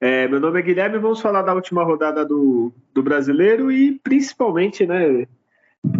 [0.00, 4.84] É, meu nome é Guilherme, vamos falar da última rodada do, do brasileiro e principalmente,
[4.84, 5.26] né,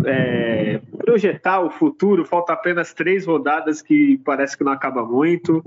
[0.05, 2.24] é, projetar o futuro.
[2.24, 5.62] Falta apenas três rodadas que parece que não acaba muito.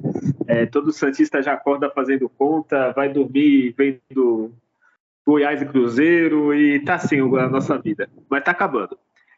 [0.47, 4.53] É, todo Santista já acorda fazendo conta, vai dormir vendo
[5.25, 8.09] Goiás e Cruzeiro e tá assim a nossa vida.
[8.29, 8.97] Mas tá acabando.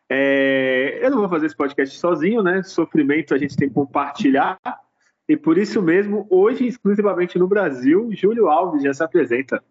[0.10, 2.64] É, eu não vou fazer esse podcast sozinho, né?
[2.64, 4.58] Sofrimento a gente tem que compartilhar.
[5.28, 9.62] E por isso mesmo, hoje, exclusivamente no Brasil, Júlio Alves já se apresenta.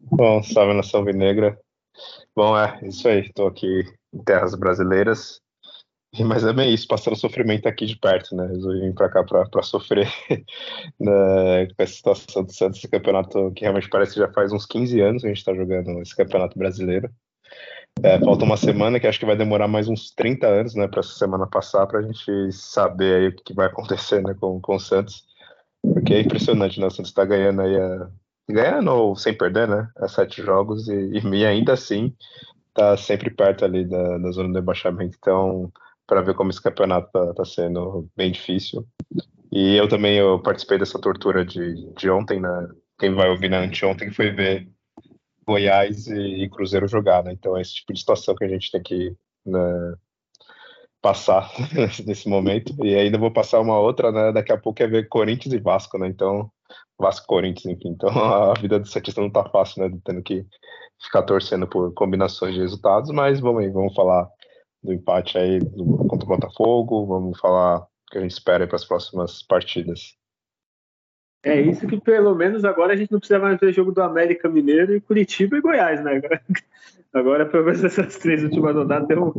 [0.00, 1.58] Bom, salve nação vinegra.
[2.34, 5.40] Bom, é isso aí, estou aqui em terras brasileiras.
[6.18, 8.46] Mas é bem isso, passando sofrimento aqui de perto, né?
[8.46, 10.08] Resolvi vir para cá para sofrer
[10.98, 14.64] né, com essa situação do Santos, esse campeonato que realmente parece que já faz uns
[14.64, 17.10] 15 anos que a gente está jogando esse campeonato brasileiro.
[18.02, 21.00] É, falta uma semana, que acho que vai demorar mais uns 30 anos, né, para
[21.00, 24.76] essa semana passar, para a gente saber aí o que vai acontecer, né, com, com
[24.76, 25.24] o Santos.
[25.82, 28.08] Porque é impressionante, né, o Santos está ganhando aí, a,
[28.48, 32.14] ganhando ou sem perder, né, a sete jogos, e, e ainda assim
[32.68, 35.16] está sempre perto ali da, da zona do rebaixamento.
[35.18, 35.72] Então,
[36.06, 38.86] para ver como esse campeonato está tá sendo bem difícil.
[39.50, 43.60] E eu também eu participei dessa tortura de, de ontem, né, quem vai ouvir na
[43.60, 44.68] anteontem foi ver
[45.48, 47.32] Goiás e, e Cruzeiro jogar, né?
[47.32, 49.94] Então é esse tipo de situação que a gente tem que né,
[51.00, 51.50] passar
[52.06, 52.74] nesse momento.
[52.84, 54.30] E ainda vou passar uma outra, né?
[54.30, 56.06] Daqui a pouco é ver Corinthians e Vasco, né?
[56.06, 56.50] Então,
[56.98, 57.88] Vasco Corinthians, enfim.
[57.88, 58.10] Então
[58.50, 59.98] a vida do Santista não tá fácil, né?
[60.04, 60.44] Tendo que
[61.02, 64.28] ficar torcendo por combinações de resultados, mas vamos aí, vamos falar
[64.82, 68.76] do empate aí do, contra o Botafogo, vamos falar o que a gente espera para
[68.76, 70.18] as próximas partidas.
[71.42, 74.48] É isso que pelo menos agora a gente não precisa mais ver jogo do América
[74.48, 76.20] Mineiro e Curitiba e Goiás, né?
[77.12, 79.32] Agora, pelo menos essas três últimas rodadas deu, um,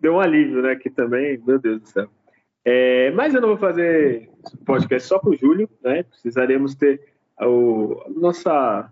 [0.00, 0.76] deu um alívio, né?
[0.76, 2.08] Que também, meu Deus do céu.
[2.64, 4.30] É, mas eu não vou fazer
[4.64, 6.04] podcast só com o Júlio, né?
[6.04, 7.00] Precisaremos ter
[7.40, 8.90] o, a nossa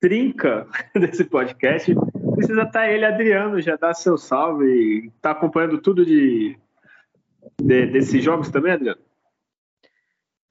[0.00, 0.66] trinca
[0.98, 1.94] desse podcast.
[2.34, 5.12] Precisa estar tá ele, Adriano, já dá seu salve.
[5.16, 6.58] Está acompanhando tudo de,
[7.60, 9.05] de desses jogos também, Adriano?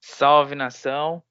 [0.08, 1.24] Salve nação.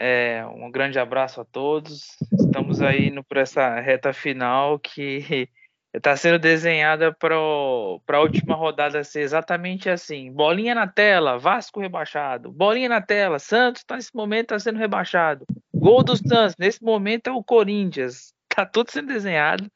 [0.00, 2.16] É, um grande abraço a todos.
[2.32, 5.46] Estamos aí no, por essa reta final que
[5.92, 12.50] está sendo desenhada para a última rodada ser exatamente assim: bolinha na tela, Vasco rebaixado,
[12.50, 17.26] bolinha na tela, Santos tá, nesse momento está sendo rebaixado, gol do Santos, nesse momento
[17.28, 19.70] é o Corinthians, tá tudo sendo desenhado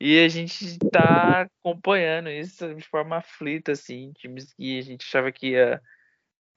[0.00, 5.32] e a gente está acompanhando isso de forma aflita, assim, times que a gente achava
[5.32, 5.82] que ia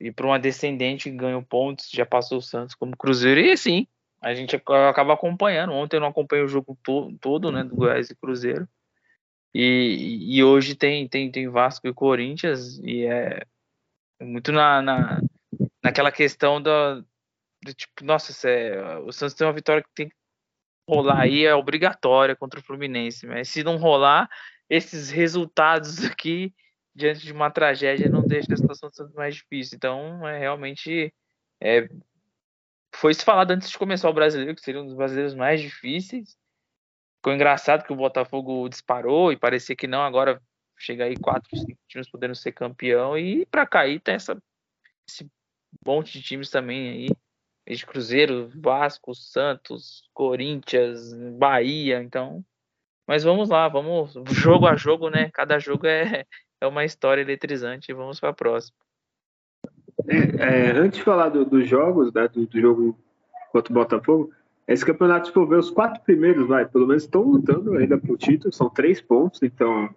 [0.02, 3.88] e para uma descendente ganhou pontos, já passou o Santos como Cruzeiro, e assim,
[4.22, 5.74] a gente acaba acompanhando.
[5.74, 8.68] Ontem eu não acompanhei o jogo to todo, né, do Goiás e Cruzeiro.
[9.54, 13.46] E, e hoje tem, tem, tem Vasco e Corinthians, e é
[14.22, 15.22] muito na, na,
[15.84, 17.04] naquela questão do
[17.76, 20.16] tipo, nossa, é, o Santos tem uma vitória que tem que
[20.88, 24.30] rolar aí, é obrigatória contra o Fluminense, mas se não rolar,
[24.70, 26.54] esses resultados aqui
[26.94, 29.76] diante de uma tragédia não deixa a situação sendo mais difícil.
[29.76, 31.14] Então, é realmente
[31.62, 31.88] é,
[32.94, 36.38] foi se falado antes de começar o brasileiro, que seria um dos brasileiros mais difíceis.
[37.18, 40.42] Ficou engraçado que o Botafogo disparou e parecia que não, agora
[40.78, 44.42] chega aí quatro, cinco times podendo ser campeão e para cair tem essa
[45.08, 45.30] esse
[45.86, 52.44] monte de times também aí, de Cruzeiro, Vasco, Santos, Corinthians, Bahia, então
[53.08, 55.30] mas vamos lá, vamos jogo a jogo, né?
[55.32, 56.26] Cada jogo é,
[56.62, 57.92] é uma história eletrizante.
[57.92, 58.78] Vamos para a próxima.
[60.08, 62.98] É, é, antes de falar dos do jogos, né, do, do, jogo
[63.52, 64.32] contra o Botafogo,
[64.68, 68.12] esse campeonato, se for ver, os quatro primeiros, vai, pelo menos estão lutando ainda para
[68.12, 69.94] o título, são três pontos, então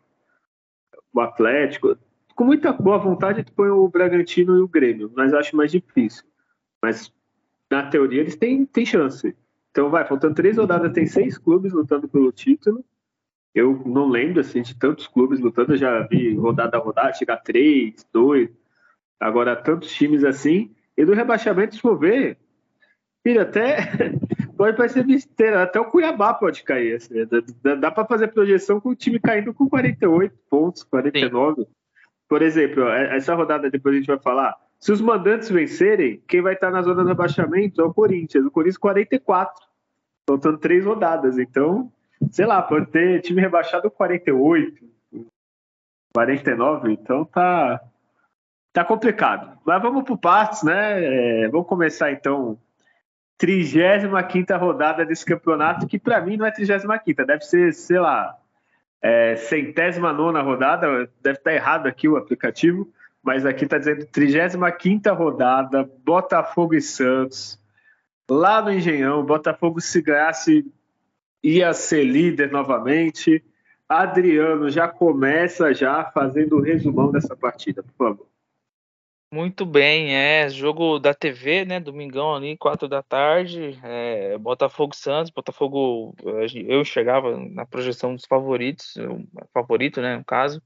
[1.13, 1.97] o Atlético,
[2.35, 6.25] com muita boa vontade, põe o Bragantino e o Grêmio, mas acho mais difícil.
[6.83, 7.13] Mas
[7.71, 9.35] na teoria eles têm, têm chance.
[9.71, 12.85] Então vai, faltando três rodadas, tem seis clubes lutando pelo título,
[13.55, 17.37] eu não lembro assim, de tantos clubes lutando, eu já vi rodada a rodada, chegar
[17.37, 18.51] três, dois,
[19.21, 20.75] agora tantos times assim.
[20.97, 22.37] E do rebaixamento, se for ver,
[23.23, 23.77] filho, até
[24.57, 26.97] pode parecer besteira, até o Cuiabá pode cair.
[26.97, 27.15] Assim,
[27.63, 31.63] dá, dá para fazer projeção com o time caindo com 48 pontos, 49.
[31.63, 31.69] Sim.
[32.29, 34.57] Por exemplo, essa rodada depois a gente vai falar.
[34.81, 38.45] Se os mandantes vencerem, quem vai estar na zona de rebaixamento é o Corinthians.
[38.45, 39.65] O Corinthians 44,
[40.29, 41.39] faltando três rodadas.
[41.39, 41.93] Então,
[42.31, 44.85] sei lá, pode ter time rebaixado 48,
[46.15, 46.93] 49.
[46.93, 47.81] Então tá,
[48.73, 49.59] tá complicado.
[49.65, 51.45] Mas vamos por partes, né?
[51.45, 52.59] É, vamos começar então
[53.39, 58.37] 35 rodada desse campeonato, que para mim não é 35, deve ser, sei lá,
[59.03, 62.89] é, centésima nona rodada, deve estar errado aqui o aplicativo,
[63.23, 67.61] mas aqui está dizendo 35 rodada, Botafogo e Santos,
[68.31, 70.65] lá no Engenhão, Botafogo se ganhasse
[71.45, 73.45] ia ser líder novamente.
[73.87, 78.27] Adriano já começa já fazendo o resumão dessa partida, por favor.
[79.31, 81.81] Muito bem, é jogo da TV, né?
[81.81, 83.79] Domingão ali, quatro da tarde.
[83.83, 86.15] É, Botafogo Santos, Botafogo.
[86.67, 88.95] Eu chegava na projeção dos favoritos,
[89.53, 90.17] favorito, né?
[90.17, 90.63] No caso,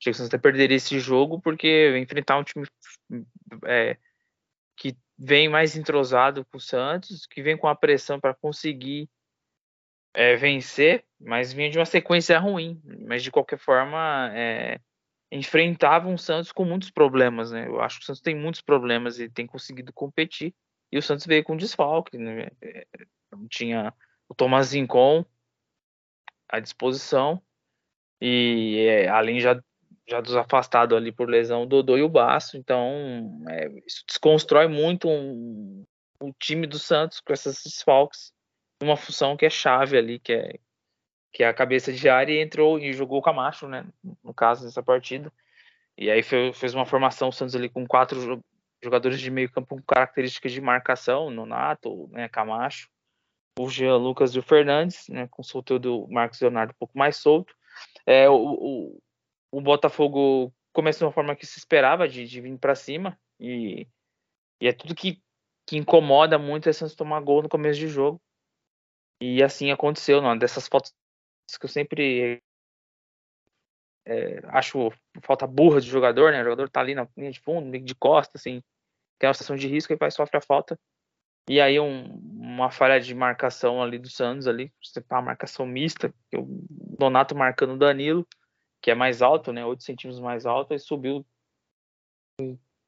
[0.00, 2.66] achei que o Santos até perderia esse jogo porque enfrentar um time
[3.64, 3.96] é,
[4.76, 9.08] que vem mais entrosado com o Santos, que vem com a pressão para conseguir
[10.14, 12.80] é, vencer, mas vinha de uma sequência ruim.
[13.06, 14.78] Mas de qualquer forma, é,
[15.30, 17.66] enfrentava um Santos com muitos problemas, né?
[17.66, 20.54] Eu acho que o Santos tem muitos problemas e tem conseguido competir.
[20.90, 22.48] E o Santos veio com desfalque, né?
[22.60, 22.86] É,
[23.48, 23.94] tinha
[24.28, 25.24] o Thomas Zincon
[26.48, 27.42] à disposição
[28.20, 29.60] e é, além já
[30.08, 32.56] já dos afastados ali por lesão, o Dodô e o Baço.
[32.56, 35.84] Então, é, isso desconstrói muito um,
[36.20, 38.32] o time do Santos com esses desfalques,
[38.82, 40.58] uma função que é chave ali, que é
[41.32, 43.86] que é a cabeça de área, e entrou e jogou o Camacho, né?
[44.22, 45.32] No caso dessa partida.
[45.96, 48.42] E aí fez uma formação o Santos ali com quatro
[48.82, 52.88] jogadores de meio campo com características de marcação, Nonato, né, Camacho,
[53.58, 56.98] o Jean Lucas e o Fernandes, né, com o solteiro do Marcos Leonardo um pouco
[56.98, 57.54] mais solto.
[58.04, 59.02] É, o, o,
[59.52, 63.86] o Botafogo começou de uma forma que se esperava de, de vir para cima e,
[64.60, 65.22] e, é tudo que,
[65.66, 68.20] que incomoda muito é Santos tomar gol no começo de jogo.
[69.24, 70.92] E assim aconteceu, não, dessas fotos
[71.60, 72.42] que eu sempre
[74.04, 74.90] é, acho
[75.22, 76.40] falta burra de jogador, né?
[76.40, 78.60] O jogador tá ali na linha de fundo, meio de costa, assim,
[79.20, 80.76] tem uma situação de risco e vai sofre a falta.
[81.48, 84.72] E aí um, uma falha de marcação ali do Santos ali,
[85.08, 86.44] uma marcação mista, o
[86.98, 88.26] Donato marcando o Danilo,
[88.80, 89.64] que é mais alto, né?
[89.64, 91.24] 8 centímetros mais alto, e subiu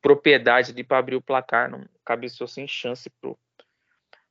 [0.03, 3.39] propriedade ali para abrir o placar, não cabeceou sem chance pro,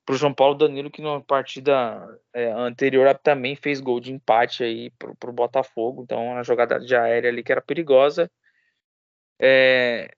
[0.05, 4.63] para o João Paulo Danilo, que na partida é, anterior também fez gol de empate
[4.63, 6.03] aí para o Botafogo.
[6.03, 8.29] Então, uma jogada de aérea ali que era perigosa.
[9.39, 10.13] É,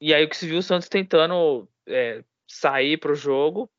[0.00, 3.70] e aí o que se viu o Santos tentando é, sair para o jogo.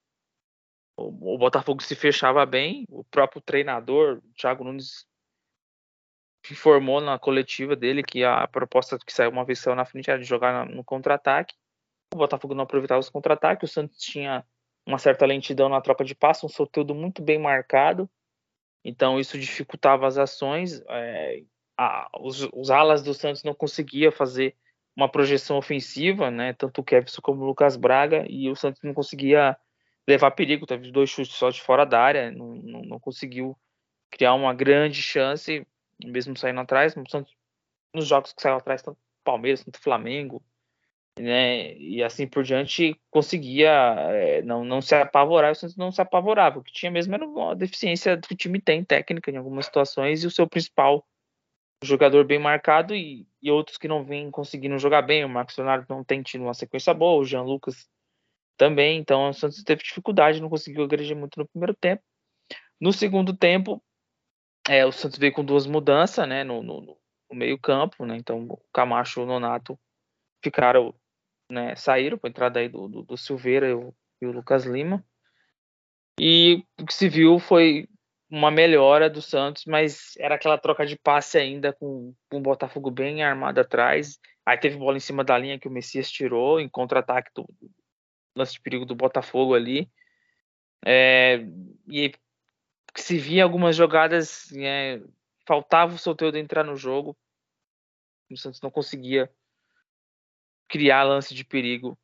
[0.97, 2.85] O Botafogo se fechava bem.
[2.89, 5.05] O próprio treinador, Thiago Nunes,
[6.49, 10.19] informou na coletiva dele que a proposta que saiu uma vez saiu na frente era
[10.19, 11.55] de jogar no contra-ataque.
[12.13, 13.69] O Botafogo não aproveitava os contra-ataques.
[13.69, 14.45] O Santos tinha
[14.85, 18.09] uma certa lentidão na troca de passe, um sorteio muito bem marcado,
[18.83, 20.81] então isso dificultava as ações.
[20.87, 21.43] É,
[21.77, 24.55] a, os, os, alas do Santos não conseguiam fazer
[24.95, 26.53] uma projeção ofensiva, né?
[26.53, 29.57] Tanto o Kevson como o Lucas Braga, e o Santos não conseguia
[30.07, 33.57] levar perigo, teve dois chutes só de fora da área, não, não, não conseguiu
[34.11, 35.65] criar uma grande chance,
[36.03, 36.95] mesmo saindo atrás.
[36.95, 37.35] O Santos,
[37.93, 40.43] nos jogos que saiu atrás, tanto Palmeiras, tanto Flamengo,
[41.19, 46.01] né, e assim por diante, conseguia é, não, não se apavorar, o Santos não se
[46.01, 46.59] apavorava.
[46.59, 50.23] O que tinha mesmo era uma deficiência que o time tem técnica em algumas situações
[50.23, 51.05] e o seu principal
[51.83, 55.23] jogador bem marcado e, e outros que não vêm conseguindo jogar bem.
[55.23, 57.87] O Marcos Leonardo não tem tido uma sequência boa, o Jean Lucas
[58.57, 58.99] também.
[58.99, 62.03] Então o Santos teve dificuldade, não conseguiu agredir muito no primeiro tempo.
[62.79, 63.81] No segundo tempo,
[64.67, 66.97] é, o Santos veio com duas mudanças né, no, no, no
[67.31, 68.05] meio-campo.
[68.05, 69.79] Né, então o Camacho e o Nonato
[70.43, 70.93] ficaram
[71.49, 74.65] né, saíram com a entrada aí do, do, do Silveira e o, e o, Lucas
[74.65, 75.05] Lima.
[76.19, 77.87] E o que se viu foi
[78.29, 82.89] uma melhora do Santos, mas era aquela troca de passe ainda com, com o Botafogo
[82.89, 84.19] bem armado atrás.
[84.45, 87.47] Aí teve bola em cima da linha que o Messias tirou em contra-ataque do,
[88.35, 89.89] lance de perigo do Botafogo ali.
[90.85, 91.39] É,
[91.87, 92.13] e
[92.95, 95.01] se via algumas jogadas, é,
[95.47, 97.17] faltava o Soteldo entrar no jogo.
[98.29, 99.31] O Santos não conseguia
[100.67, 101.97] criar lance de perigo.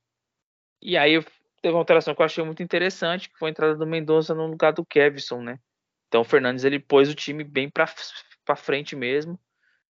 [0.81, 1.23] E aí
[1.61, 4.47] teve uma alteração que eu achei muito interessante, que foi a entrada do Mendonça no
[4.47, 5.59] lugar do Kevson, né?
[6.07, 9.39] Então o Fernandes ele pôs o time bem para frente mesmo,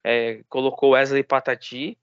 [0.04, 1.98] é, colocou Wesley Patati,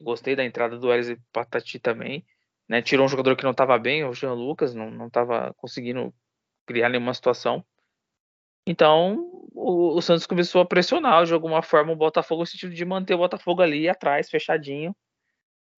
[0.00, 2.26] gostei da entrada do Wesley Patati também,
[2.68, 2.82] né?
[2.82, 6.12] Tirou um jogador que não estava bem, o Jean Lucas, não estava conseguindo
[6.66, 7.64] criar nenhuma situação.
[8.66, 12.84] Então o, o, Santos começou a pressionar de alguma forma o Botafogo no sentido de
[12.84, 14.94] manter o Botafogo ali atrás, fechadinho,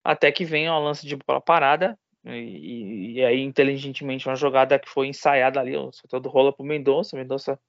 [0.09, 4.88] até que vem o lance de bola parada, e, e, aí inteligentemente uma jogada que
[4.88, 7.61] foi ensaiada ali, o Soteldo rola pro Mendonça, Mendonça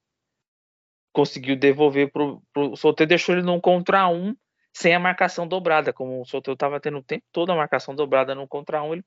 [1.12, 4.34] conseguiu devolver pro, pro Soteldo, deixou ele num contra um,
[4.74, 8.34] sem a marcação dobrada, como o Soteldo estava tendo o tempo todo a marcação dobrada
[8.34, 9.04] no contra um, ele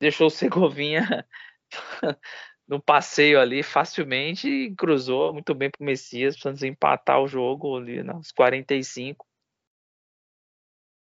[0.00, 1.24] deixou o Segovinha
[2.66, 8.02] no passeio ali facilmente e cruzou muito bem pro Messias, precisando empatar o jogo ali
[8.02, 9.24] nos 45.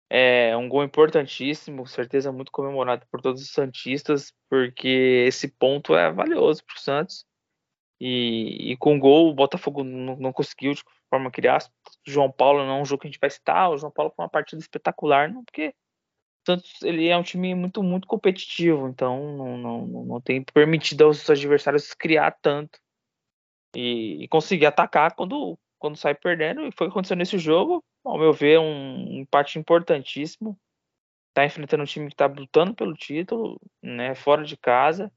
[0.09, 6.11] É um gol importantíssimo, certeza muito comemorado por todos os Santistas, porque esse ponto é
[6.11, 7.25] valioso para o Santos.
[8.01, 11.59] E, e, com o gol, o Botafogo não, não, conseguiu de forma criar.
[12.07, 13.69] O João Paulo não é um jogo que a gente vai citar.
[13.69, 15.75] O João Paulo foi uma partida espetacular, não, porque
[16.49, 21.29] Santos ele é um time muito, muito competitivo, então não, não, não tem permitido aos
[21.29, 22.79] adversários criar tanto
[23.75, 26.61] e, e conseguir atacar quando, quando sai perdendo.
[26.61, 30.57] E foi o que aconteceu nesse jogo ao meu ver, um empate importantíssimo.
[31.29, 35.11] Está enfrentando um time que está lutando pelo título, né, fora de casa.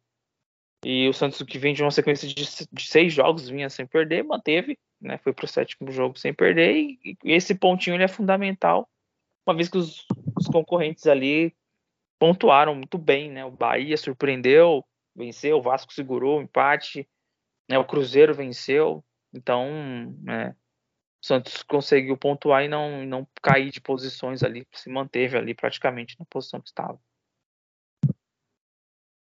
[0.85, 2.45] E o Santos, que vem de uma sequência de,
[2.83, 6.77] seis jogos, vinha sem perder, manteve, né, foi para o sétimo jogo sem perder.
[6.77, 8.89] E, e esse pontinho ele é fundamental,
[9.47, 10.05] uma vez que os,
[10.37, 11.55] os concorrentes ali
[12.19, 13.31] pontuaram muito bem.
[13.31, 17.09] Né, o Bahia surpreendeu, venceu, o Vasco segurou o empate,
[17.71, 19.05] né, o Cruzeiro venceu.
[19.35, 20.49] Então, é,
[21.23, 26.17] o Santos conseguiu pontuar e não, não cair de posições ali, se manteve ali praticamente
[26.19, 26.99] na posição que estava.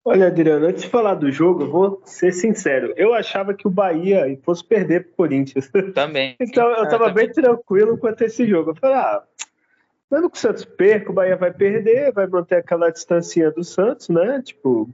[0.08, 2.94] Olha, Adriano, antes de falar do jogo, eu vou ser sincero.
[2.96, 5.68] Eu achava que o Bahia fosse perder para o Corinthians.
[5.94, 6.36] Também.
[6.40, 8.70] então eu estava bem tranquilo quanto a esse jogo.
[8.70, 9.24] Eu falei, ah,
[10.08, 14.08] mesmo que o Santos perca, o Bahia vai perder, vai manter aquela distância do Santos,
[14.08, 14.40] né?
[14.42, 14.88] Tipo,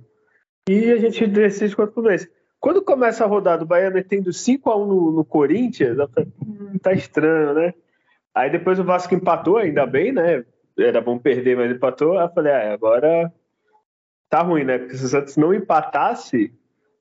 [0.67, 2.27] e a gente decide quanto o mês.
[2.63, 7.55] Quando começa a rodada, o Bahia metendo 5x1 no, no, Corinthians, falei, hum, tá estranho,
[7.55, 7.75] né?
[8.33, 10.45] Aí depois o Vasco empatou, ainda bem, né?
[10.79, 12.17] Era bom perder, mas empatou.
[12.17, 13.33] Aí eu falei, ah, agora
[14.31, 14.79] tá ruim, né?
[14.79, 16.55] Porque se o Santos não empatasse,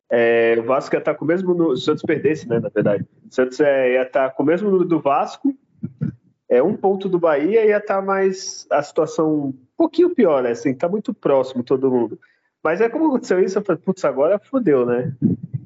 [0.09, 1.53] é, o Vasco ia estar tá com o mesmo.
[1.53, 2.59] No, se o Santos perdesse, né?
[2.59, 3.05] Na verdade.
[3.29, 5.55] O Santos é, ia estar tá com o mesmo número do Vasco,
[6.49, 8.65] é um ponto do Bahia, ia estar tá mais.
[8.71, 10.49] a situação um pouquinho pior, né?
[10.51, 12.19] Assim, tá muito próximo todo mundo.
[12.63, 15.13] Mas é como aconteceu isso, eu falei, putz, agora fodeu, né?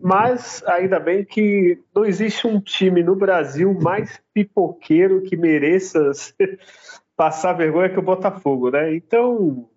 [0.08, 6.12] Mas ainda bem que não existe um time no Brasil mais pipoqueiro que mereça
[7.18, 8.94] passar vergonha que o Botafogo, né?
[8.94, 9.68] Então,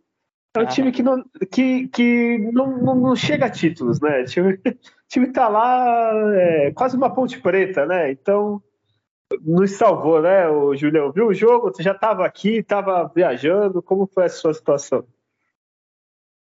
[0.54, 0.66] é um ah.
[0.66, 4.20] time que não, que, que não, não, não chega a títulos, né?
[4.20, 4.60] O time,
[5.08, 8.10] time tá lá, é, quase uma ponte preta, né?
[8.10, 8.62] Então,
[9.40, 11.10] nos salvou, né, o Julião?
[11.10, 11.72] Viu o jogo?
[11.72, 15.06] Você já estava aqui, estava viajando, como foi a sua situação?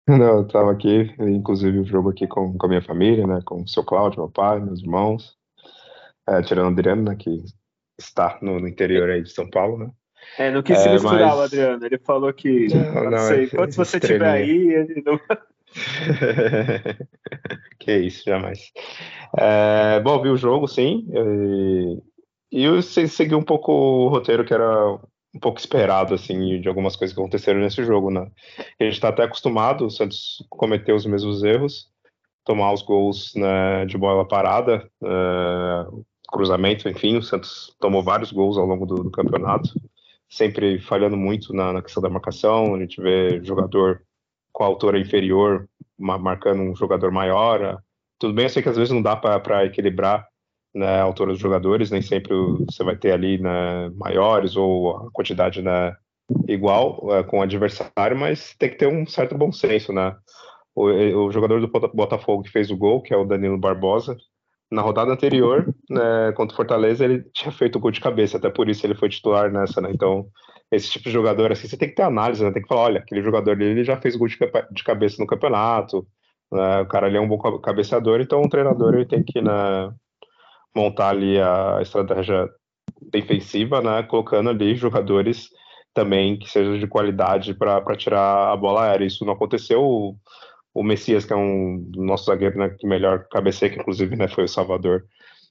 [0.19, 3.63] Não, eu tava aqui, inclusive o jogo aqui com, com a minha família, né, com
[3.63, 5.37] o seu Cláudio, meu pai, meus irmãos,
[6.29, 7.43] é, tirando o Adriano, né, que
[7.99, 9.91] está no, no, interior aí de São Paulo, né.
[10.39, 11.39] É, não quis se é, misturar mas...
[11.39, 15.19] o Adriano, ele falou que, não, não, sei, enquanto você estiver aí, ele não...
[17.81, 18.71] que isso, jamais.
[19.37, 24.55] É, bom, vi o jogo, sim, e, e eu segui um pouco o roteiro que
[24.55, 25.01] era
[25.37, 28.27] um pouco esperado, assim, de algumas coisas que aconteceram nesse jogo, né?
[28.81, 31.89] A gente está até acostumado, o Santos cometer os mesmos erros,
[32.43, 38.57] tomar os gols né, de bola parada, uh, cruzamento, enfim, o Santos tomou vários gols
[38.57, 39.69] ao longo do, do campeonato,
[40.29, 44.03] sempre falhando muito na, na, questão da marcação, a gente vê jogador
[44.53, 47.79] com a altura inferior marcando um jogador maior,
[48.19, 50.27] tudo bem, eu sei que às vezes não dá para equilibrar
[50.77, 52.35] né, altura dos jogadores, nem sempre
[52.67, 55.97] você vai ter ali né, maiores ou a quantidade né,
[56.47, 60.15] igual é, com o adversário, mas tem que ter um certo bom senso, né?
[60.75, 64.15] O, o, jogador do Botafogo que fez o gol, que é o Danilo Barbosa,
[64.71, 68.51] na rodada anterior, né, contra o Fortaleza, ele tinha feito o gol de cabeça, até
[68.51, 69.91] por isso ele foi titular nessa, né?
[69.91, 70.27] Então,
[70.71, 72.51] esse tipo de jogador, assim, você tem que ter análise, né?
[72.51, 74.37] Tem que falar, olha, aquele jogador dele já fez gol de,
[74.73, 76.07] de cabeça no campeonato,
[76.53, 76.83] né?
[76.83, 79.91] o cara ali é um bom cabeceador, então o treinador ele tem que, né,
[80.77, 82.49] montar ali a estratégia
[83.11, 85.49] defensiva, né, colocando ali jogadores
[85.95, 89.07] também que sejam de qualidade para tirar a bola aérea.
[89.07, 89.83] Isso não aconteceu.
[89.83, 90.17] O,
[90.75, 94.45] o Messias, que é um nosso zagueiro né, que melhor cabeceia, que inclusive né, foi
[94.45, 95.05] o Salvador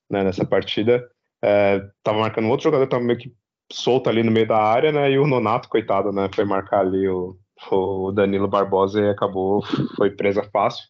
[0.08, 1.04] né, nessa partida,
[1.42, 3.34] estava é, marcando outro jogador, estava meio que
[3.74, 7.08] solto ali no meio da área, né, e o Nonato, coitado, né, foi marcar ali
[7.08, 7.36] o,
[7.72, 9.64] o Danilo Barbosa e acabou,
[9.98, 10.86] foi presa fácil.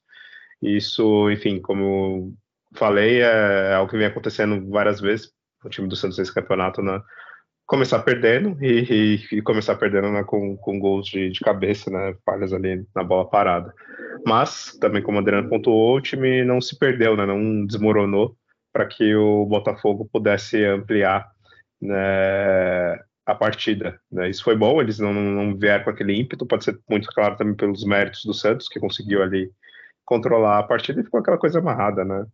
[0.62, 2.34] Isso, enfim, como
[2.76, 5.32] falei, é, é algo que vem acontecendo várias vezes
[5.64, 7.02] o time do Santos nesse campeonato, né?
[7.66, 12.16] Começar perdendo e, e, e começar perdendo né, com, com gols de, de, cabeça, né?
[12.24, 13.74] Falhas ali na bola parada.
[14.26, 17.26] Mas, também como o Adriano pontuou, o time não se perdeu, né?
[17.26, 18.36] Não desmoronou
[18.72, 21.28] para que o Botafogo pudesse ampliar
[21.82, 24.00] né, a partida.
[24.12, 24.30] Né?
[24.30, 27.56] Isso foi bom, eles não, não vieram com aquele ímpeto, pode ser muito claro também
[27.56, 29.50] pelos méritos do Santos, que conseguiu ali
[30.04, 32.26] controlar a partida e ficou aquela coisa amarrada, né?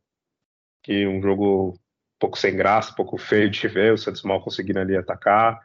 [0.84, 4.42] Que um jogo um pouco sem graça, um pouco feio de ver, o Santos mal
[4.42, 5.60] conseguindo ali atacar.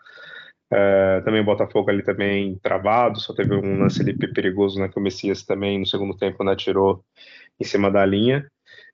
[0.71, 4.89] É, também o Botafogo ali também travado, só teve um lance ali perigoso, né?
[4.89, 7.05] Que o Messias também no segundo tempo né, tirou
[7.61, 8.47] em cima da linha.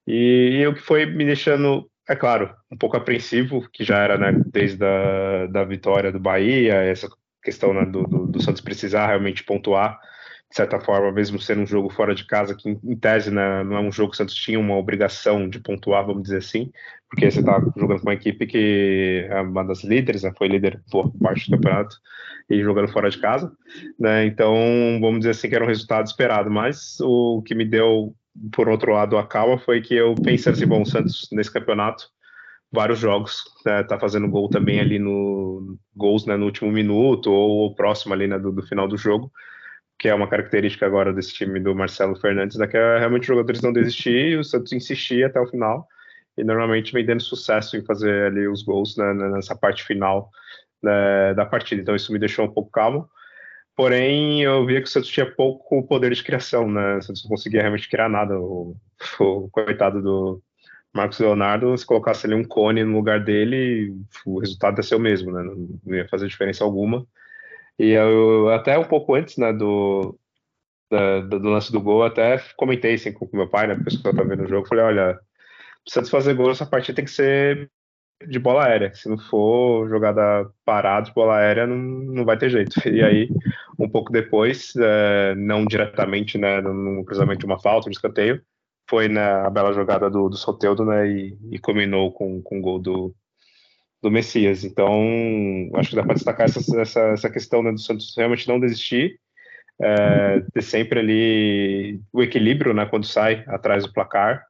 [0.06, 4.18] E, e o que foi me deixando é claro, um pouco apreensivo, que já era
[4.18, 7.08] né, desde a da vitória do Bahia, essa
[7.42, 9.98] questão né, do, do, do, Santos precisar realmente pontuar,
[10.52, 13.78] de certa forma, mesmo sendo um jogo fora de casa, que em, tese né, não
[13.78, 16.70] é um jogo que o Santos tinha uma obrigação de pontuar, vamos dizer assim,
[17.08, 20.82] porque você está jogando com uma equipe que é uma das líderes, né, foi líder
[20.90, 21.96] por parte do campeonato,
[22.50, 23.50] e jogando fora de casa,
[23.98, 24.54] né, então
[25.00, 28.14] vamos dizer assim que era um resultado esperado, mas o que me deu
[28.52, 32.04] por outro lado, a calma foi que eu pensei assim, bom, o Santos nesse campeonato,
[32.70, 37.74] vários jogos, né, tá fazendo gol também ali no gols né, no último minuto ou
[37.74, 39.32] próximo ali né, do, do, final do jogo,
[40.02, 43.28] que é uma característica agora desse time do Marcelo Fernandes, né, que é realmente os
[43.28, 45.86] jogadores não desistir e o Santos insistir até o final
[46.36, 50.28] e normalmente vem dando sucesso em fazer ali os gols né, nessa parte final
[50.82, 51.80] né, da partida.
[51.80, 53.08] Então isso me deixou um pouco calmo.
[53.76, 56.96] Porém, eu via que o Santos tinha pouco poder de criação, né?
[56.96, 58.36] O Santos não conseguia realmente criar nada.
[58.38, 58.76] O,
[59.20, 60.42] o coitado do
[60.92, 63.94] Marcos Leonardo, se colocasse ali um cone no lugar dele,
[64.26, 65.42] o resultado ia ser o mesmo, né?
[65.86, 67.06] Não ia fazer diferença alguma.
[67.82, 70.16] E eu, até um pouco antes, né, do,
[70.88, 74.22] da, do lance do gol, até comentei assim com meu pai, né, a pessoa tá
[74.22, 75.18] vendo o jogo, falei, olha,
[75.88, 77.68] Santos fazer gol nessa partida tem que ser
[78.28, 78.94] de bola aérea.
[78.94, 82.76] Se não for jogada parada de bola aérea, não, não vai ter jeito.
[82.88, 83.28] E aí,
[83.76, 88.40] um pouco depois, é, não diretamente né, no cruzamento de uma falta, de escanteio,
[88.88, 92.78] foi na bela jogada do, do Soteudo né, e, e combinou com, com o gol
[92.78, 93.14] do,
[94.02, 94.64] do Messias.
[94.64, 98.58] Então, acho que dá para destacar essa, essa, essa questão né, do Santos realmente não
[98.58, 99.18] desistir,
[99.80, 104.44] é, ter sempre ali o equilíbrio né, quando sai atrás do placar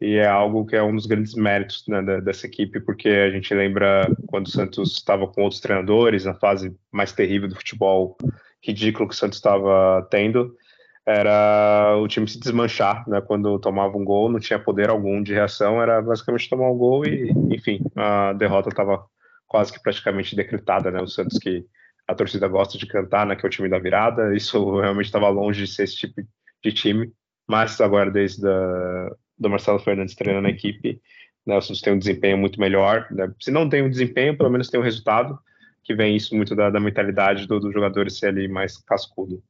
[0.00, 3.52] e é algo que é um dos grandes méritos né, dessa equipe, porque a gente
[3.54, 8.16] lembra quando o Santos estava com outros treinadores, na fase mais terrível do futebol
[8.62, 10.54] ridículo que o Santos estava tendo,
[11.06, 15.32] era o time se desmanchar, né, quando tomava um gol, não tinha poder algum de
[15.32, 19.06] reação, era basicamente tomar um gol e, enfim, a derrota estava
[19.46, 21.64] quase que praticamente decretada, né, o Santos que
[22.08, 25.28] a torcida gosta de cantar, né, que é o time da virada, isso realmente estava
[25.28, 26.20] longe de ser esse tipo
[26.64, 27.12] de time,
[27.46, 31.00] mas agora desde a, do Marcelo Fernandes treinando a equipe,
[31.46, 33.06] né, o Santos tem um desempenho muito melhor.
[33.12, 33.32] Né?
[33.40, 35.38] Se não tem um desempenho, pelo menos tem um resultado,
[35.84, 39.40] que vem isso muito da, da mentalidade do, do jogador ser ali mais cascudo.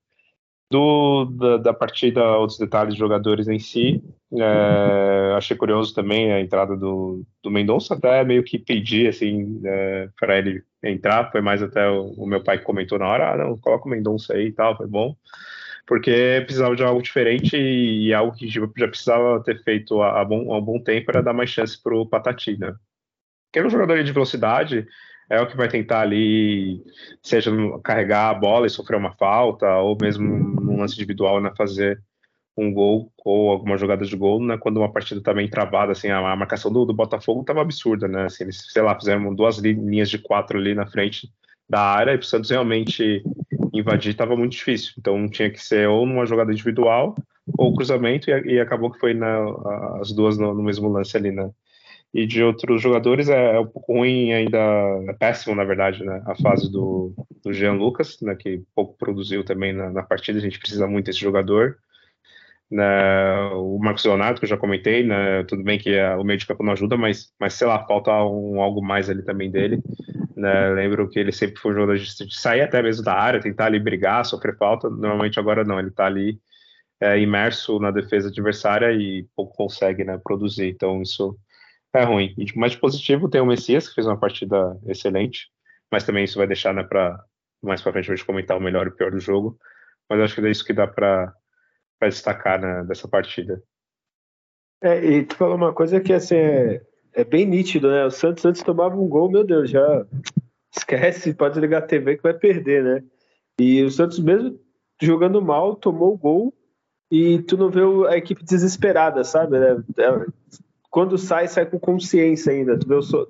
[0.68, 4.02] Do, da, da, partida, outros detalhes de jogadores em si,
[4.32, 10.08] é, achei curioso também a entrada do, do Mendonça, até meio que pedi assim, é,
[10.18, 13.36] para ele entrar, foi mais até o, o, meu pai que comentou na hora, ah,
[13.36, 15.16] não, coloca o Mendonça aí e tal, foi bom.
[15.86, 20.58] Porque precisava de algo diferente e algo que já precisava ter feito há, bom, há
[20.58, 22.74] um bom tempo era dar mais chance para o Patati, né?
[23.46, 24.84] Porque é um jogador de velocidade,
[25.28, 26.82] é o que vai tentar ali,
[27.22, 27.50] seja
[27.82, 32.00] carregar a bola e sofrer uma falta, ou mesmo num lance individual, né, fazer
[32.56, 36.08] um gol ou alguma jogada de gol, né, quando uma partida está bem travada, assim,
[36.08, 40.08] a, marcação do, do Botafogo estava absurda, né, assim, eles, sei lá, fizeram duas linhas
[40.08, 41.30] de quatro ali na frente
[41.68, 43.22] da área e precisamos realmente
[43.72, 44.94] invadir estava muito difícil.
[44.98, 47.14] Então tinha que ser ou numa jogada individual
[47.56, 49.38] ou cruzamento, e, e acabou que foi na,
[50.00, 51.50] as duas no, no, mesmo lance ali, né?
[52.16, 54.58] E de outros jogadores é, é, um pouco ruim ainda,
[55.06, 56.22] é péssimo na verdade, né?
[56.24, 57.12] A fase do,
[57.44, 58.34] do Jean Lucas, né?
[58.34, 61.76] Que pouco produziu também na, na partida, a gente precisa muito desse jogador.
[62.70, 62.84] Né,
[63.52, 66.46] o Marcos Leonardo, que eu já comentei, né, tudo bem que a, o meio de
[66.46, 69.80] campo não ajuda, mas, mas sei lá, falta um, algo mais ali também dele.
[70.34, 70.70] Né?
[70.70, 73.66] Lembro que ele sempre foi um jogador de, de sair até mesmo da área, tentar
[73.66, 74.88] ali brigar, sofrer falta.
[74.88, 76.40] Normalmente agora não, ele está ali
[77.00, 80.68] é, imerso na defesa adversária e pouco consegue né, produzir.
[80.68, 81.38] Então isso
[81.98, 82.34] é ruim.
[82.36, 85.48] E mais positivo tem o Messias, que fez uma partida excelente,
[85.90, 87.18] mas também isso vai deixar né, para
[87.62, 89.58] mais para frente a gente comentar o melhor e o pior do jogo.
[90.08, 91.34] Mas acho que é isso que dá para
[92.02, 93.62] destacar né, dessa partida.
[94.82, 96.82] É, e tu falou uma coisa que assim, é,
[97.14, 98.04] é bem nítido, né?
[98.04, 100.06] O Santos antes tomava um gol, meu Deus, já
[100.76, 103.04] esquece, pode ligar a TV que vai perder, né?
[103.58, 104.60] E o Santos mesmo
[105.00, 106.54] jogando mal, tomou o gol
[107.10, 109.56] e tu não vê a equipe desesperada, sabe?
[109.56, 110.26] É, é,
[110.96, 112.78] quando sai, sai com consciência ainda.
[112.78, 113.28] Tu vê o, so...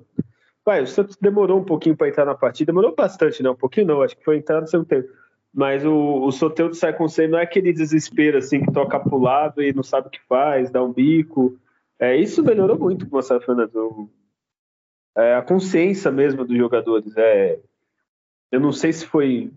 [0.65, 3.49] Vai, o Santos demorou um pouquinho para entrar na partida, demorou bastante, né?
[3.49, 5.09] Um pouquinho não, acho que foi entrar no segundo tempo.
[5.53, 9.19] Mas o, o Soteldo sai com consciência, não é aquele desespero assim que toca pro
[9.19, 11.59] lado e não sabe o que faz, dá um bico.
[11.99, 13.75] É, isso melhorou muito com o Marcelo Fernandes.
[15.17, 17.17] É, a consciência mesmo dos jogadores.
[17.17, 17.59] É,
[18.49, 19.51] eu não sei se foi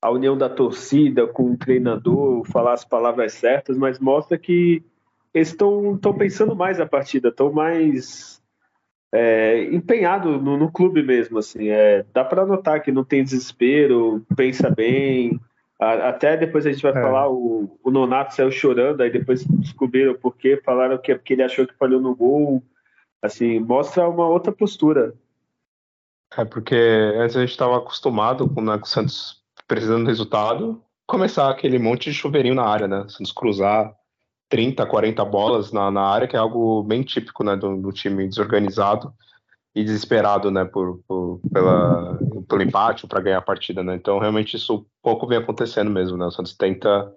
[0.00, 4.84] a união da torcida com o treinador, falar as palavras certas, mas mostra que
[5.34, 8.42] eles estão pensando mais a partida, estão mais
[9.12, 14.24] é, empenhado no, no, clube mesmo, assim, é, dá para notar que não tem desespero,
[14.36, 15.38] pensa bem,
[15.80, 17.00] a, até depois a gente vai é.
[17.00, 21.32] falar, o, o Nonato saiu chorando, aí depois descobriram o porquê, falaram que é porque
[21.32, 22.62] ele achou que falhou no gol,
[23.20, 25.14] assim, mostra uma outra postura.
[26.36, 30.82] É porque antes a gente estava acostumado com, né, com o Santos precisando do resultado,
[31.06, 33.94] começar aquele monte de chuveirinho na área, né, Santos cruzar
[34.52, 38.28] 30, 40 bolas na, na área, que é algo bem típico né, do, do time
[38.28, 39.10] desorganizado
[39.74, 43.82] e desesperado né, por, por pela, pelo empate para ganhar a partida.
[43.82, 43.94] Né?
[43.94, 46.18] Então, realmente, isso pouco vem acontecendo mesmo.
[46.18, 46.26] Né?
[46.26, 47.10] O Santos tenta,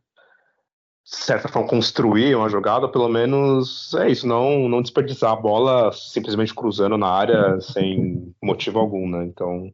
[1.04, 5.92] de certa forma, construir uma jogada, pelo menos é isso, não, não desperdiçar a bola
[5.92, 9.10] simplesmente cruzando na área sem motivo algum.
[9.10, 9.26] Né?
[9.26, 9.70] Então,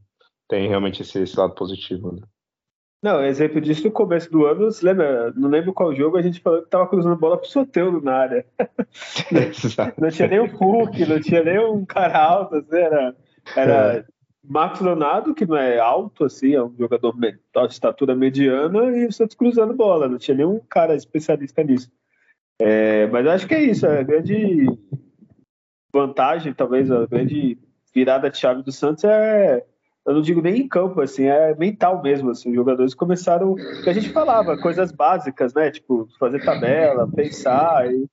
[0.49, 2.11] tem realmente esse, esse lado positivo.
[2.11, 2.21] Né?
[3.01, 5.33] Não, exemplo disso no começo do ano, você lembra?
[5.35, 8.45] Não lembro qual jogo, a gente falou que tava cruzando bola pro Soteldo na área.
[9.97, 13.15] não tinha nem o Hulk, não tinha nem um cara alto, assim, era,
[13.55, 14.05] era é.
[14.43, 19.11] Marcos Leonardo, que não é alto, assim, é um jogador de estatura mediana, e o
[19.11, 21.91] Santos cruzando bola, não tinha nenhum cara especialista nisso.
[22.59, 24.67] É, mas acho que é isso, é a grande
[25.91, 27.57] vantagem, talvez, a grande
[27.93, 29.65] virada de chave do Santos é
[30.05, 33.89] eu não digo nem em campo, assim, é mental mesmo, assim, os jogadores começaram, que
[33.89, 38.07] a gente falava, coisas básicas, né, tipo, fazer tabela, pensar, e,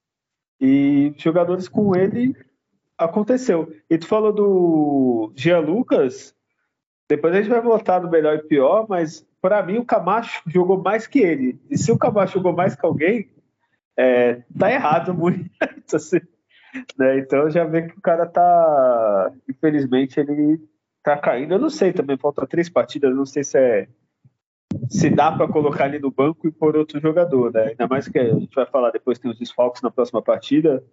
[0.61, 2.37] e jogadores com ele
[2.97, 3.73] aconteceu.
[3.89, 6.35] E tu falou do Jean Lucas,
[7.09, 10.83] depois a gente vai voltar no melhor e pior, mas para mim o Camacho jogou
[10.83, 13.31] mais que ele, e se o Camacho jogou mais que alguém,
[13.97, 15.51] é, tá errado muito,
[15.95, 16.21] assim,
[16.99, 20.61] né, então já vê que o cara tá, infelizmente, ele
[21.17, 21.55] tá caindo.
[21.55, 23.89] Eu não sei também, falta três partidas, não sei se é
[24.89, 27.69] se dá para colocar ali no banco e pôr outro jogador, né?
[27.69, 30.85] Ainda mais que a gente vai falar depois tem os desfalques na próxima partida.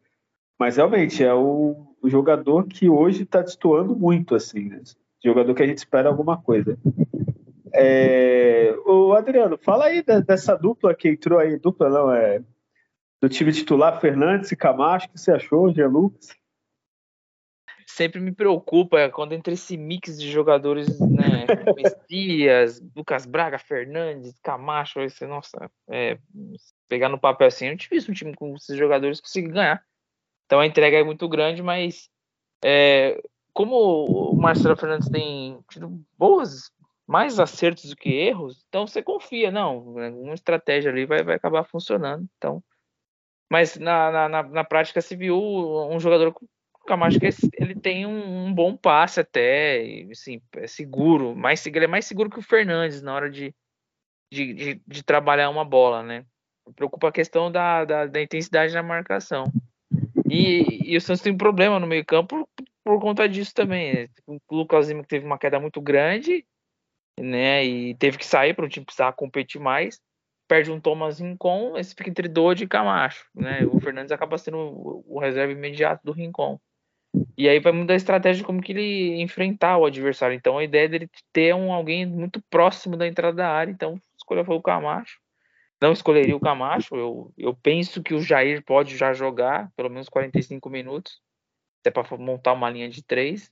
[0.58, 4.82] Mas realmente é o, o jogador que hoje está destoando muito, assim, né?
[5.24, 6.78] Jogador que a gente espera alguma coisa.
[7.74, 12.42] É, o Adriano, fala aí dessa dupla que entrou aí, dupla não, é
[13.22, 16.30] do time titular, Fernandes e Camacho, o que você achou, Jean Lucas?
[17.96, 21.46] Sempre me preocupa quando entre esse mix de jogadores, né,
[21.78, 26.20] Messias, Lucas Braga, Fernandes, Camacho, esse, nossa, é,
[26.90, 29.82] pegar no papel assim, é difícil um time com esses jogadores conseguir ganhar.
[30.46, 32.10] Então a entrega é muito grande, mas
[32.64, 33.18] é,
[33.54, 36.70] como o Marcelo Fernandes tem tido boas,
[37.08, 41.64] mais acertos do que erros, então você confia, não, uma estratégia ali vai, vai acabar
[41.64, 42.62] funcionando, então
[43.50, 46.34] mas na, na, na prática se viu um jogador
[46.86, 52.06] Camacho que ele tem um, bom passe até, assim, é seguro, mais, ele é mais
[52.06, 53.54] seguro que o Fernandes na hora de,
[54.32, 56.26] de, de, de trabalhar uma bola, né?
[56.76, 59.46] Preocupa a questão da, da, da intensidade na marcação.
[60.30, 64.10] E, e, o Santos tem um problema no meio campo por, por conta disso também.
[64.28, 66.46] O Lucas Lima teve uma queda muito grande,
[67.20, 67.64] né?
[67.64, 70.00] E teve que sair para o time precisar competir mais.
[70.48, 73.66] Perde um Thomas Rincon, esse fica entre Dodge e Camacho, né?
[73.66, 76.60] O Fernandes acaba sendo o, o reserva imediato do Rincon.
[77.38, 80.36] E aí vai mudar a estratégia de como que ele enfrentar o adversário.
[80.36, 83.72] Então a ideia dele ter um alguém muito próximo da entrada da área.
[83.72, 85.20] Então escolheu foi o Camacho.
[85.82, 86.96] Não escolheria o Camacho.
[86.96, 91.20] Eu, eu penso que o Jair pode já jogar pelo menos 45 minutos.
[91.82, 93.52] Até para montar uma linha de três.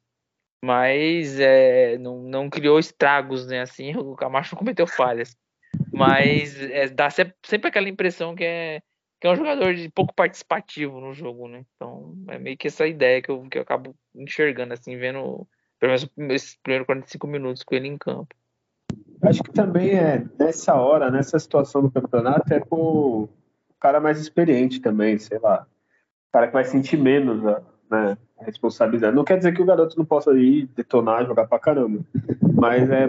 [0.63, 3.61] Mas é, não, não criou estragos, né?
[3.61, 5.35] Assim, o Camacho não cometeu falhas.
[5.91, 8.81] Mas é, dá sempre aquela impressão que é
[9.23, 11.63] que é um jogador de pouco participativo no jogo, né?
[11.77, 15.47] Então é meio que essa ideia que eu, que eu acabo enxergando, assim, vendo
[15.79, 18.35] pelo menos esses primeiros 45 minutos com ele em campo.
[19.21, 23.29] Acho que também é nessa hora, nessa situação do campeonato, é com o
[23.79, 25.65] cara mais experiente também, sei lá.
[26.27, 27.41] O cara que vai sentir menos
[27.89, 29.15] né, a responsabilidade.
[29.15, 32.03] Não quer dizer que o garoto não possa ir detonar, jogar pra caramba.
[32.55, 33.07] Mas é,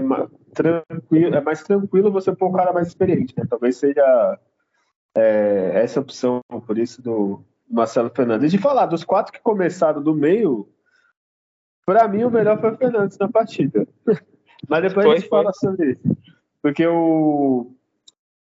[0.52, 3.44] tranquilo, é mais tranquilo você pôr um cara mais experiente, né?
[3.50, 4.38] Talvez seja
[5.16, 8.50] é, essa opção, por isso, do Marcelo Fernandes.
[8.50, 10.68] De falar, dos quatro que começaram do meio,
[11.86, 13.86] para mim o melhor foi o Fernandes na partida.
[14.68, 15.38] Mas depois foi, a gente foi.
[15.38, 16.16] fala sobre isso.
[16.62, 17.70] Porque o.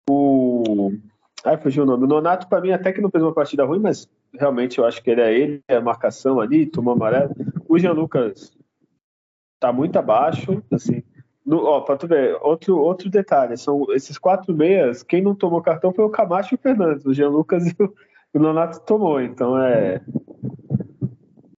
[0.09, 0.91] O.
[1.45, 2.05] Ai, fugiu o nome.
[2.05, 5.01] O Nonato, para mim, até que não fez uma partida ruim, mas realmente eu acho
[5.01, 7.33] que ele é ele, é a marcação ali, tomou amarelo.
[7.67, 8.51] O Jean Lucas
[9.59, 11.03] tá muito abaixo, assim.
[11.49, 15.63] No, ó, pra tu ver, outro, outro detalhe, são esses quatro meias, quem não tomou
[15.63, 17.91] cartão foi o Camacho e o Fernandes, o Jean Lucas e o,
[18.35, 19.99] o Nonato tomou, então é...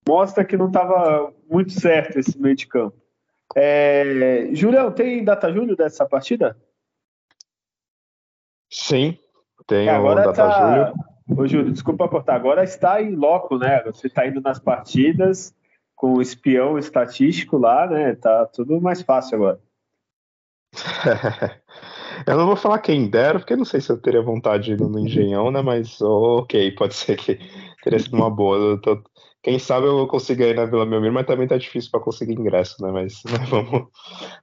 [0.08, 2.96] Mostra que não estava muito certo esse meio de campo.
[3.54, 6.56] É, Julião, tem data julho dessa partida?
[8.70, 9.20] Sim,
[9.68, 10.94] tem agora data tá...
[11.28, 11.42] julho.
[11.42, 12.36] Ô, Júlio, desculpa cortar.
[12.36, 13.84] Agora está em loco, né?
[13.84, 15.54] Você está indo nas partidas
[15.94, 18.16] com o espião estatístico lá, né?
[18.16, 19.60] Tá tudo mais fácil agora.
[22.26, 24.80] eu não vou falar quem dera, porque não sei se eu teria vontade de ir
[24.80, 25.62] no Engenhão, né?
[25.62, 27.40] Mas ok, pode ser que
[27.84, 28.80] teria sido uma boa.
[28.82, 29.02] Tô...
[29.44, 32.82] Quem sabe eu consiga ir na Vila Belmiro, mas também tá difícil para conseguir ingresso,
[32.82, 32.92] né?
[32.92, 33.88] Mas né, vamos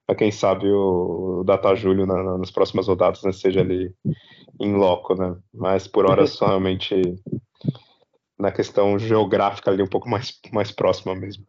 [0.07, 3.33] para quem sabe o, o Data Júlio na, na, nas próximas rodadas, né?
[3.33, 3.93] Seja ali
[4.61, 5.37] em loco, né?
[5.55, 7.01] Mas por hora só realmente
[8.39, 11.45] na questão geográfica ali um pouco mais, mais próxima mesmo.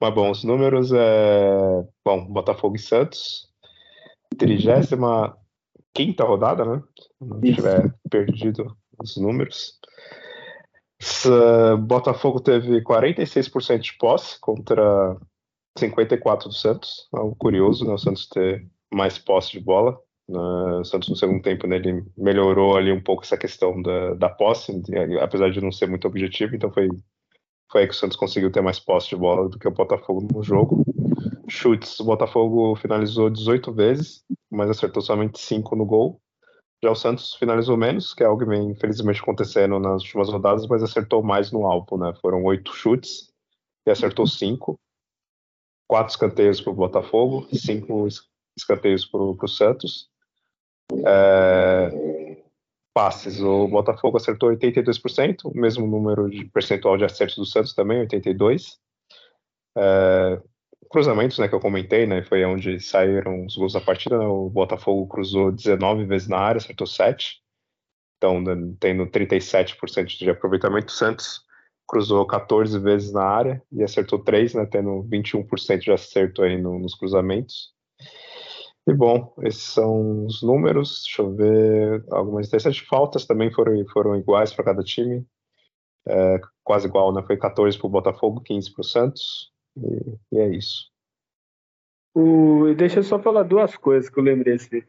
[0.00, 1.84] Mas bom, os números é.
[2.04, 3.49] Bom, Botafogo e Santos.
[4.38, 5.36] 35
[5.94, 6.82] quinta rodada, né?
[7.00, 9.78] Se não tiver perdido os números.
[11.80, 15.16] Botafogo teve 46% de posse contra
[15.78, 17.08] 54% do Santos.
[17.12, 17.94] Algo curioso, né?
[17.94, 19.98] O Santos ter mais posse de bola.
[20.28, 20.38] Né?
[20.80, 24.28] O Santos no segundo tempo né, ele melhorou ali um pouco essa questão da, da
[24.28, 24.72] posse,
[25.20, 26.88] apesar de não ser muito objetivo, então foi,
[27.70, 30.26] foi aí que o Santos conseguiu ter mais posse de bola do que o Botafogo
[30.32, 30.84] no jogo.
[31.50, 36.20] Chutes, o Botafogo finalizou 18 vezes, mas acertou somente 5 no gol.
[36.82, 40.66] Já o Santos finalizou menos, que é algo que vem infelizmente acontecendo nas últimas rodadas,
[40.66, 42.14] mas acertou mais no alvo, né?
[42.22, 43.30] Foram oito chutes
[43.86, 44.78] e acertou cinco.
[45.86, 48.06] Quatro escanteios para o Botafogo, cinco
[48.56, 50.08] escanteios para o Santos.
[51.04, 52.40] É...
[52.94, 58.06] Passes, o Botafogo acertou 82%, o mesmo número de percentual de acertos do Santos também,
[58.06, 58.78] 82%.
[59.76, 60.42] É
[60.90, 64.50] cruzamentos, né, que eu comentei, né, foi onde saíram os gols da partida, né, o
[64.50, 67.40] Botafogo cruzou 19 vezes na área, acertou 7,
[68.18, 71.42] então né, tendo 37% de aproveitamento, o Santos
[71.86, 76.78] cruzou 14 vezes na área e acertou 3, né, tendo 21% de acerto aí no,
[76.78, 77.72] nos cruzamentos.
[78.86, 82.80] E bom, esses são os números, deixa eu ver, algumas interessantes.
[82.80, 85.24] Faltas também foram, foram iguais para cada time,
[86.06, 90.38] é, quase igual, né, foi 14 para o Botafogo, 15 para o Santos, e, e
[90.38, 90.90] é isso.
[92.14, 94.82] O, deixa eu só falar duas coisas que eu lembrei assim.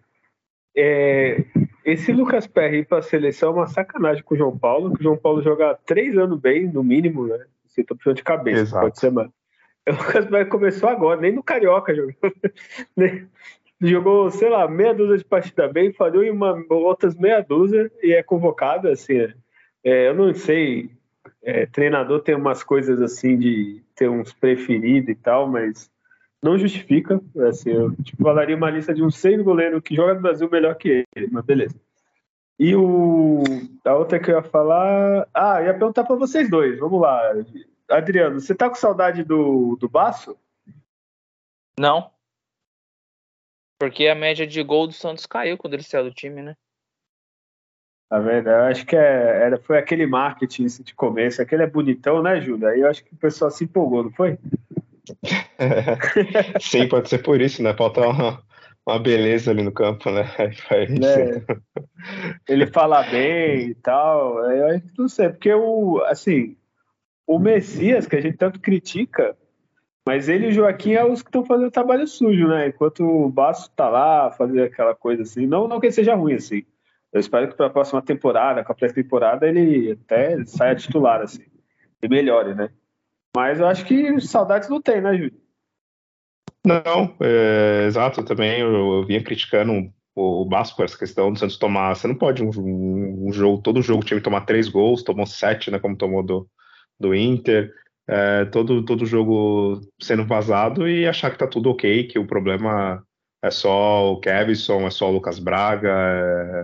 [0.75, 1.43] É,
[1.85, 5.01] esse Lucas Perry ir para a seleção é uma sacanagem com o João Paulo, que
[5.01, 7.45] o João Paulo joga três anos bem, no mínimo, né?
[7.65, 8.85] Você tá puxando de cabeça, Exato.
[8.85, 9.33] pode ser, mano.
[9.89, 12.13] O Lucas Perry começou agora, nem no Carioca jogou.
[13.81, 18.13] jogou, sei lá, meia dúzia de partida bem, falhou em uma, outras meia dúzia e
[18.13, 19.17] é convocado, assim.
[19.83, 20.91] É, eu não sei,
[21.41, 25.89] é, treinador tem umas coisas assim de ter uns preferidos e tal, mas
[26.41, 27.21] não justifica.
[27.47, 30.75] Assim, eu tipo, falaria uma lista de uns seis goleiros que jogam no Brasil melhor
[30.75, 31.75] que ele, mas beleza.
[32.59, 33.43] E o,
[33.83, 35.27] a outra que eu ia falar.
[35.33, 36.77] Ah, ia perguntar para vocês dois.
[36.79, 37.19] Vamos lá.
[37.89, 40.37] Adriano, você tá com saudade do, do Baço?
[41.79, 42.11] Não.
[43.79, 46.55] Porque a média de gol do Santos caiu quando ele saiu do time, né?
[48.11, 48.49] Tá vendo?
[48.49, 51.41] Eu acho que é, era, foi aquele marketing de começo.
[51.41, 52.67] Aquele é bonitão, né, Júlia?
[52.67, 54.37] Aí eu acho que o pessoal se empolgou, não foi?
[56.59, 57.73] Sim, pode ser por isso, né?
[57.73, 58.43] Falta uma,
[58.85, 60.25] uma beleza ali no campo, né?
[60.69, 64.43] É, ele fala bem e tal.
[64.51, 66.57] Eu não sei, porque o, assim,
[67.25, 69.37] o Messias, que a gente tanto critica,
[70.05, 72.67] mas ele e o Joaquim é os que estão fazendo trabalho sujo, né?
[72.67, 75.47] Enquanto o Basso tá lá, fazendo aquela coisa assim.
[75.47, 76.65] Não, não que ele seja ruim, assim.
[77.13, 81.43] Eu espero que para a próxima temporada, com a pré-temporada, ele até saia titular, assim.
[82.01, 82.69] E melhore, né?
[83.35, 85.41] Mas eu acho que saudades não tem, né, Júlio?
[86.65, 91.95] Não, é, exato, também eu, eu vinha criticando o, Basco essa questão do Santos tomar.
[91.95, 95.25] Você não pode um, um, um, jogo, todo jogo o time tomar três gols, tomou
[95.25, 95.79] sete, né?
[95.79, 96.47] Como tomou do,
[96.99, 97.73] do Inter.
[98.07, 103.03] É, todo, todo jogo sendo vazado e achar que tá tudo ok, que o problema
[103.41, 105.89] é só o Kevson, é só o Lucas Braga,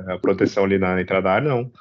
[0.08, 1.72] é a proteção ali na, na entrada da área, não.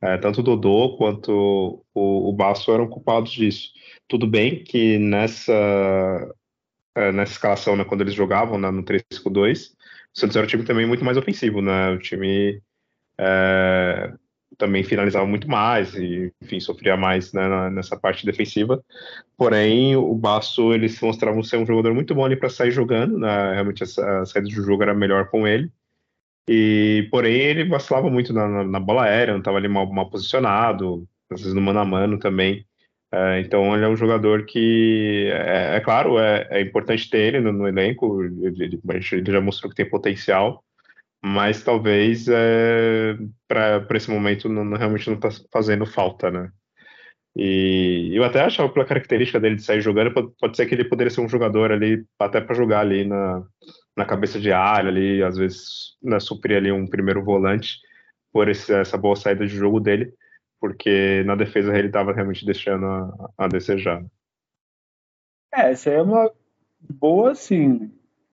[0.00, 3.70] É, tanto o Dodô quanto o, o Basso eram culpados disso.
[4.08, 5.52] Tudo bem que nessa,
[6.94, 9.72] é, nessa escalação, né, quando eles jogavam né, no 3-5-2,
[10.14, 11.90] o Santos era um time também muito mais ofensivo, né?
[11.90, 12.60] O time
[13.18, 14.12] é,
[14.62, 18.80] também finalizava muito mais e, enfim, sofria mais né, nessa parte defensiva.
[19.36, 23.18] Porém, o Basso ele se mostrava ser um jogador muito bom ali para sair jogando,
[23.18, 23.54] né?
[23.54, 25.68] Realmente a, saída do jogo era melhor com ele.
[26.48, 31.08] E, porém, ele vacilava muito na, na bola aérea, não estava ali mal, mal, posicionado,
[31.28, 32.64] às vezes no mano a mano também.
[33.10, 37.40] É, então, ele é um jogador que, é, é claro, é, é, importante ter ele
[37.40, 38.80] no, no elenco, ele, ele,
[39.12, 40.62] ele, já mostrou que tem potencial,
[41.24, 46.50] mas talvez é, para esse momento não, realmente não está fazendo falta, né?
[47.34, 50.84] E eu até achava pela característica dele de sair jogando, pode, pode ser que ele
[50.84, 53.42] poderia ser um jogador ali, até para jogar ali na,
[53.96, 57.78] na cabeça de área, ali, às vezes né, suprir ali um primeiro volante
[58.32, 60.12] por esse, essa boa saída de jogo dele,
[60.60, 64.04] porque na defesa ele estava realmente deixando a, a desejar.
[65.54, 66.30] É, essa é uma
[66.90, 67.90] boa, assim,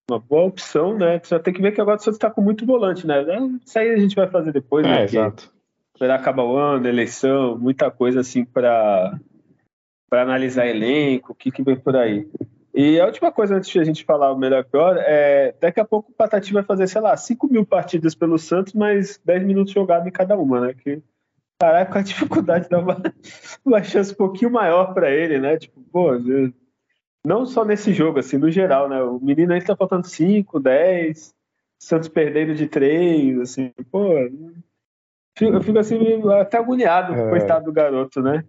[0.09, 1.19] uma boa opção, né?
[1.23, 3.23] Só tem que ver que agora você está com muito volante, né?
[3.65, 5.03] Isso aí a gente vai fazer depois, é, né?
[5.03, 5.51] Exato
[5.99, 9.19] esperar acabar o ano, eleição, muita coisa assim para
[10.09, 12.27] para analisar elenco, o que, que vem por aí.
[12.73, 15.79] E a última coisa antes de a gente falar o melhor e pior, é daqui
[15.79, 19.43] a pouco o Patati vai fazer, sei lá, 5 mil partidas pelo Santos, mas 10
[19.43, 20.73] minutos jogado em cada uma, né?
[20.73, 20.99] Que,
[21.61, 22.99] caraca, a dificuldade dá uma,
[23.63, 25.57] uma chance um pouquinho maior para ele, né?
[25.57, 26.11] Tipo, pô,
[27.29, 28.99] não só nesse jogo, assim, no geral, né?
[29.03, 31.31] O menino aí tá faltando 5, 10,
[31.79, 34.13] Santos perdendo de 3, assim, pô,
[35.39, 35.99] eu fico assim,
[36.41, 37.29] até agoniado, é...
[37.29, 38.43] coitado do garoto, né?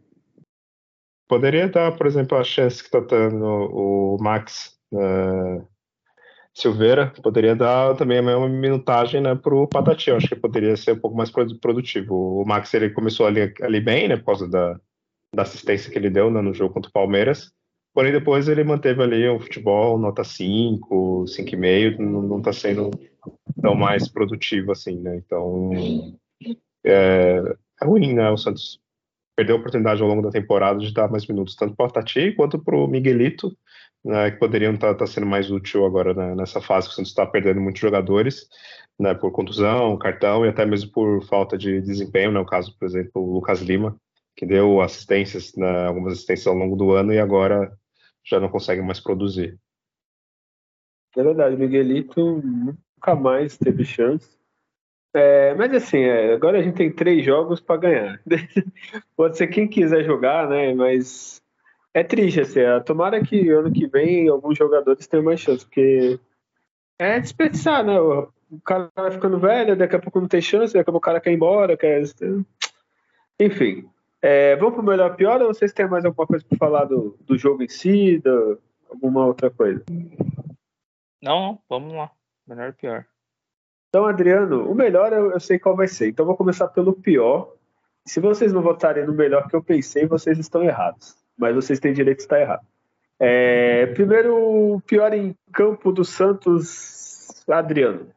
[1.29, 5.65] Poderia dar, por exemplo, a chance que está dando o Max uh,
[6.55, 10.09] Silveira, poderia dar também a mesma minutagem né, para o Patati.
[10.09, 12.41] Eu acho que poderia ser um pouco mais produtivo.
[12.41, 14.81] O Max ele começou ali, ali bem, né, por causa da,
[15.33, 17.53] da assistência que ele deu né, no jogo contra o Palmeiras.
[17.93, 22.91] Porém, depois ele manteve ali um futebol nota 5, 5,5, não está sendo
[23.61, 25.17] tão mais produtivo assim, né?
[25.17, 25.71] Então,
[26.85, 27.43] é,
[27.83, 28.31] é ruim, né?
[28.31, 28.81] O Santos
[29.37, 32.33] perdeu a oportunidade ao longo da temporada de dar mais minutos, tanto para o Tati
[32.33, 33.57] quanto para o Miguelito,
[34.05, 36.97] né, que poderiam estar tá, tá sendo mais útil agora né, nessa fase que o
[36.97, 38.49] Santos está perdendo muitos jogadores,
[38.99, 42.85] né, por contusão, cartão e até mesmo por falta de desempenho, né, o caso, por
[42.87, 43.97] exemplo, o Lucas Lima,
[44.41, 47.71] que deu assistências, né, algumas assistências ao longo do ano e agora
[48.25, 49.59] já não consegue mais produzir.
[51.15, 54.31] É verdade, Miguelito nunca mais teve chance.
[55.13, 58.23] É, mas assim, é, agora a gente tem três jogos para ganhar.
[59.15, 60.73] Pode ser quem quiser jogar, né?
[60.73, 61.43] Mas
[61.93, 62.61] é triste, assim.
[62.61, 66.19] É, tomara que ano que vem alguns jogadores tenham mais chance, porque
[66.99, 68.01] é desperdiçar, né?
[68.01, 70.99] O, o cara vai ficando velho, daqui a pouco não tem chance, daqui a pouco
[70.99, 72.05] o cara quer ir embora, quer.
[73.39, 73.87] Enfim.
[74.23, 77.39] É, vamos pro melhor pior ou vocês têm mais alguma coisa para falar do, do
[77.39, 79.85] jogo em si, do, alguma outra coisa?
[81.23, 82.11] Não, vamos lá.
[82.47, 83.07] Melhor pior.
[83.89, 86.09] Então, Adriano, o melhor eu, eu sei qual vai ser.
[86.09, 87.53] Então, vou começar pelo pior.
[88.07, 91.17] Se vocês não votarem no melhor que eu pensei, vocês estão errados.
[91.37, 92.67] Mas vocês têm direito de estar errado.
[93.19, 98.11] É, primeiro, o pior em campo do Santos, Adriano.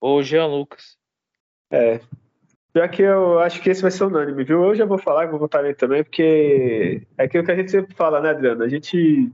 [0.00, 0.96] O Jean Lucas.
[1.70, 2.00] É.
[2.74, 4.64] Pior que eu acho que esse vai ser unânime, viu?
[4.64, 7.94] Eu já vou falar, vou votar nele também, porque é aquilo que a gente sempre
[7.94, 8.64] fala, né, Adriano?
[8.64, 9.30] A gente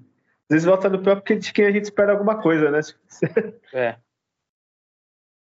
[0.51, 2.81] às vezes vota no porque de quem a gente espera alguma coisa, né?
[3.73, 3.97] É.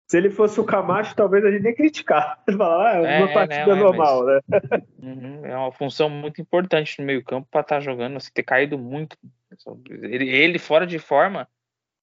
[0.08, 2.42] Se ele fosse o Camacho, talvez a gente nem criticar.
[2.56, 4.42] Falar, ah, é uma partida né, normal, mas...
[4.48, 4.82] né?
[5.00, 8.76] Uhum, é uma função muito importante no meio-campo para estar tá jogando, assim, ter caído
[8.76, 9.16] muito.
[9.90, 11.48] Ele, ele, fora de forma,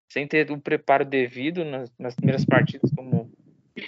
[0.09, 3.12] sem ter o preparo devido nas, nas primeiras partidas, como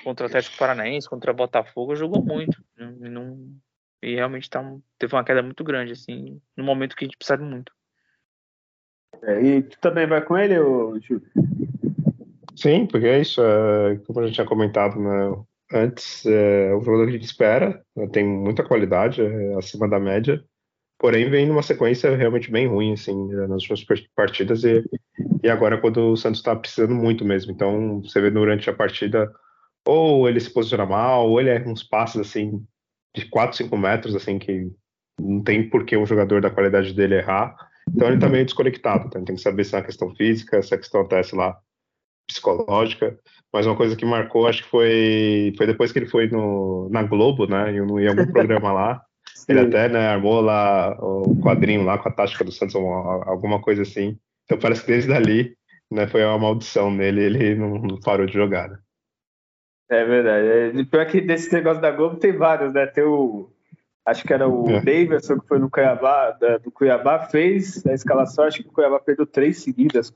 [0.04, 2.64] contra o Atlético Paranaense, contra o Botafogo, jogou muito.
[2.78, 2.94] Né?
[3.02, 3.56] E, não,
[4.02, 4.64] e realmente tá,
[5.00, 7.72] teve uma queda muito grande, assim, no momento que a gente precisava muito.
[9.24, 11.24] É, e tu também vai com ele, Júlio?
[12.56, 17.06] Sim, porque é isso, é, como a gente tinha comentado né, antes, é um jogador
[17.06, 20.44] que a gente espera, né, tem muita qualidade, é acima da média,
[20.98, 24.86] porém vem numa sequência realmente bem ruim, assim, né, nas últimas partidas e,
[25.44, 29.30] e agora quando o Santos está precisando muito mesmo, então você vê durante a partida
[29.86, 32.64] ou ele se posiciona mal, ou ele é uns passes, assim,
[33.16, 34.72] de 4, 5 metros, assim, que
[35.20, 37.56] não tem por que um jogador da qualidade dele errar,
[37.90, 40.74] então ele está meio desconectado, então tem que saber se é uma questão física, se
[40.74, 41.58] a questão até, sei lá,
[42.28, 43.18] psicológica,
[43.54, 47.04] mas uma coisa que marcou, acho que foi, foi depois que ele foi no, na
[47.04, 49.02] Globo, né, em, em algum programa lá,
[49.48, 53.84] ele até né, armou lá o quadrinho lá com a tática do Santos, alguma coisa
[53.84, 54.18] assim.
[54.44, 55.56] Então parece que desde ali
[55.92, 58.70] né, foi uma maldição nele, ele não, não parou de jogar.
[58.70, 58.78] Né?
[59.90, 60.80] É verdade.
[60.80, 62.88] É, pior que desse negócio da Globo tem vários, né?
[62.88, 63.50] Tem o,
[64.06, 64.82] acho que era o é.
[64.82, 69.00] Davidson que foi no Cuiabá, da, do Cuiabá, fez a escalação, acho que o Cuiabá
[69.00, 70.14] perdeu três seguidas.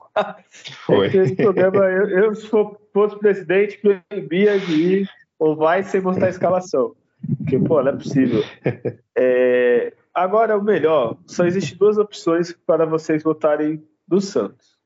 [0.86, 1.08] Foi.
[1.08, 6.26] É esse programa, eu, eu, se fosse presidente, proibia de ir ou vai sem mostrar
[6.26, 6.94] a escalação.
[7.38, 8.42] Porque, pô, não é possível.
[9.22, 14.78] É, agora, o melhor, só existem duas opções para vocês votarem do Santos.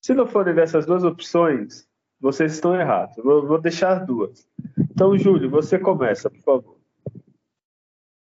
[0.00, 1.88] Se não forem dessas duas opções,
[2.24, 3.22] vocês estão errados.
[3.22, 4.48] Vou, vou deixar duas.
[4.78, 6.76] Então, Júlio, você começa, por favor.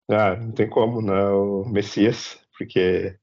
[0.08, 1.30] Ah, não tem como, né?
[1.30, 3.18] O Messias, porque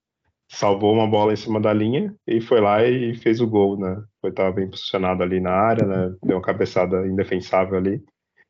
[0.50, 4.02] salvou uma bola em cima da linha e foi lá e fez o gol, né?
[4.20, 6.16] Foi estava bem posicionado ali na área, né?
[6.24, 8.04] Deu uma cabeçada indefensável ali.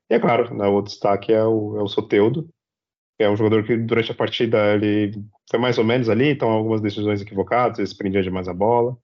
[0.08, 2.48] E é claro, né, o outro destaque é o, é o Soteudo,
[3.18, 5.12] É um jogador que durante a partida ele
[5.50, 8.96] foi mais ou menos ali, então algumas decisões equivocadas, ele prendia demais a bola,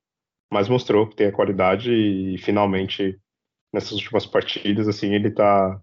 [0.53, 3.19] mas mostrou que tem a qualidade e finalmente
[3.73, 5.81] nessas últimas partidas assim ele está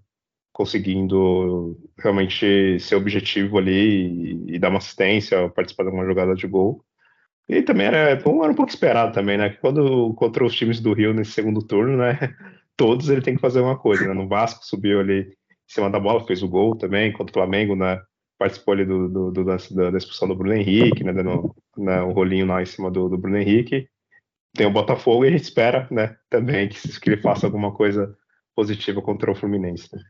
[0.54, 6.46] conseguindo realmente ser objetivo ali e, e, dar uma assistência, participar de uma jogada de
[6.48, 6.84] gol.
[7.48, 9.50] E também era, era um pouco esperado também, né?
[9.50, 12.20] Quando contra os times do Rio nesse segundo turno, né?
[12.78, 14.14] Todos ele tem que fazer uma coisa, né?
[14.14, 15.34] No Vasco subiu ali em
[15.66, 18.00] cima da bola, fez o gol também, contra o Flamengo, né?
[18.38, 19.56] Participou ali do, do, do da,
[19.92, 21.14] da, expulsão do Bruno Henrique, né?
[21.14, 23.88] Dando né, um rolinho lá em cima do, do Bruno Henrique.
[24.54, 26.18] Tem o Botafogo e a gente espera, né?
[26.30, 28.18] Também que, que ele faça alguma coisa
[28.56, 29.90] positiva contra o Fluminense.
[29.96, 30.02] Né?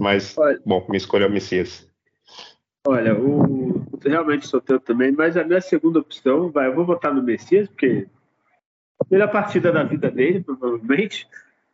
[0.00, 1.88] Mas, olha, bom, minha escolha é o Messias.
[2.86, 7.14] Olha, o, realmente sou teu também, mas a minha segunda opção, vai, eu vou votar
[7.14, 8.06] no Messias, porque
[9.08, 11.26] primeira partida da vida dele, provavelmente.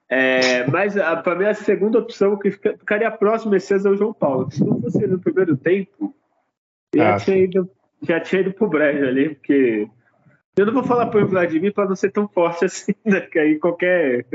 [0.08, 4.50] É, mas para mim a segunda opção que ficaria próximo Messias é o João Paulo.
[4.50, 6.14] Se não fosse no primeiro tempo,
[6.94, 7.70] já, ah, tinha, ido,
[8.02, 9.88] já tinha ido pro brejo ali, porque
[10.56, 13.20] eu não vou falar para o Vladimir para não ser tão forte assim, né?
[13.20, 14.26] Que aí qualquer,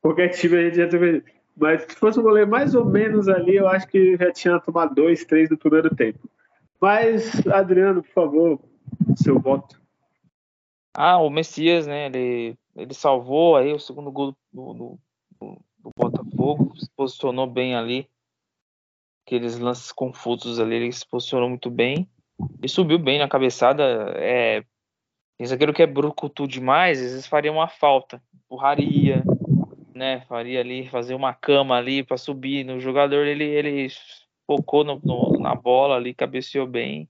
[0.00, 1.24] qualquer time a gente já teve.
[1.56, 4.94] Mas se fosse um goleiro mais ou menos ali, eu acho que já tinha tomado
[4.94, 6.18] dois, três no primeiro tempo.
[6.80, 8.60] Mas, Adriano, por favor,
[9.16, 9.80] seu voto.
[10.94, 12.06] Ah, o Messias, né?
[12.06, 14.98] Ele, ele salvou aí o segundo gol do, do,
[15.38, 18.08] do, do Botafogo, se posicionou bem ali.
[19.26, 22.08] Aqueles lances confusos ali, ele se posicionou muito bem.
[22.62, 23.84] E subiu bem na cabeçada.
[24.16, 24.64] É,
[25.40, 28.22] tem zagueiro que é brucutu demais, às vezes faria uma falta.
[28.44, 29.24] Empurraria,
[29.94, 30.20] né?
[30.28, 33.26] Faria ali, fazer uma cama ali para subir no jogador.
[33.26, 33.88] Ele, ele
[34.46, 37.08] focou no, no, na bola ali, cabeceou bem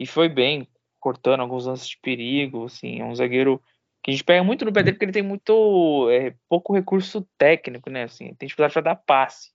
[0.00, 0.66] e foi bem,
[0.98, 2.64] cortando alguns lances de perigo.
[2.64, 3.62] Assim, é um zagueiro
[4.02, 7.24] que a gente pega muito no pé dele porque ele tem muito é, pouco recurso
[7.38, 8.02] técnico, né?
[8.02, 9.52] Assim, tem dificuldade para dar passe,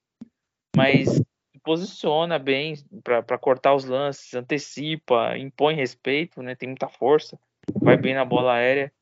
[0.74, 1.20] mas
[1.62, 6.54] posiciona bem para cortar os lances, antecipa, impõe respeito, né?
[6.54, 7.38] Tem muita força,
[7.74, 8.92] vai bem na bola aérea.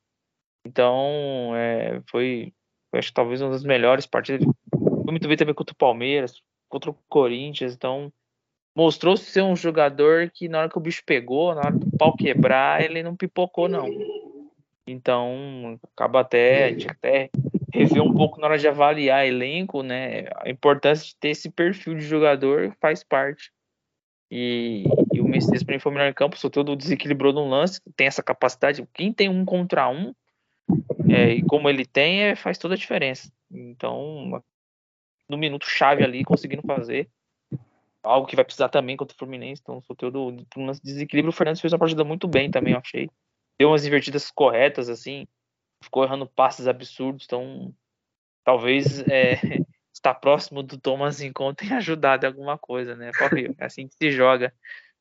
[0.67, 2.53] Então, é, foi,
[2.93, 4.47] acho que talvez uma das melhores partidas.
[4.71, 8.13] Foi muito bem também contra o Palmeiras, contra o Corinthians, então
[8.77, 12.15] mostrou ser um jogador que na hora que o bicho pegou, na hora do pau
[12.15, 13.89] quebrar, ele não pipocou não.
[14.87, 17.31] Então, acaba até, a gente até
[17.73, 20.25] rever um pouco na hora de avaliar elenco, né?
[20.37, 23.51] A importância de ter esse perfil de jogador faz parte.
[24.31, 27.49] E, e o Messias para mim foi o melhor em campo, só todo desequilibrou no
[27.49, 28.87] lance, tem essa capacidade.
[28.93, 30.15] Quem tem um contra um,
[31.09, 33.33] é, e como ele tem, é, faz toda a diferença.
[33.51, 34.43] Então,
[35.29, 37.09] no minuto chave ali, conseguindo fazer
[38.03, 39.61] algo que vai precisar também contra o Fluminense.
[39.63, 43.11] Então, Soteldo, por um desequilíbrio, o Fernandes fez uma partida muito bem também, eu achei.
[43.59, 45.27] Deu umas invertidas corretas, assim,
[45.83, 47.25] ficou errando passes absurdos.
[47.25, 47.75] Então,
[48.45, 49.35] talvez é,
[49.93, 53.11] estar próximo do Thomas conta tenha ajudado em alguma coisa, né?
[53.59, 54.53] É assim que se joga,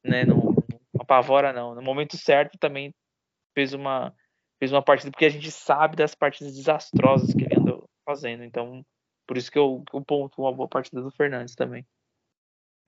[0.04, 0.26] né?
[0.26, 1.76] Não, não apavora, não.
[1.76, 2.94] No momento certo também
[3.54, 4.14] fez uma,
[4.60, 8.44] fez uma partida, porque a gente sabe das partidas desastrosas que ele andou fazendo.
[8.44, 8.84] Então,
[9.28, 11.86] por isso que eu, eu ponto uma boa partida do Fernandes também.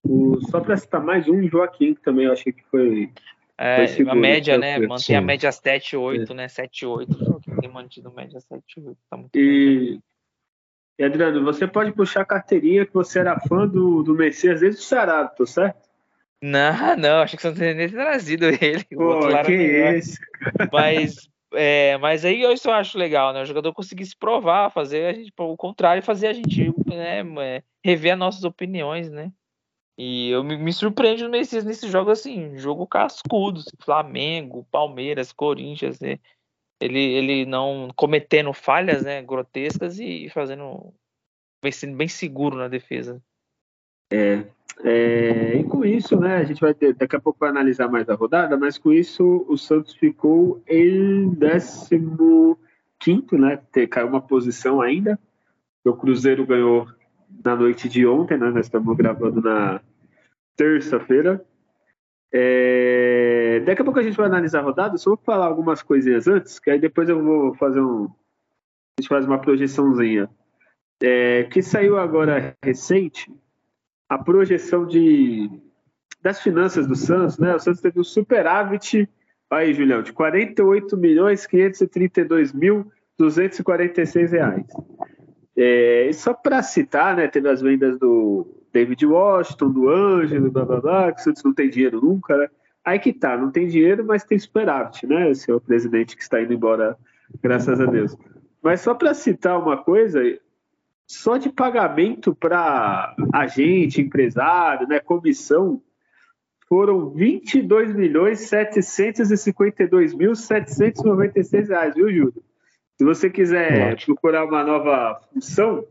[0.03, 3.11] O, só para citar mais um, Joaquim, que também eu achei que foi.
[3.57, 4.79] É, foi a média, né?
[4.79, 6.33] Mantém a média 7-8, é.
[6.33, 6.47] né?
[6.47, 7.25] 7-8.
[7.25, 8.95] Joaquim tem mantido média 7-8.
[9.09, 10.03] Tá muito e, bem.
[10.99, 14.79] e, Adriano, você pode puxar a carteirinha que você era fã do, do Messias desde
[14.79, 15.88] o Ceará, tô certo?
[16.41, 18.85] Não, não, acho que você não tem nem trazido ele.
[18.95, 20.17] Pô, que é esse?
[20.71, 23.41] Mas é, mas aí eu isso eu acho legal, né?
[23.41, 27.63] O jogador conseguir se provar, fazer a gente, o contrário, fazer a gente né, é,
[27.83, 29.31] rever as nossas opiniões, né?
[29.97, 35.99] E eu me, me surpreende no Messias nesse jogo assim, jogo cascudo, Flamengo, Palmeiras, Corinthians,
[35.99, 36.19] né?
[36.79, 40.93] ele, ele não cometendo falhas, né, grotescas e fazendo
[41.73, 43.21] sendo bem seguro na defesa.
[44.11, 44.43] É,
[44.83, 48.07] é, e com isso, né, a gente vai ter, daqui a pouco vai analisar mais
[48.09, 51.37] a rodada, mas com isso o Santos ficou em
[52.99, 55.19] 15, né, caiu uma posição ainda.
[55.85, 56.87] O Cruzeiro ganhou
[57.43, 59.81] na noite de ontem, né, nós estamos gravando na
[60.55, 61.43] terça-feira.
[62.31, 66.27] É, daqui a pouco a gente vai analisar a rodada, só vou falar algumas coisinhas
[66.27, 68.05] antes, que aí depois eu vou fazer um.
[68.05, 70.29] A gente faz uma projeçãozinha.
[71.01, 73.31] É, que saiu agora recente
[74.09, 75.49] a projeção de,
[76.21, 77.55] das finanças do Santos, né?
[77.55, 79.07] O Santos teve um superávit,
[79.49, 84.65] aí, Julião, de 48 milhões 532 mil 246 reais.
[85.55, 87.27] É, só para citar, né?
[87.27, 91.53] Teve as vendas do David Washington, do Ângelo, blá blá blá, que o Santos não
[91.53, 92.47] tem dinheiro nunca, né?
[92.83, 95.29] Aí que tá, não tem dinheiro, mas tem superávit, né?
[95.29, 96.97] Esse é o presidente que está indo embora,
[97.43, 98.17] graças a Deus.
[98.63, 100.21] Mas só para citar uma coisa,
[101.09, 105.81] só de pagamento para agente, empresário, né, comissão,
[106.67, 112.43] foram 22 milhões 752 mil 796 reais, viu, Júlio?
[112.95, 114.13] Se você quiser Ótimo.
[114.13, 115.83] procurar uma nova função,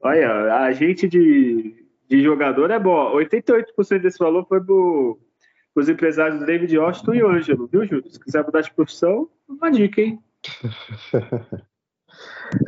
[0.00, 3.12] olha, agente de, de jogador é bom.
[3.16, 8.08] 88% desse valor foi para os empresários David Austin e Ângelo, viu, Júlio?
[8.08, 10.22] Se quiser mudar de profissão, uma dica, hein?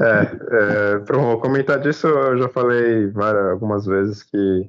[0.01, 4.69] É, é para comentar disso, eu já falei várias, algumas vezes que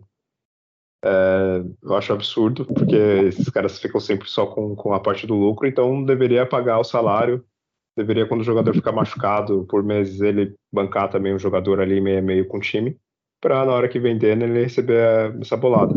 [1.03, 5.33] é, eu acho absurdo, porque esses caras ficam sempre só com, com a parte do
[5.35, 7.43] lucro, então deveria pagar o salário,
[7.97, 12.23] deveria, quando o jogador ficar machucado por meses, ele bancar também o jogador ali meio,
[12.23, 12.97] meio com o time,
[13.41, 15.95] para na hora que vender ele receber essa bolada.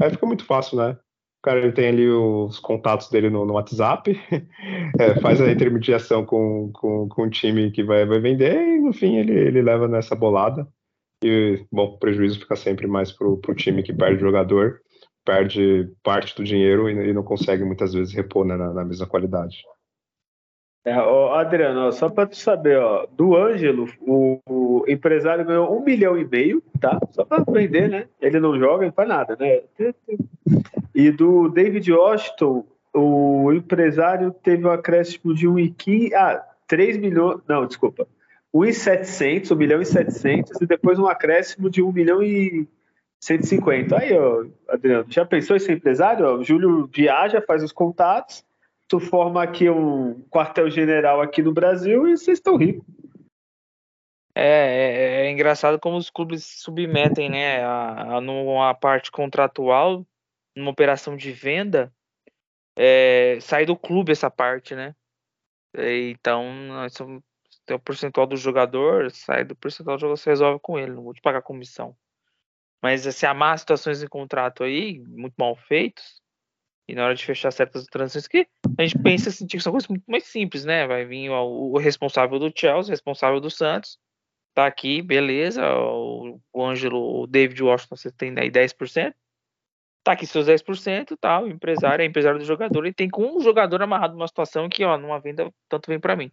[0.00, 0.96] Aí fica muito fácil, né?
[1.44, 4.18] Cara ele tem ali os contatos dele no, no WhatsApp,
[4.98, 8.94] é, faz a intermediação com, com, com o time que vai, vai vender e no
[8.94, 10.66] fim ele, ele leva nessa bolada.
[11.22, 14.80] E, bom, o prejuízo fica sempre mais pro, pro time que perde o jogador,
[15.22, 19.06] perde parte do dinheiro e, e não consegue muitas vezes repor né, na, na mesma
[19.06, 19.58] qualidade.
[20.84, 25.74] É, ó, Adriano, ó, só para tu saber, ó, do Ângelo, o, o, empresário ganhou
[25.74, 27.00] um milhão e meio, tá?
[27.10, 28.06] Só para vender, né?
[28.20, 29.62] Ele não joga, não faz nada, né?
[30.94, 36.12] E do David Washington, o empresário teve um acréscimo de 1,15.
[36.14, 37.40] Ah, 3 milhões.
[37.48, 38.06] Não, desculpa.
[38.52, 42.68] 1,700, 1 milhão e 700, e depois um acréscimo de 1 milhão e
[43.20, 43.98] 150.
[43.98, 46.24] Aí, ó, Adriano, já pensou em ser empresário?
[46.24, 48.44] Ó, o Júlio viaja, faz os contatos,
[49.00, 52.84] forma aqui um quartel-general aqui no Brasil e vocês estão ricos.
[54.34, 60.04] É, é, é, engraçado como os clubes se submetem, né, a, a, numa parte contratual
[60.54, 61.92] numa operação de venda,
[62.76, 64.94] é, sai do clube essa parte, né?
[65.76, 66.44] Então,
[67.66, 71.02] tem o percentual do jogador, sai do percentual do jogador, você resolve com ele, não
[71.02, 71.96] vou te pagar comissão.
[72.80, 76.22] Mas se assim, amar situações em contrato aí, muito mal feitos,
[76.88, 78.46] e na hora de fechar certas transações que
[78.78, 80.86] a gente pensa assim, que são coisas muito mais simples, né?
[80.86, 83.98] Vai vir o, o responsável do Chelsea, responsável do Santos,
[84.54, 89.12] tá aqui, beleza, o, o Ângelo, o David Washington, você tem aí 10%,
[90.04, 91.40] tá aqui seus 10%, tá?
[91.40, 94.84] O empresário é empresário do jogador e tem com um jogador amarrado numa situação que,
[94.84, 96.30] ó, numa venda, tanto vem para mim.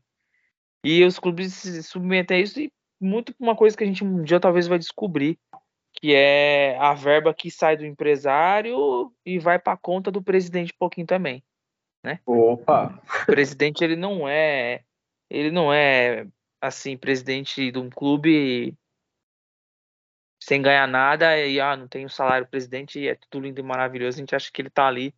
[0.83, 4.23] E os clubes se submetem a isso e muito uma coisa que a gente um
[4.23, 5.39] dia talvez vai descobrir,
[6.01, 10.79] que é a verba que sai do empresário e vai para conta do presidente um
[10.79, 11.43] pouquinho também,
[12.03, 12.19] né?
[12.25, 12.99] Opa.
[13.23, 14.83] O presidente ele não é
[15.29, 16.27] ele não é
[16.59, 18.75] assim presidente de um clube
[20.41, 23.63] sem ganhar nada e ah, não tem o salário presidente e é tudo lindo e
[23.63, 25.13] maravilhoso, a gente acha que ele tá ali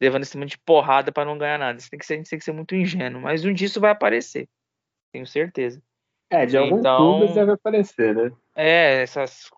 [0.00, 1.76] levando esse monte de porrada para não ganhar nada.
[1.76, 3.80] Isso tem que ser, a gente tem que ser muito ingênuo, mas um dia isso
[3.80, 4.48] vai aparecer.
[5.12, 5.82] Tenho certeza.
[6.30, 8.30] É, de algum então, clube deve aparecer, né?
[8.54, 9.50] É, essas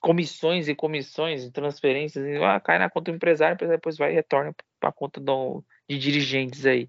[0.00, 4.90] comissões e comissões, transferências, ah, cai na conta do empresário, depois vai e retorna para
[4.90, 6.88] a conta do, de dirigentes aí.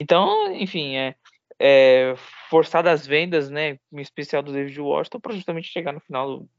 [0.00, 1.14] Então, enfim, é,
[1.58, 2.14] é
[2.48, 6.50] forçar as vendas, né, em especial do David Washington, para justamente chegar no final do,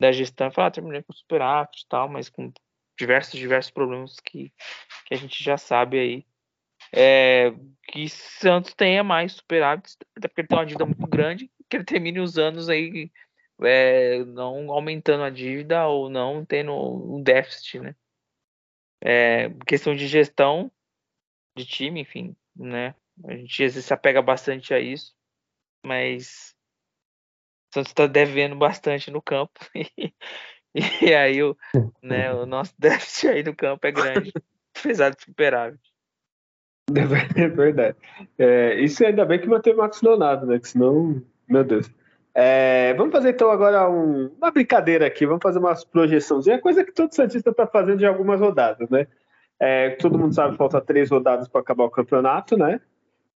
[0.00, 2.52] da gestão, falar, ah, terminei com superávit e tal, mas com
[2.98, 4.52] diversos, diversos problemas que,
[5.06, 6.26] que a gente já sabe aí.
[6.92, 7.52] É,
[7.88, 11.84] que Santos tenha mais superávit, até porque ele tem uma dívida muito grande, que ele
[11.84, 13.10] termine os anos aí
[13.62, 17.94] é, não aumentando a dívida ou não tendo um déficit, né?
[19.00, 20.70] É, questão de gestão
[21.56, 22.94] de time, enfim, né?
[23.24, 25.14] A gente às vezes se apega bastante a isso,
[25.84, 26.54] mas
[27.72, 29.58] Santos está devendo bastante no campo.
[30.74, 31.56] E, e aí o,
[32.02, 34.30] né, o nosso déficit aí no campo é grande,
[34.76, 35.80] apesar de superávit.
[37.36, 37.96] É verdade.
[38.38, 40.58] É, isso ainda bem que manteve o Marcos Leonardo, né?
[40.58, 41.90] Que senão, meu Deus.
[42.34, 46.92] É, vamos fazer então agora um, uma brincadeira aqui, vamos fazer uma projeçãozinha, coisa que
[46.92, 49.06] todo Santista está fazendo de algumas rodadas, né?
[49.58, 52.80] É, todo mundo sabe, falta três rodadas para acabar o campeonato, né?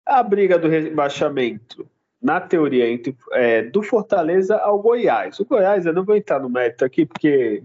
[0.05, 1.89] A briga do rebaixamento
[2.21, 5.41] na teoria, entre, é, do Fortaleza ao Goiás.
[5.41, 7.63] O Goiás, eu não vou entrar no mérito aqui, porque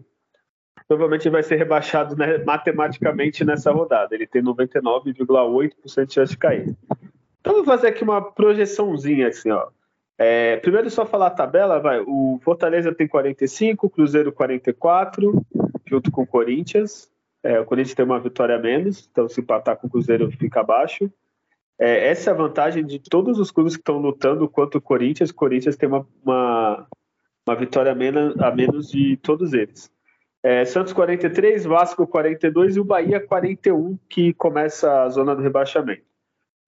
[0.88, 4.14] provavelmente vai ser rebaixado né, matematicamente nessa rodada.
[4.14, 6.76] Ele tem 99,8% de chance de cair.
[7.42, 9.68] Então, vou fazer aqui uma projeçãozinha, assim, ó.
[10.18, 12.00] É, primeiro, só falar a tabela, vai.
[12.00, 15.46] O Fortaleza tem 45, o Cruzeiro 44,
[15.86, 17.10] junto com o Corinthians.
[17.44, 20.62] É, o Corinthians tem uma vitória a menos, então se empatar com o Cruzeiro fica
[20.62, 21.12] abaixo.
[21.78, 25.30] É, essa é a vantagem de todos os clubes que estão lutando contra o Corinthians.
[25.30, 26.88] O Corinthians tem uma, uma,
[27.46, 29.92] uma vitória a menos, a menos de todos eles.
[30.46, 36.04] É, Santos 43, Vasco 42 e o Bahia 41, que começa a zona do rebaixamento.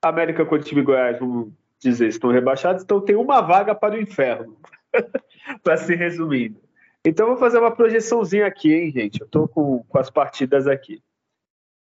[0.04, 4.58] América, Curitiba e Goiás, vamos dizer, estão rebaixados, então tem uma vaga para o inferno,
[5.62, 6.60] para se resumindo.
[7.06, 9.22] Então vou fazer uma projeçãozinha aqui, hein, gente?
[9.22, 11.00] Eu estou com, com as partidas aqui.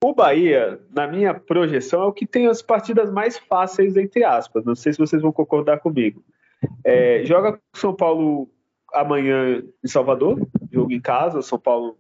[0.02, 4.64] O Bahia, na minha projeção, é o que tem as partidas mais fáceis, entre aspas.
[4.64, 6.24] Não sei se vocês vão concordar comigo.
[6.82, 8.50] É, joga com São Paulo
[8.92, 11.42] amanhã em Salvador, jogo em casa.
[11.42, 11.96] São Paulo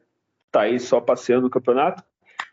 [0.50, 2.02] tá aí só passeando no campeonato.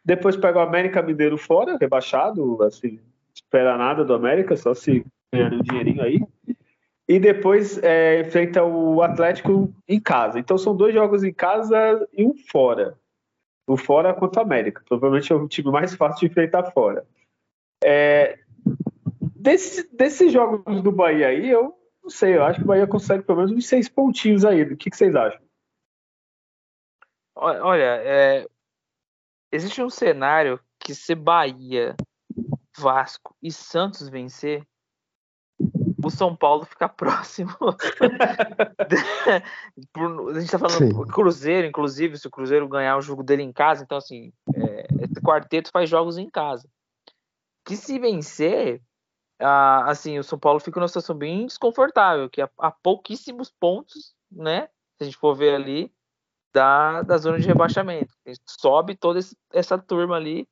[0.04, 3.00] Depois pega o América Mineiro fora, rebaixado, assim,
[3.34, 6.22] espera nada do América, só se ganhar um dinheirinho aí.
[7.08, 10.40] E depois é, enfrenta o Atlético em casa.
[10.40, 12.98] Então são dois jogos em casa e um fora
[13.68, 14.84] o fora contra o América.
[14.88, 17.06] Provavelmente é o time mais fácil de enfrentar fora.
[17.84, 18.40] É,
[19.36, 21.74] desse, desses jogos do Bahia aí, eu
[22.06, 24.62] não sei, eu acho que o Bahia consegue pelo menos uns seis pontinhos aí.
[24.62, 25.42] O que, que vocês acham?
[27.36, 28.48] Olha, é,
[29.52, 31.96] existe um cenário que se Bahia,
[32.78, 34.64] Vasco e Santos vencer,
[36.04, 37.50] o São Paulo fica próximo.
[40.36, 41.08] a gente tá falando Sim.
[41.08, 45.20] Cruzeiro, inclusive, se o Cruzeiro ganhar o jogo dele em casa, então assim, é, esse
[45.22, 46.70] quarteto faz jogos em casa.
[47.66, 48.80] Que se vencer,
[49.40, 54.68] ah, assim, o São Paulo fica numa situação bem desconfortável, que há, pouquíssimos pontos, né?
[54.98, 55.92] Se a gente for ver ali,
[56.54, 58.14] da, da zona de rebaixamento.
[58.48, 60.48] Sobe toda esse, essa turma ali,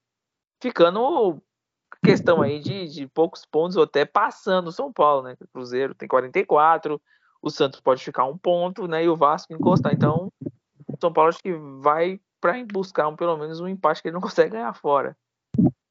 [0.62, 1.42] ficando
[2.04, 5.38] questão aí de, de poucos pontos ou até passando o São Paulo, né?
[5.40, 7.02] O Cruzeiro tem 44,
[7.42, 9.06] o Santos pode ficar um ponto, né?
[9.06, 9.94] E o Vasco encostar.
[9.94, 10.30] Então,
[10.88, 14.14] o São Paulo acho que vai para buscar um, pelo menos um empate que ele
[14.14, 15.16] não consegue ganhar fora.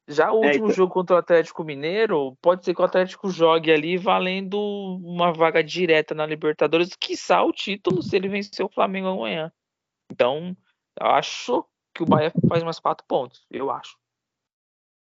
[0.07, 0.75] Já o é, último então...
[0.75, 5.63] jogo contra o Atlético Mineiro, pode ser que o Atlético jogue ali valendo uma vaga
[5.63, 9.51] direta na Libertadores, quiçá o título se ele vencer o Flamengo amanhã.
[10.11, 10.55] Então,
[10.99, 13.97] acho que o Bahia faz mais quatro pontos, eu acho.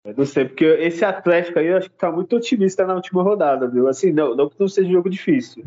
[0.03, 3.21] Eu não sei, porque esse Atlético aí eu acho que tá muito otimista na última
[3.21, 3.87] rodada, viu?
[3.87, 5.63] Assim, não, não que não seja jogo difícil.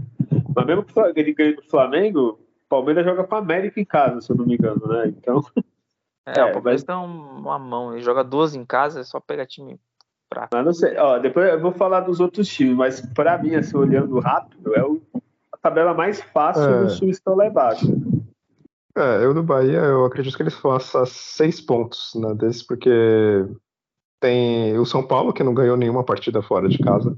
[0.54, 4.20] Mas mesmo que ele ganhe do Flamengo, o Palmeiras joga com a América em casa,
[4.20, 5.08] se eu não me engano, né?
[5.08, 5.42] Então.
[6.26, 6.84] É, é o Palmeiras mas...
[6.84, 9.80] tá uma mão, ele joga duas em casa, é só pegar time
[10.32, 10.50] fraco.
[10.52, 13.76] Mas não sei, ó, depois eu vou falar dos outros times, mas para mim, assim,
[13.76, 15.00] olhando rápido, é o,
[15.52, 16.82] a tabela mais fácil é.
[16.84, 17.86] do Sul estão lá embaixo.
[18.96, 22.90] É, eu do Bahia, eu acredito que eles façam seis pontos né, desses, porque
[24.20, 27.14] tem o São Paulo, que não ganhou nenhuma partida fora de casa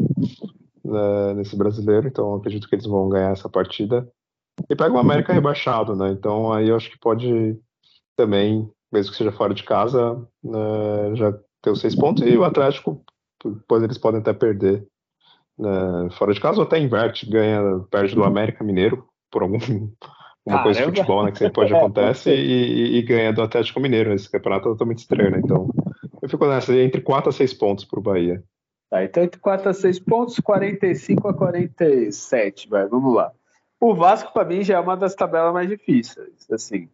[0.84, 4.08] né, nesse brasileiro, então acredito que eles vão ganhar essa partida.
[4.70, 6.10] E pega o América rebaixado, né?
[6.10, 7.58] Então aí eu acho que pode
[8.16, 12.24] também, mesmo que seja fora de casa, né, já ter os seis pontos.
[12.24, 13.04] E o Atlético,
[13.44, 14.86] depois eles podem até perder
[15.58, 19.58] né, fora de casa, ou até inverte, ganha, perde do América Mineiro por algum
[20.46, 21.32] uma coisa de futebol, né?
[21.32, 24.12] Que sempre pode acontece e, e, ganha do Atlético Mineiro.
[24.12, 25.40] Esse campeonato é totalmente estranho, né?
[25.42, 25.68] Então,
[26.22, 28.42] eu fico nessa, entre 4 a 6 pontos para o Bahia.
[28.90, 33.32] Tá, então entre 4 a 6 pontos, 45 a 47, vai, vamos lá.
[33.80, 36.88] O Vasco, para mim, já é uma das tabelas mais difíceis, assim.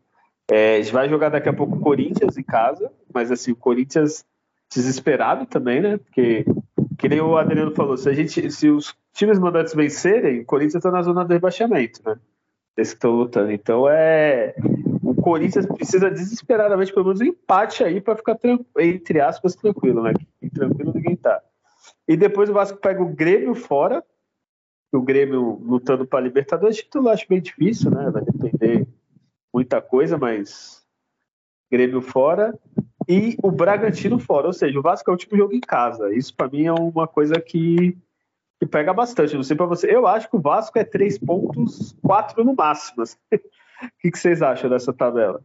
[0.51, 4.25] É, vai jogar daqui a pouco o Corinthians em casa, mas assim, o Corinthians
[4.73, 5.97] desesperado também, né?
[5.99, 6.45] Porque,
[6.99, 10.77] que nem o Adriano falou, se, a gente, se os times mandantes vencerem, o Corinthians
[10.77, 12.19] está na zona do rebaixamento, né?
[12.77, 13.53] Eles estão lutando.
[13.53, 14.55] Então é
[15.03, 18.39] o Corinthians precisa desesperadamente pelo menos um empate aí para ficar,
[18.79, 20.13] entre aspas, tranquilo, né?
[20.53, 21.41] tranquilo ninguém tá.
[22.09, 24.05] E depois o Vasco pega o Grêmio fora,
[24.93, 28.11] o Grêmio lutando para a Libertadores, título eu acho bem difícil, né?
[28.11, 28.87] Vai depender
[29.61, 30.83] muita coisa, mas
[31.71, 32.59] Grêmio fora
[33.07, 36.13] e o Bragantino fora, ou seja, o Vasco é o último jogo em casa.
[36.15, 37.97] Isso para mim é uma coisa que,
[38.59, 39.37] que pega bastante.
[39.37, 43.05] Não sei para você, eu acho que o Vasco é três pontos, quatro no máximo.
[43.83, 45.43] O que, que vocês acham dessa tabela?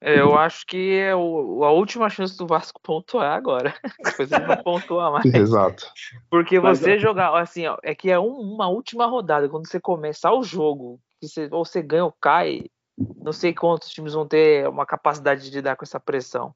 [0.00, 3.74] É, eu acho que é o, a última chance do Vasco pontuar agora.
[4.04, 5.24] Depois ele não pontua mais.
[5.24, 5.90] Exato.
[6.30, 9.80] Porque você Mas, jogar, assim, ó, é que é um, uma última rodada, quando você
[9.80, 12.64] começar o jogo, que você, ou você ganha ou cai,
[12.96, 16.54] não sei quantos times vão ter uma capacidade de lidar com essa pressão.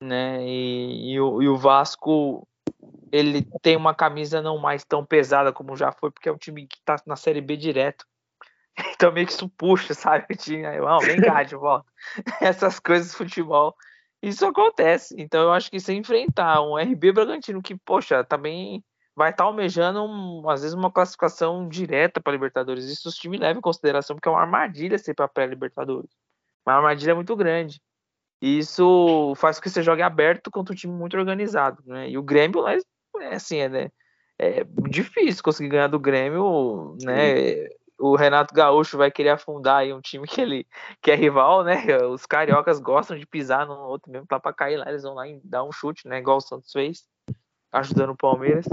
[0.00, 0.44] Né?
[0.46, 2.46] E, e, o, e o Vasco
[3.12, 6.66] ele tem uma camisa não mais tão pesada como já foi, porque é um time
[6.66, 8.04] que está na Série B direto.
[8.96, 10.34] Então meio que isso puxa, sabe?
[10.36, 11.86] Tinha, não, vem cá de volta.
[12.42, 13.72] Essas coisas do futebol.
[14.20, 15.14] Isso acontece.
[15.16, 18.82] Então eu acho que se enfrentar um RB Bragantino que, poxa, também
[19.16, 22.84] vai estar tá almejando, um, às vezes, uma classificação direta para Libertadores.
[22.84, 26.10] Isso os times levam em consideração, porque é uma armadilha ser para pré-Libertadores.
[26.66, 27.80] Uma armadilha muito grande.
[28.42, 31.82] E isso faz com que você jogue aberto contra um time muito organizado.
[31.86, 32.10] Né?
[32.10, 32.78] E o Grêmio é,
[33.20, 33.90] é assim, é, né?
[34.38, 37.68] é difícil conseguir ganhar do Grêmio, né?
[37.98, 40.66] o Renato Gaúcho vai querer afundar aí um time que ele
[41.00, 41.84] que é rival, né?
[42.10, 45.40] Os cariocas gostam de pisar no outro mesmo para cair lá, eles vão lá e
[45.44, 46.18] dar um chute, né?
[46.18, 47.04] Igual o Santos fez,
[47.72, 48.66] ajudando o Palmeiras.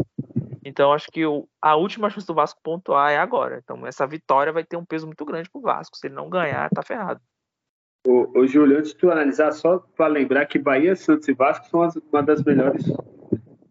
[0.63, 3.59] Então acho que o, a última chance do Vasco pontuar é agora.
[3.63, 5.97] Então essa vitória vai ter um peso muito grande pro Vasco.
[5.97, 7.19] Se ele não ganhar, tá ferrado.
[8.07, 11.67] O, o Júlio, antes de tu analisar, só para lembrar que Bahia, Santos e Vasco
[11.67, 12.85] são as, uma das melhores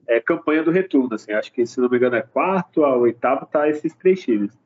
[0.07, 1.15] é, campanhas do retorno.
[1.15, 1.33] Assim.
[1.33, 4.57] Acho que, se não me engano, é quarto a oitavo, tá esses três times.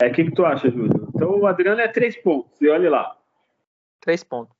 [0.00, 1.08] É, o que, que tu acha, Júlio?
[1.14, 3.16] Então o Adriano é três pontos, e olha lá.
[4.00, 4.56] Três pontos.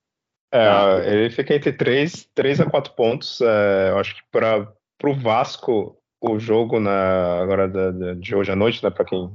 [0.52, 3.40] É, ele fica entre três, três a quatro pontos.
[3.40, 8.56] É, eu acho que para o Vasco, o jogo na, agora de, de hoje à
[8.56, 9.30] noite, né, para quem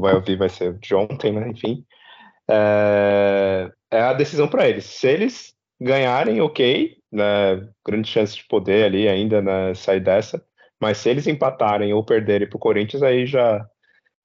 [0.00, 1.84] vai ouvir, vai ser de ontem, né, enfim,
[2.48, 4.84] é, é a decisão para eles.
[4.84, 10.42] Se eles ganharem, ok, né, grande chance de poder ali ainda né, sair dessa,
[10.80, 13.66] mas se eles empatarem ou perderem para o Corinthians, aí já,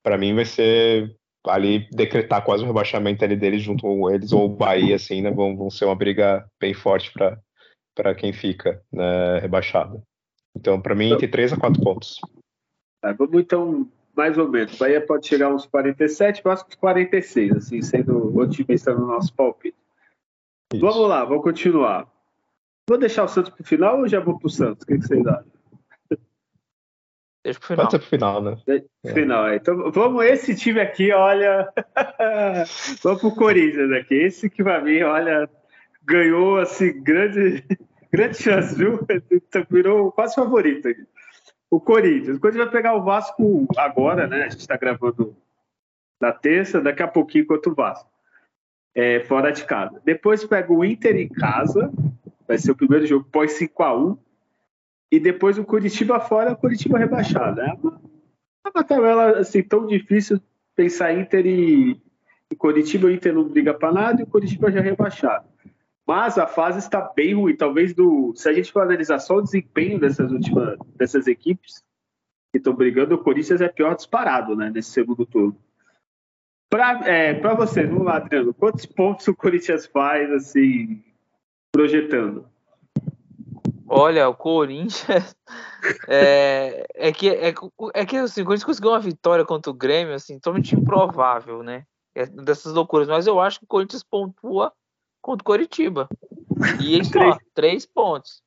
[0.02, 1.16] para mim, vai ser
[1.48, 5.32] ali decretar quase o rebaixamento ali deles junto com eles ou o Bahia, assim, né?
[5.32, 7.12] Vão, vão ser uma briga bem forte
[7.94, 10.02] para quem fica né, rebaixado.
[10.56, 12.20] Então, para mim, entre 3 a 4 pontos.
[13.02, 14.78] Tá, vamos então, mais ou menos.
[14.78, 19.78] Bahia pode chegar uns 47, Vasco uns 46, assim, sendo otimista no nosso palpite.
[20.74, 20.82] Isso.
[20.82, 22.08] Vamos lá, vamos continuar.
[22.88, 24.84] Vou deixar o Santos para o final ou já vou para o Santos?
[24.84, 25.56] O que, que vocês acham?
[27.44, 27.86] Deixa pro final.
[27.86, 28.58] Pode ser pro final, né?
[29.04, 29.14] É.
[29.14, 29.56] Final, é.
[29.58, 31.72] Então vamos, esse time aqui, olha.
[33.04, 34.16] vamos pro Corinthians aqui.
[34.16, 35.48] Esse que pra mim, olha,
[36.04, 37.64] ganhou assim, grande,
[38.16, 39.00] grande chance, viu?
[39.70, 41.06] Virou quase favorito aqui.
[41.70, 42.38] O Corinthians.
[42.38, 44.44] O Corinthians vai pegar o Vasco agora, né?
[44.44, 45.36] A gente tá gravando
[46.22, 48.10] na terça, daqui a pouquinho contra o Vasco.
[48.94, 50.02] É, fora de casa.
[50.06, 51.92] Depois pega o Inter em casa.
[52.48, 54.18] Vai ser o primeiro jogo pós 5x1
[55.12, 57.60] e depois o Curitiba fora, o Curitiba rebaixado.
[57.60, 58.02] É uma,
[58.66, 60.40] é uma tabela assim, tão difícil
[60.76, 62.02] pensar Inter e,
[62.52, 65.48] e Curitiba, o Inter não briga para nada e o Curitiba já rebaixado.
[66.06, 67.56] Mas a fase está bem ruim.
[67.56, 71.84] Talvez do, se a gente for analisar só o desempenho dessas últimas dessas equipes
[72.52, 75.58] que estão brigando, o Corinthians é pior disparado, né, nesse segundo turno.
[76.70, 81.04] Para é, vocês, vamos lá, Adriano, quantos pontos o Corinthians faz assim
[81.72, 82.48] projetando?
[83.88, 85.36] Olha, o Corinthians
[86.08, 87.54] é, é que é,
[87.94, 91.86] é que assim, o Corinthians conseguiu uma vitória contra o Grêmio, assim, totalmente improvável, né?
[92.16, 94.72] É dessas loucuras, mas eu acho que o Corinthians pontua
[95.26, 96.08] contra o Coritiba.
[96.80, 97.38] E só, três.
[97.56, 98.44] três pontos.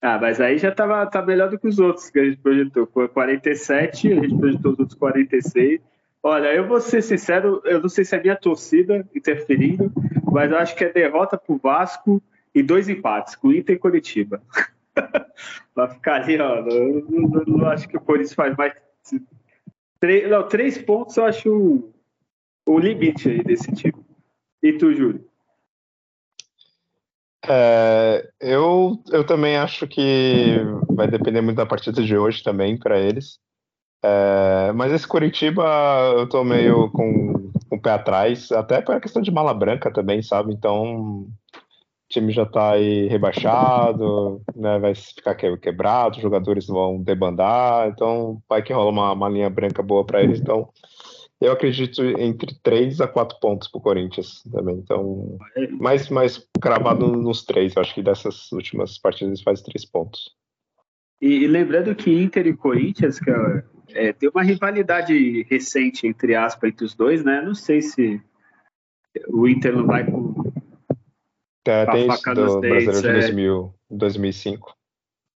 [0.00, 2.86] Ah, mas aí já tava, tá melhor do que os outros que a gente projetou.
[2.86, 5.80] Foi 47, a gente projetou os outros 46.
[6.22, 9.92] Olha, eu vou ser sincero, eu não sei se é minha torcida interferindo,
[10.30, 12.22] mas eu acho que é derrota pro Vasco
[12.54, 14.40] e dois empates, com o Inter e Curitiba.
[15.74, 16.58] Vai ficar ali, ó.
[16.58, 18.72] Eu não, não, não, acho que o Corinthians faz mais.
[19.98, 21.92] Três, não, três pontos eu acho o,
[22.66, 23.94] o limite aí desse time.
[24.62, 25.29] E tu, Júlio?
[27.48, 30.56] É, eu, eu também acho que
[30.90, 33.38] vai depender muito da partida de hoje também para eles.
[34.02, 35.64] É, mas esse Curitiba
[36.16, 40.22] eu tô meio com, com o pé atrás, até a questão de mala branca também,
[40.22, 40.52] sabe?
[40.52, 41.26] Então
[42.10, 48.62] time já está aí rebaixado, né, vai ficar quebrado, os jogadores vão debandar, então vai
[48.62, 50.40] que rola uma, uma linha branca boa para eles.
[50.40, 50.68] Então,
[51.40, 54.76] eu acredito entre 3 a 4 pontos para o Corinthians também.
[54.76, 55.38] Então,
[55.78, 57.74] mais, mais cravado nos três.
[57.74, 60.36] Eu acho que dessas últimas partidas faz três pontos.
[61.20, 63.30] E, e, lembrando que Inter e Corinthians, que
[63.94, 67.40] é, tem uma rivalidade recente, entre aspas, entre os dois, né?
[67.42, 68.20] Não sei se
[69.28, 70.50] o Inter não vai com
[71.64, 73.12] tem, tem isso do Brasileiro de é.
[73.12, 74.74] 2000, 2005.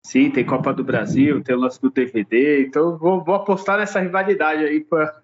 [0.05, 4.01] Sim, tem Copa do Brasil, tem o lance do DVD, então vou, vou apostar nessa
[4.01, 5.23] rivalidade aí para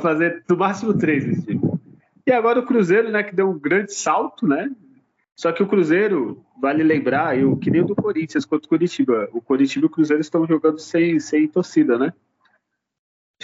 [0.00, 1.60] fazer do máximo três esse
[2.26, 4.70] E agora o Cruzeiro, né, que deu um grande salto, né?
[5.36, 9.28] Só que o Cruzeiro, vale lembrar, eu queria do Corinthians contra o Curitiba.
[9.32, 12.12] O Curitiba e o Cruzeiro estão jogando sem, sem torcida, né?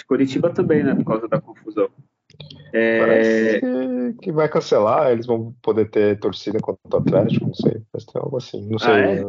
[0.07, 1.89] Curitiba também, né, por causa da confusão.
[2.73, 2.99] É...
[2.99, 8.03] Parece que, vai cancelar, eles vão poder ter torcida contra o Atlético, não sei, mas
[8.03, 8.91] tem algo assim, não sei.
[8.91, 9.23] Ah, é?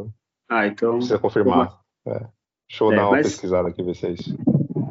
[0.48, 0.94] ah então.
[0.96, 1.78] Precisa confirmar.
[2.06, 2.26] É.
[2.68, 3.28] Deixa eu é, dar uma mas...
[3.28, 4.36] pesquisada aqui, ver se é isso.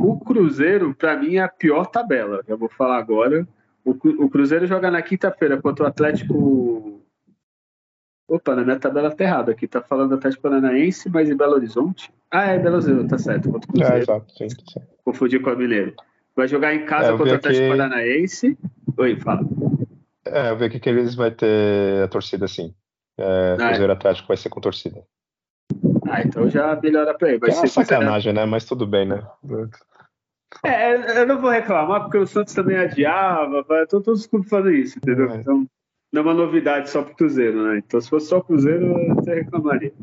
[0.05, 2.43] O Cruzeiro, para mim, é a pior tabela.
[2.47, 3.47] Já vou falar agora.
[3.83, 7.01] O, o Cruzeiro joga na quinta-feira contra o Atlético.
[8.27, 9.67] Opa, na minha tabela tá errada aqui.
[9.67, 12.13] Tá falando Atlético Paranaense, mas em Belo Horizonte.
[12.29, 13.49] Ah, é Belo Horizonte, tá certo.
[13.49, 13.95] Contra o Cruzeiro.
[13.95, 14.79] É, exato, sim, sim.
[15.03, 15.95] Confundi com o Mineiro.
[16.35, 17.69] Vai jogar em casa é, contra o Atlético.
[17.69, 18.57] Paranaense.
[18.97, 19.41] Oi, fala.
[20.23, 22.75] É, eu vi aqui que eles vai ter a torcida sim.
[23.17, 23.95] É, ah, Cruzeiro é.
[23.95, 25.03] Atlético vai ser com torcida.
[26.07, 27.39] Ah, então já melhora pra ele.
[27.39, 28.45] Vai é ser sacanagem, né?
[28.45, 29.23] Mas tudo bem, né?
[30.63, 34.79] É, eu não vou reclamar, porque o Santos também adiava, então todos os clubes fazem
[34.79, 35.31] isso, entendeu?
[35.31, 35.35] É.
[35.37, 35.65] Então
[36.11, 37.77] não é uma novidade só pro Cruzeiro, né?
[37.85, 39.93] Então se fosse só Cruzeiro, até reclamaria.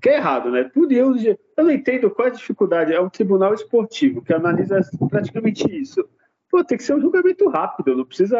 [0.00, 0.64] Que é errado, né?
[0.64, 1.14] Podiam.
[1.16, 2.92] Eu não entendo qual é a dificuldade.
[2.92, 6.06] É um tribunal esportivo que analisa praticamente isso.
[6.50, 8.38] Pô, tem que ser um julgamento rápido, não precisa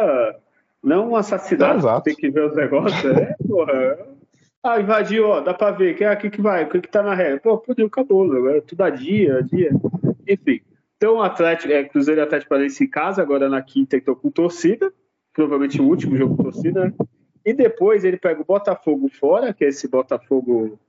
[0.83, 3.05] Não um assassinato, é, tem que ver os negócios.
[3.05, 3.99] É, porra.
[4.63, 5.97] Ah, invadiu, ó, dá pra ver.
[5.97, 6.65] Quem é aqui que vai?
[6.65, 7.41] O que, que tá na regra?
[7.41, 8.61] Pô, perdeu, acabou, né?
[8.61, 9.71] tudo a dia, a dia.
[10.27, 10.61] Enfim.
[10.97, 14.31] Então, o Atlético, é, Cruzeiro e Atlético Paranaense em casa, agora na quinta, então com
[14.31, 14.93] torcida.
[15.33, 16.95] Provavelmente o último jogo com torcida, né?
[17.45, 20.81] E depois ele pega o Botafogo fora, que é esse Botafogo.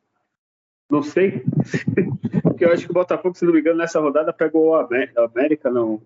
[0.90, 1.44] Não sei.
[2.42, 4.88] Porque eu acho que o Botafogo, se não me engano, nessa rodada pegou a
[5.26, 6.02] América, não.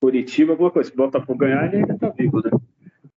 [0.00, 0.88] Curitiba, alguma coisa.
[0.88, 2.50] Se o Botafogo ganhar, ele ainda tá vivo, né?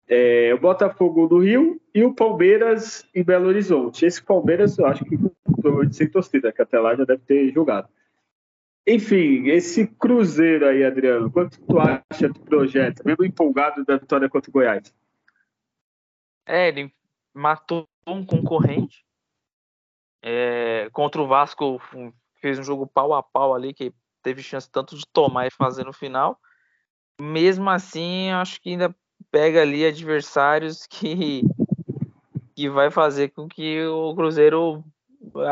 [0.07, 4.07] É, o Botafogo do Rio e o Palmeiras em Belo Horizonte.
[4.07, 5.15] Esse Palmeiras eu acho que
[5.61, 7.87] provavelmente sem torcida, que até lá já deve ter jogado.
[8.87, 13.03] Enfim, esse Cruzeiro aí, Adriano, quanto tu acha do projeto?
[13.05, 14.93] Mesmo empolgado da vitória contra o Goiás?
[16.45, 16.91] É, ele
[17.33, 19.05] matou um concorrente.
[20.21, 21.79] É, contra o Vasco
[22.41, 25.85] fez um jogo pau a pau ali, que teve chance tanto de tomar e fazer
[25.85, 26.39] no final.
[27.21, 28.95] Mesmo assim, acho que ainda
[29.31, 31.43] pega ali adversários que,
[32.55, 34.83] que vai fazer com que o Cruzeiro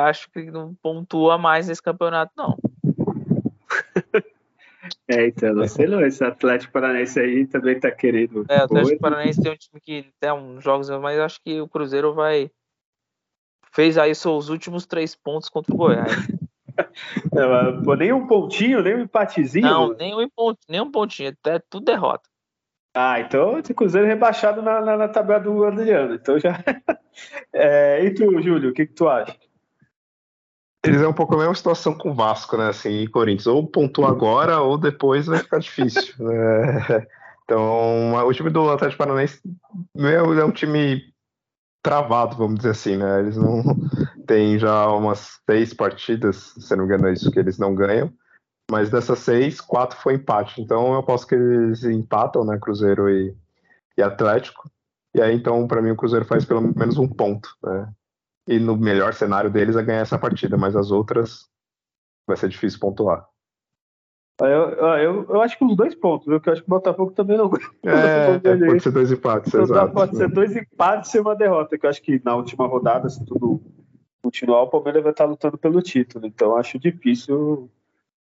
[0.05, 2.57] acho que não pontua mais nesse campeonato, não.
[5.07, 8.45] É, então, não sei não, esse Atlético Paranaense aí também tá querendo.
[8.47, 11.67] É, o Atlético Paranaense tem um time que tem uns jogos, mas acho que o
[11.67, 12.49] Cruzeiro vai.
[13.73, 16.11] Fez aí seus últimos três pontos contra o Goiás.
[17.33, 19.65] Não, pô, nem um pontinho, nem um empatezinho?
[19.65, 22.29] Não, nem um, pontinho, nem um pontinho, até tudo derrota.
[22.95, 26.15] Ah, então o Cruzeiro rebaixado na, na, na, tabela do Adriano.
[26.15, 26.53] Então já.
[27.51, 29.35] É, e tu, Júlio, o que, que tu acha?
[30.87, 32.69] Eles é um pouco a mesma situação com o Vasco, né?
[32.69, 33.47] Assim, e Corinthians.
[33.47, 36.13] Ou pontua agora, ou depois vai ficar difícil.
[36.31, 37.07] É,
[37.43, 39.41] então, o time do Atlético Paranaense
[39.97, 41.01] é um time
[41.83, 43.19] travado, vamos dizer assim, né?
[43.19, 43.63] Eles não
[44.25, 48.11] têm já umas seis partidas, se não me engano, é isso que eles não ganham.
[48.69, 50.61] Mas dessas seis, quatro foi empate.
[50.61, 52.57] Então eu aposto que eles empatam, né?
[52.61, 53.33] Cruzeiro e,
[53.97, 54.69] e Atlético.
[55.15, 57.89] E aí, então, para mim, o Cruzeiro faz pelo menos um ponto, né?
[58.47, 61.49] E no melhor cenário deles é ganhar essa partida, mas as outras
[62.25, 63.27] vai ser difícil pontuar.
[64.39, 64.47] Eu,
[64.97, 66.39] eu, eu acho que uns dois pontos, viu?
[66.39, 67.49] Que eu acho que o Botafogo também não.
[67.83, 69.93] É, é pode ser dois empates, exato.
[69.93, 73.25] Pode ser dois empates e uma derrota, que eu acho que na última rodada, se
[73.25, 73.61] tudo
[74.21, 76.27] continuar, o Palmeiras vai estar lutando pelo título.
[76.27, 77.69] Então acho difícil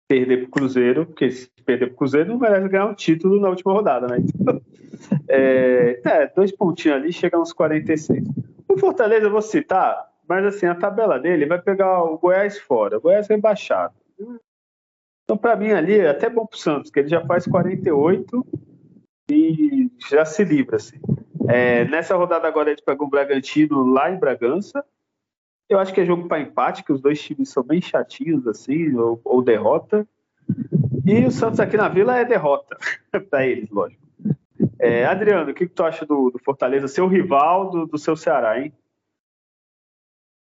[0.07, 3.39] perder para o Cruzeiro, porque se perder para o Cruzeiro não merece ganhar um título
[3.39, 4.17] na última rodada, né?
[4.19, 4.61] Então,
[5.29, 8.27] é, é, dois pontinhos ali, chega uns 46.
[8.67, 12.97] O Fortaleza eu vou citar, mas assim, a tabela dele vai pegar o Goiás fora,
[12.97, 13.93] o Goiás rebaixado.
[15.25, 18.47] Então, para mim, ali é até bom para o Santos, que ele já faz 48
[19.29, 20.77] e já se livra.
[20.77, 20.97] Assim.
[21.49, 24.85] É, nessa rodada agora, a gente pegou o Bragantino lá em Bragança.
[25.67, 28.95] Eu acho que é jogo para empate, que os dois times são bem chatinhos, assim,
[28.95, 30.07] ou, ou derrota.
[31.05, 32.77] E o Santos aqui na Vila é derrota,
[33.29, 34.01] para eles, lógico.
[34.79, 38.15] É, Adriano, o que, que tu acha do, do Fortaleza, seu rival do, do seu
[38.15, 38.71] Ceará, hein?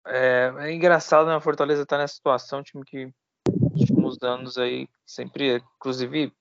[0.07, 1.37] É, é engraçado, né?
[1.37, 3.07] O Fortaleza tá nessa situação, time que
[3.49, 6.33] nos últimos anos aí, sempre, inclusive,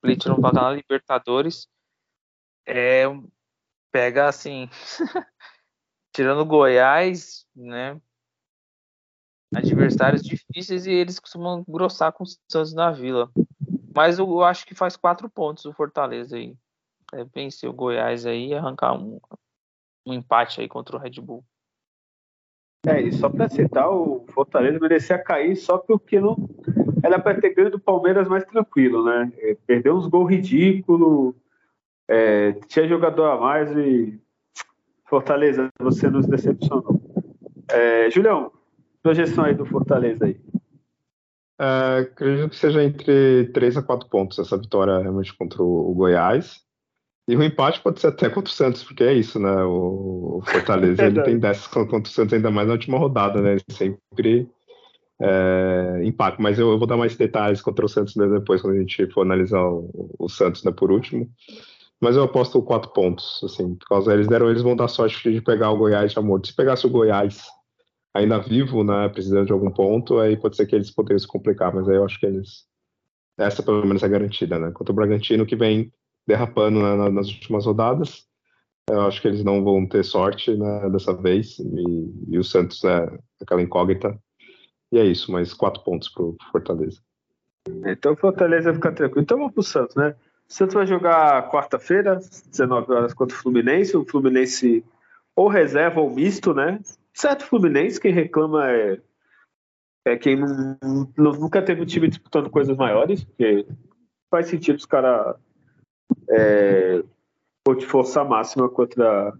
[0.00, 1.68] pleito não pagar na Libertadores.
[2.66, 3.04] É,
[3.90, 4.68] pega assim,
[6.12, 8.00] tirando Goiás, né?
[9.54, 13.30] Adversários difíceis e eles costumam grossar com os Santos na vila.
[13.94, 16.54] Mas eu, eu acho que faz quatro pontos o Fortaleza aí.
[17.14, 19.18] É, vencer o Goiás aí e arrancar um,
[20.06, 21.42] um empate aí contra o Red Bull.
[22.86, 26.36] É, e só para citar, o Fortaleza merecia cair só porque não
[27.02, 29.32] era para ter ganho do Palmeiras mais tranquilo, né?
[29.38, 31.34] É, perdeu uns gols ridículos,
[32.06, 34.18] é, tinha jogador a mais e
[35.06, 37.00] Fortaleza, você nos decepcionou.
[37.70, 38.52] É, Julião,
[39.02, 40.40] projeção aí do Fortaleza aí.
[41.60, 46.64] É, acredito que seja entre 3 a 4 pontos essa vitória realmente contra o Goiás.
[47.28, 49.62] E o empate pode ser até contra o Santos, porque é isso, né?
[49.62, 53.58] O Fortaleza ele tem 10 contra o Santos, ainda mais na última rodada, né?
[53.70, 54.48] Sempre
[55.20, 56.40] é, empate.
[56.40, 59.06] Mas eu, eu, vou dar mais detalhes contra o Santos né, depois, quando a gente
[59.12, 61.30] for analisar o, o Santos né, por último.
[62.00, 65.42] Mas eu aposto quatro pontos, assim, por causa eles deram, eles vão dar sorte de
[65.42, 66.40] pegar o Goiás de amor.
[66.46, 67.42] Se pegasse o Goiás
[68.14, 71.74] ainda vivo, né, precisando de algum ponto, aí pode ser que eles poderiam se complicar,
[71.74, 72.66] mas aí eu acho que eles
[73.36, 74.72] essa pelo menos é garantida, né?
[74.72, 75.92] Contra o Bragantino que vem
[76.28, 78.28] derrapando né, nas últimas rodadas.
[78.88, 81.58] Eu acho que eles não vão ter sorte né, dessa vez.
[81.58, 84.16] E, e o Santos é aquela incógnita.
[84.92, 87.00] E é isso, mais quatro pontos para o Fortaleza.
[87.86, 89.22] Então Fortaleza fica tranquilo.
[89.22, 90.14] Então vamos para o Santos, né?
[90.48, 93.96] O Santos vai jogar quarta-feira, 19 horas contra o Fluminense.
[93.96, 94.84] O Fluminense
[95.34, 96.80] ou reserva ou misto, né?
[97.12, 99.00] Certo Fluminense, quem reclama é,
[100.06, 100.78] é quem não,
[101.16, 103.66] nunca teve um time disputando coisas maiores, porque
[104.30, 105.36] faz sentido os caras
[106.28, 107.02] é,
[107.76, 109.32] de força máxima contra,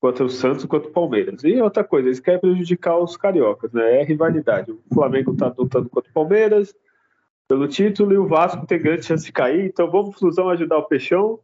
[0.00, 1.42] contra o Santos contra o Palmeiras.
[1.42, 4.00] E outra coisa, eles querem prejudicar os cariocas, né?
[4.00, 4.70] É rivalidade.
[4.70, 6.74] O Flamengo está lutando contra o Palmeiras
[7.48, 9.64] pelo título e o Vasco tem grande chance de cair.
[9.64, 11.40] Então vamos, Flusão, ajudar o Peixão.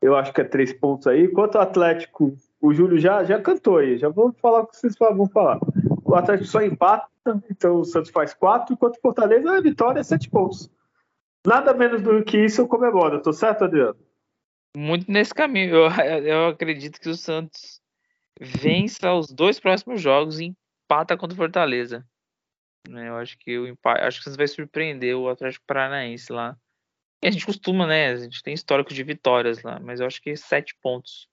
[0.00, 1.28] Eu acho que é três pontos aí.
[1.28, 3.98] Quanto ao Atlético, o Júlio já, já cantou aí.
[3.98, 5.60] Já vou falar o que vocês vão falar.
[6.04, 7.06] O Atlético só empata,
[7.50, 10.70] então o Santos faz quatro, enquanto o Fortaleza é vitória, é sete pontos.
[11.46, 13.20] Nada menos do que isso eu comemoro.
[13.20, 13.98] Tô certo, Adriano?
[14.76, 15.74] Muito nesse caminho.
[15.74, 15.88] Eu,
[16.24, 17.80] eu acredito que o Santos
[18.40, 20.54] vença os dois próximos jogos e
[20.86, 22.04] empata contra o Fortaleza.
[22.88, 23.08] Né?
[23.08, 26.56] Eu acho que o empate, acho que Santos vai surpreender o Atlético Paranaense lá.
[27.22, 28.08] E a gente costuma, né?
[28.08, 31.28] A gente tem histórico de vitórias lá, mas eu acho que sete pontos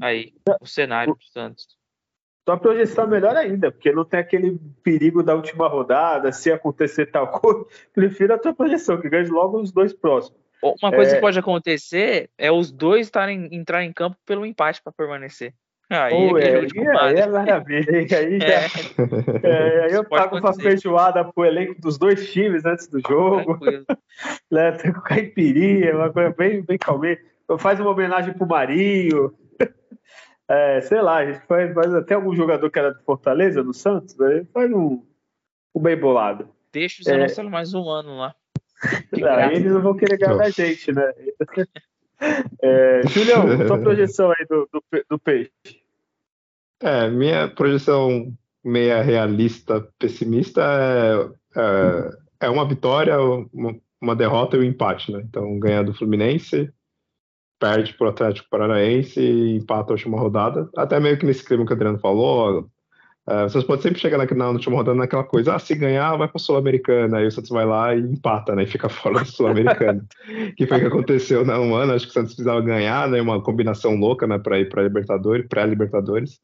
[0.00, 1.78] aí, o cenário do Santos.
[2.44, 7.28] Só projeção melhor ainda, porque não tem aquele perigo da última rodada, se acontecer tal
[7.40, 7.64] coisa.
[7.94, 10.40] Prefiro a tua projeção, que ganhe logo os dois próximos.
[10.62, 11.14] Uma coisa é...
[11.16, 15.52] que pode acontecer é os dois estarem entrar em campo pelo empate para permanecer.
[15.90, 18.06] Aí, Pô, é, aí, é maravilha, aí,
[18.40, 18.66] já, é.
[19.42, 23.58] É, aí eu pago uma feijoada pro elenco dos dois times antes do jogo.
[24.50, 27.18] né, com caipirinha, uma coisa bem, bem calminha.
[27.58, 29.34] Faz uma homenagem pro Marinho.
[30.52, 33.72] É, sei lá, a gente faz, faz até algum jogador que era do Fortaleza, do
[33.72, 34.46] Santos, né?
[34.52, 35.02] faz um,
[35.74, 36.46] um bem bolado.
[36.70, 38.34] Deixa o Zé Marcelo mais um ano lá.
[39.12, 41.10] Não, eles não vão querer ganhar da gente, né?
[42.62, 45.50] É, Julião, sua projeção aí do, do, do, peixe.
[46.80, 48.32] É, minha projeção
[48.64, 55.20] meia realista, pessimista é, é, é uma vitória, uma, uma, derrota e um empate, né?
[55.28, 56.72] Então, ganhar do Fluminense,
[57.62, 60.68] perde para o Atlético Paranaense e empata a última rodada.
[60.76, 62.68] Até meio que nesse clima que o Adriano falou,
[63.24, 66.26] Uh, vocês podem sempre chegar na, na última rodada naquela coisa, ah, se ganhar, vai
[66.26, 67.18] para a Sul-Americana.
[67.18, 68.64] Aí o Santos vai lá e empata, né?
[68.64, 70.04] E fica fora da Sul-Americana.
[70.56, 71.92] que foi o que aconteceu na um ano.
[71.92, 73.20] Acho que o Santos precisava ganhar, né?
[73.20, 74.40] Uma combinação louca, né?
[74.40, 76.40] Para ir para Libertadores, pré-Libertadores.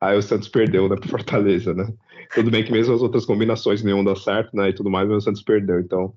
[0.00, 0.96] Aí o Santos perdeu, né?
[0.96, 1.86] Para Fortaleza, né?
[2.34, 4.70] Tudo bem que mesmo as outras combinações nenhum dá certo, né?
[4.70, 5.80] E tudo mais, mas o Santos perdeu.
[5.80, 6.14] Então,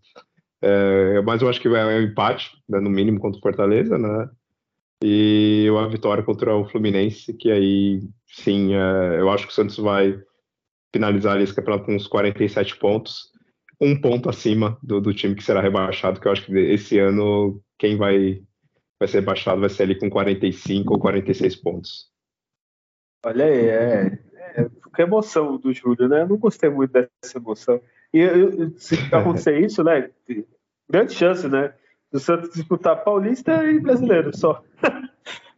[0.62, 4.30] é, mas eu acho que é um empate, né, no mínimo contra o Fortaleza, né?
[5.02, 9.78] E uma vitória contra o Fluminense, que aí sim, é, eu acho que o Santos
[9.78, 10.22] vai
[10.94, 13.32] finalizar esse campeonato com uns 47 pontos,
[13.80, 17.62] um ponto acima do, do time que será rebaixado, que eu acho que esse ano
[17.78, 18.42] quem vai,
[19.00, 22.10] vai ser rebaixado vai ser ali com 45 ou 46 pontos.
[23.26, 24.20] Olha aí, é,
[24.56, 26.24] é que emoção do Júlio, né?
[26.24, 27.82] Eu não gostei muito dessa emoção.
[28.14, 30.10] E se acontecer isso, né?
[30.90, 31.74] Grande chance, né?
[32.12, 34.64] Do Santos disputar Paulista e Brasileiro só.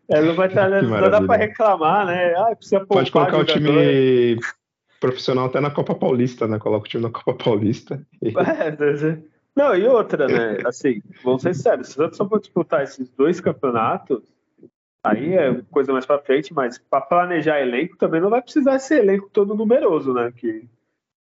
[0.09, 0.81] É, não vai estar, né?
[0.81, 2.33] não dá para reclamar, né?
[2.35, 4.37] Ah, precisa Pode colocar o time
[4.99, 6.59] profissional até na Copa Paulista, né?
[6.59, 8.05] Coloca o time na Copa Paulista.
[8.21, 8.33] E...
[8.35, 9.17] É,
[9.55, 10.57] não, e outra, né?
[10.65, 14.21] Assim, vamos ser sérios, se o Santos só for disputar esses dois campeonatos,
[15.03, 19.03] aí é coisa mais para frente, mas para planejar elenco também não vai precisar ser
[19.03, 20.31] elenco todo numeroso, né?
[20.35, 20.67] Que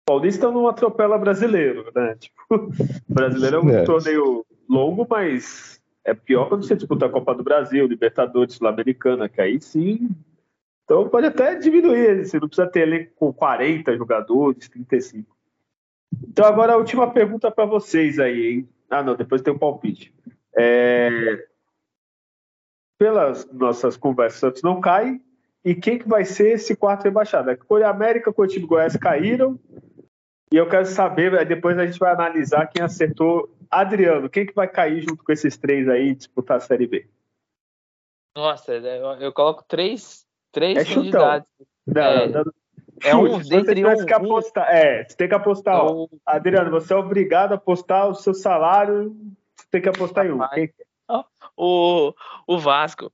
[0.08, 2.16] Paulista não atropela brasileiro, né?
[2.16, 2.38] Tipo,
[3.10, 3.84] brasileiro é um é.
[3.84, 9.42] torneio longo, mas é pior quando você disputa a Copa do Brasil, Libertadores, Sul-Americana, que
[9.42, 10.10] aí sim.
[10.86, 15.36] Então pode até diminuir, você não precisa ter elenco com 40 jogadores, 35.
[16.24, 18.70] Então agora a última pergunta para vocês aí, hein?
[18.90, 20.16] Ah, não, depois tem um palpite.
[20.58, 21.46] É...
[22.98, 25.20] Pelas nossas conversas, Santos não cai.
[25.66, 27.52] E quem que vai ser esse quarto rebaixado?
[27.52, 29.60] É América e o time Goiás caíram.
[30.52, 34.68] E eu quero saber, depois a gente vai analisar quem acertou Adriano, quem que vai
[34.68, 37.08] cair junto com esses três aí e disputar a Série B?
[38.36, 41.52] Nossa, eu, eu coloco três, três é candidatos.
[41.86, 42.44] Não, é, não,
[43.04, 44.68] é um dentre um, que apostar.
[44.68, 44.72] Um...
[44.72, 45.76] É, você tem que apostar.
[45.76, 46.08] É ó.
[46.26, 49.16] Adriano, você é obrigado a apostar o seu salário.
[49.56, 50.40] Você tem que apostar em um.
[50.50, 50.72] Quem...
[51.56, 52.14] O,
[52.46, 53.12] o Vasco.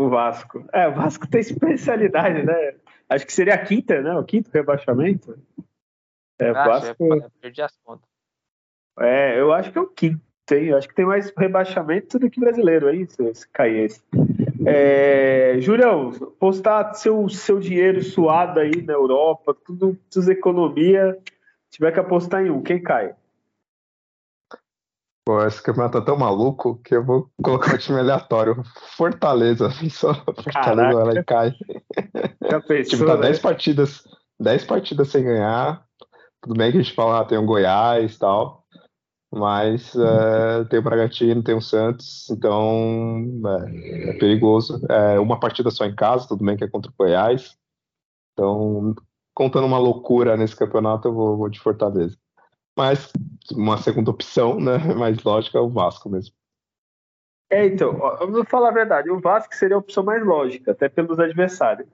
[0.00, 0.64] O Vasco.
[0.72, 2.74] É, o Vasco tem especialidade, né?
[3.08, 4.14] Acho que seria a quinta, né?
[4.14, 5.38] O quinto rebaixamento.
[6.38, 7.14] É, o Vasco.
[7.14, 8.08] É, perdi as contas.
[8.98, 10.20] É, eu acho que é o quinto,
[10.50, 10.66] hein?
[10.66, 14.02] Eu acho que tem mais rebaixamento do que brasileiro aí, se, se cair esse.
[14.66, 21.18] É, Julião, postar seu, seu dinheiro suado aí na Europa, tudo, suas economia,
[21.70, 23.14] tiver que apostar em um, quem cai?
[25.24, 28.60] Pô, esse campeonato tá tão maluco que eu vou colocar um time aleatório.
[28.96, 31.52] Fortaleza, só Fortaleza ela e cai.
[32.50, 33.42] Já pensou, tipo, tá 10 né?
[33.42, 34.04] partidas,
[34.40, 35.86] 10 partidas sem ganhar.
[36.42, 38.66] Tudo bem que a gente fala, ah, tem o um Goiás e tal.
[39.32, 43.24] Mas é, tem o Bragantino, tem o Santos, então
[43.64, 44.78] é, é perigoso.
[44.90, 47.56] É uma partida só em casa, tudo bem que é contra o Goiás.
[48.32, 48.94] Então,
[49.32, 52.16] contando uma loucura nesse campeonato, eu vou, vou de Fortaleza.
[52.76, 53.10] Mas
[53.52, 54.76] uma segunda opção, né?
[54.94, 56.34] Mais lógica é o Vasco mesmo.
[57.50, 60.72] É, então, ó, eu vou falar a verdade, o Vasco seria a opção mais lógica,
[60.72, 61.86] até pelos adversários.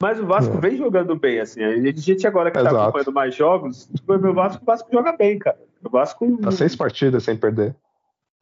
[0.00, 0.60] Mas o Vasco é.
[0.60, 1.62] vem jogando bem, assim.
[1.62, 5.38] A gente agora que está acompanhando mais jogos, tipo, o Vasco, o Vasco joga bem,
[5.38, 5.58] cara.
[5.84, 6.38] O Vasco.
[6.38, 7.76] Tá seis partidas sem perder.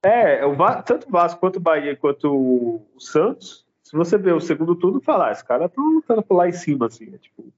[0.03, 4.35] É, o Vasco, tanto o Vasco quanto o Bahia quanto o Santos, se você ver
[4.35, 7.13] o segundo turno, falar, ah, esse cara tá lutando por lá em cima, assim.
[7.13, 7.53] É, tipo,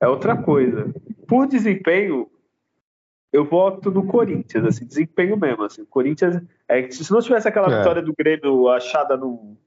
[0.00, 0.94] é outra coisa.
[1.28, 2.30] Por desempenho,
[3.30, 5.82] eu voto no Corinthians, assim, desempenho mesmo, assim.
[5.82, 7.78] O Corinthians, é, se não tivesse aquela é.
[7.78, 9.58] vitória do Grêmio achada no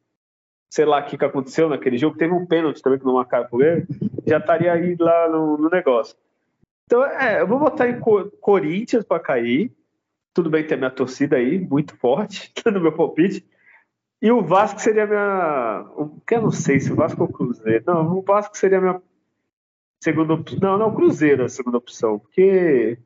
[0.70, 3.48] sei lá o que, que aconteceu naquele jogo, teve um pênalti também que não marcaram
[3.48, 3.88] por ele,
[4.26, 6.16] já estaria aí lá no, no negócio.
[6.86, 9.72] Então, é, eu vou botar em Co Corinthians para cair.
[10.34, 13.46] Tudo bem ter minha torcida aí, muito forte, no meu palpite.
[14.22, 15.86] E o Vasco seria minha.
[16.26, 17.84] Que eu não sei se o Vasco ou o Cruzeiro.
[17.86, 19.02] Não, o Vasco seria minha
[20.04, 20.60] segunda opção.
[20.60, 22.20] Não, não, o Cruzeiro é a segunda opção.
[22.20, 22.98] Porque.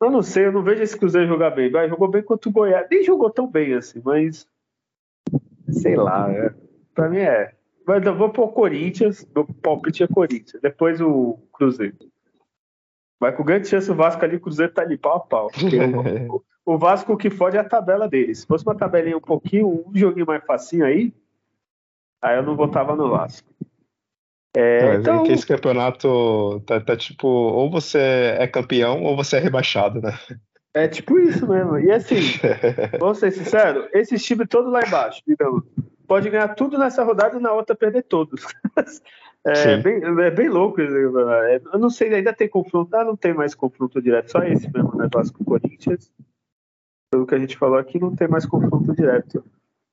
[0.00, 1.70] Eu não sei, eu não vejo esse Cruzeiro jogar bem.
[1.70, 2.86] Vai, jogou bem contra o Goiás.
[2.90, 4.46] Nem jogou tão bem assim, mas
[5.72, 6.54] sei lá, é,
[6.94, 7.54] pra mim é.
[7.86, 11.96] Mas eu vou pro Corinthians, meu palpite é Corinthians, depois o Cruzeiro.
[13.18, 15.50] Vai com grande chance o Vasco ali, o Cruzeiro tá ali pau a pau.
[16.28, 16.42] o,
[16.74, 18.34] o, Vasco o que fode é a tabela dele.
[18.34, 21.12] Se fosse uma tabelinha um pouquinho, um joguinho mais facinho aí,
[22.20, 23.52] aí eu não votava no Vasco.
[24.56, 25.24] É, então...
[25.24, 30.12] que esse campeonato tá, tá, tipo, ou você é campeão ou você é rebaixado, né?
[30.74, 31.78] É tipo isso mesmo.
[31.78, 32.16] E assim,
[32.98, 35.64] vamos ser sinceros, esse time todo lá embaixo, digamos,
[36.06, 38.46] pode ganhar tudo nessa rodada e na outra perder todos.
[39.44, 40.80] É bem, é bem louco.
[40.80, 42.94] É, eu não sei, ainda tem confronto.
[42.94, 45.08] Ah, não tem mais confronto direto, só esse mesmo, né?
[45.12, 46.12] Vasco Corinthians.
[47.10, 49.44] Pelo que a gente falou aqui, não tem mais confronto direto.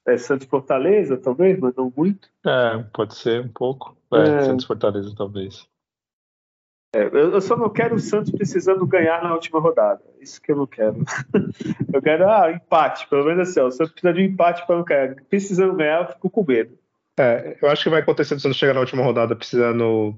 [0.06, 2.30] É Santos Fortaleza, talvez, mas não muito.
[2.46, 3.98] É, pode ser um pouco.
[4.14, 4.42] É, é...
[4.44, 5.68] Santos Fortaleza, talvez.
[6.94, 10.02] É, eu só não quero o Santos precisando ganhar na última rodada.
[10.20, 10.98] Isso que eu não quero.
[11.94, 13.60] Eu quero ah, empate, pelo menos assim.
[13.62, 15.16] O Santos precisa de um empate para não cair.
[15.30, 16.78] Precisando ganhar, eu fico com medo.
[17.20, 20.16] É, eu acho que vai acontecer o Santos chegar na última rodada precisando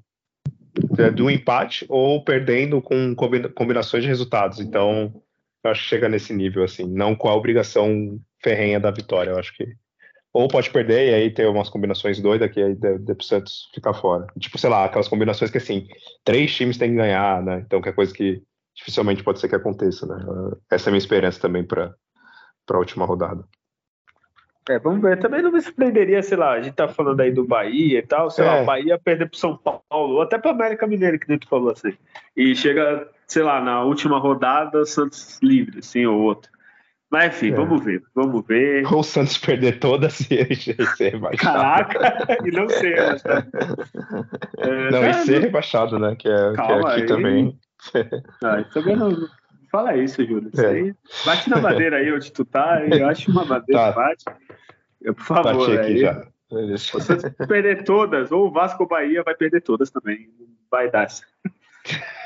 [0.99, 3.15] é, do empate ou perdendo com
[3.55, 4.59] combinações de resultados.
[4.59, 5.13] Então,
[5.63, 9.31] eu acho que chega nesse nível, assim, não com a obrigação ferrenha da vitória.
[9.31, 9.65] Eu acho que
[10.33, 13.93] ou pode perder e aí ter umas combinações doidas que aí deve pro Santos ficar
[13.93, 14.27] fora.
[14.39, 15.87] Tipo, sei lá, aquelas combinações que assim,
[16.23, 17.63] três times têm que ganhar, né?
[17.65, 18.41] Então que é coisa que
[18.75, 20.15] dificilmente pode ser que aconteça, né?
[20.69, 21.93] Essa é a minha esperança também para
[22.69, 23.43] a última rodada.
[24.69, 25.19] É, vamos ver.
[25.19, 28.29] Também não me surpreenderia, sei lá, a gente tá falando aí do Bahia e tal,
[28.29, 28.47] sei é.
[28.47, 31.71] lá, o Bahia perder pro São Paulo, ou até pro América Mineiro, que tu falou
[31.71, 31.93] assim.
[32.37, 36.51] E chega, sei lá, na última rodada, Santos livre, assim, ou outro.
[37.11, 37.55] Mas enfim, é.
[37.55, 38.85] vamos ver, vamos ver.
[38.91, 41.59] Ou o Santos perder todas e ser rebaixado.
[41.59, 43.51] Caraca, e não ser rebaixado.
[44.57, 46.15] É, não, e ser rebaixado, né?
[46.15, 47.05] Que é, Calma, que é aqui aí.
[47.07, 47.59] também.
[48.43, 49.11] Ah, também não.
[49.71, 50.49] Fala isso, Júlio.
[50.53, 50.69] Isso é.
[50.69, 50.95] aí.
[51.25, 53.91] Bate na madeira aí onde tu tá, eu acho uma madeira, tá.
[53.91, 54.25] bate.
[55.01, 55.97] Eu, por favor, Bati aqui aí.
[55.99, 56.27] já.
[56.77, 60.29] Se perder todas, ou o Vasco ou Bahia vai perder todas também.
[60.69, 61.07] Vai dar.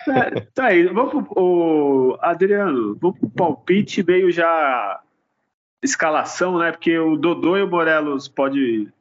[0.08, 5.02] É, tá aí, vamos pro, o Adriano, vamos pro palpite meio já
[5.82, 6.72] escalação, né?
[6.72, 8.92] Porque o Dodô e o Morelos pode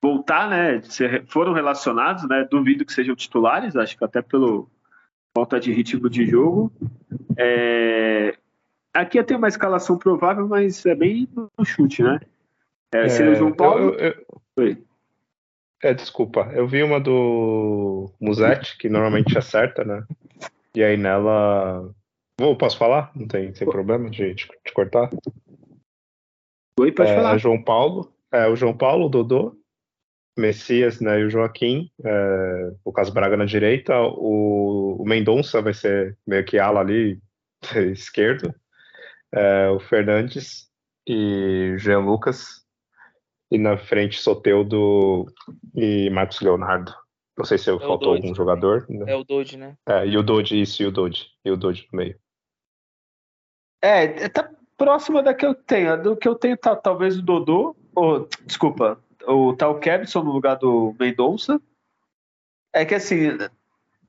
[0.00, 0.80] voltar, né?
[1.26, 2.46] Foram relacionados, né?
[2.50, 4.68] Duvido que sejam titulares, acho que até pelo
[5.34, 6.72] falta de ritmo de jogo.
[7.36, 8.36] É...
[8.94, 12.20] Aqui tem uma escalação provável, mas é bem no chute, né?
[12.92, 13.94] É, seria o João Paulo.
[13.98, 14.14] Eu,
[14.56, 14.76] eu,
[15.82, 16.50] é, desculpa.
[16.52, 20.04] Eu vi uma do Musete, que normalmente acerta, né?
[20.74, 21.90] E aí nela.
[22.38, 23.10] Vou, posso falar?
[23.14, 25.10] Não tem, tem problema de, de cortar?
[26.78, 27.38] Oi, pode é, falar.
[27.38, 28.12] João Paulo.
[28.32, 29.56] É, o João Paulo, o Dodô,
[30.36, 35.72] Messias né, e o Joaquim, é, o Caso Braga na direita, o, o Mendonça vai
[35.72, 37.18] ser meio que ala ali,
[37.92, 38.54] esquerdo,
[39.32, 40.68] é, o Fernandes
[41.06, 42.65] e Jean Lucas
[43.50, 45.26] e na frente Soteudo
[45.74, 46.94] e Marcos Leonardo.
[47.36, 48.86] Não sei se é faltou algum jogador.
[48.88, 49.12] Né?
[49.12, 49.76] É o Dodge, né?
[49.86, 51.26] É, e o Dodge, isso, e o Dodge.
[51.44, 52.18] E o Dodge no meio.
[53.82, 56.02] É, tá próxima da que eu tenho.
[56.02, 60.56] Do que eu tenho tá talvez o Dodô, ou, desculpa, o Tal Kevson no lugar
[60.56, 61.60] do Mendonça.
[62.72, 63.38] É que assim,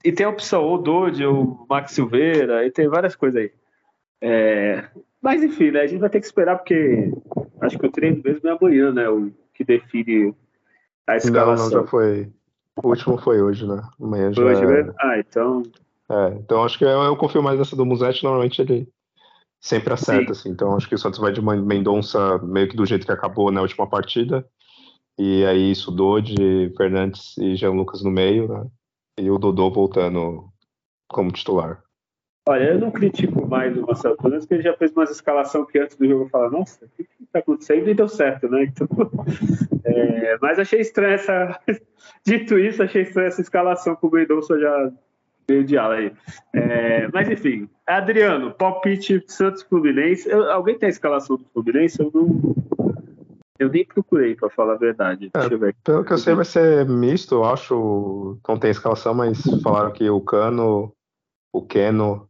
[0.04, 3.52] e tem a opção o Dodge, o Max Silveira, e tem várias coisas aí.
[4.22, 4.88] É,
[5.22, 7.12] mas enfim, né, a gente vai ter que esperar porque
[7.62, 9.10] acho que o treino mesmo é amanhã, né?
[9.10, 10.36] O que define
[11.06, 11.70] a escalação.
[11.70, 12.32] Não, não, já foi.
[12.84, 13.82] O último foi hoje, né?
[14.00, 14.44] Amanhã já.
[14.44, 14.94] Hoje, é...
[15.00, 15.64] Ah, então.
[16.10, 18.88] É, então acho que eu, eu confio mais nessa do Musetti, normalmente ele
[19.60, 20.40] sempre acerta, Sim.
[20.40, 20.50] assim.
[20.50, 23.62] Então acho que o Santos vai de Mendonça meio que do jeito que acabou na
[23.62, 24.48] última partida.
[25.18, 28.68] E aí isso, Dodi, Fernandes e Jean Lucas no meio, né?
[29.18, 30.48] E o Dodô voltando
[31.08, 31.84] como titular.
[32.48, 35.78] Olha, eu não critico mais o Marcelo Fernandes, porque ele já fez uma escalação que
[35.78, 37.90] antes do jogo eu falava, nossa, o que está acontecendo?
[37.90, 38.64] E deu certo, né?
[38.64, 38.88] Então,
[39.84, 41.60] é, mas achei estranha essa.
[42.26, 44.94] Dito isso, achei estranha essa escalação com o Mendonça já
[45.50, 46.14] meio de ala aí.
[46.54, 50.30] É, mas enfim, Adriano, palpite Santos Fluminense.
[50.30, 52.00] Eu, alguém tem a escalação do Fluminense?
[52.00, 52.56] Eu não.
[53.60, 55.32] Eu nem procurei, para falar a verdade.
[55.34, 58.38] É, pelo que eu sei, vai ser misto, eu acho.
[58.48, 60.94] Não tem escalação, mas falaram que o Cano,
[61.52, 62.30] o Keno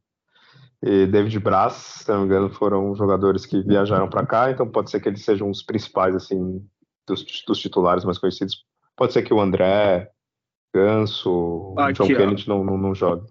[0.82, 4.91] e David Braz, se não me engano, foram jogadores que viajaram para cá, então pode
[4.91, 6.64] ser que eles sejam os principais, assim,
[7.08, 8.66] dos, dos titulares mais conhecidos.
[8.95, 10.12] Pode ser que o André,
[10.74, 13.28] Ganso, o John Kennedy não, não, não jogue.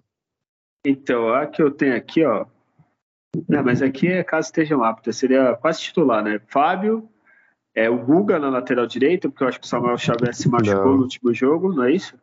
[0.85, 2.45] Então, a que eu tenho aqui, ó.
[3.47, 6.41] Não, mas aqui é caso estejam aptos, seria quase titular, né?
[6.47, 7.09] Fábio,
[7.75, 10.85] é, o Guga na lateral direita, porque eu acho que o Samuel Xavier se machucou
[10.85, 10.95] não.
[10.95, 12.17] no último jogo, não é isso?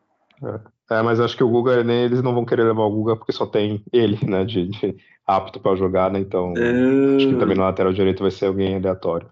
[0.91, 0.97] É.
[0.97, 3.33] é, mas acho que o Guga, nem eles não vão querer levar o Guga porque
[3.33, 4.97] só tem ele, né, de, de
[5.27, 6.19] apto para jogar, né?
[6.19, 7.17] Então, é...
[7.17, 9.29] acho que também na lateral direita vai ser alguém aleatório.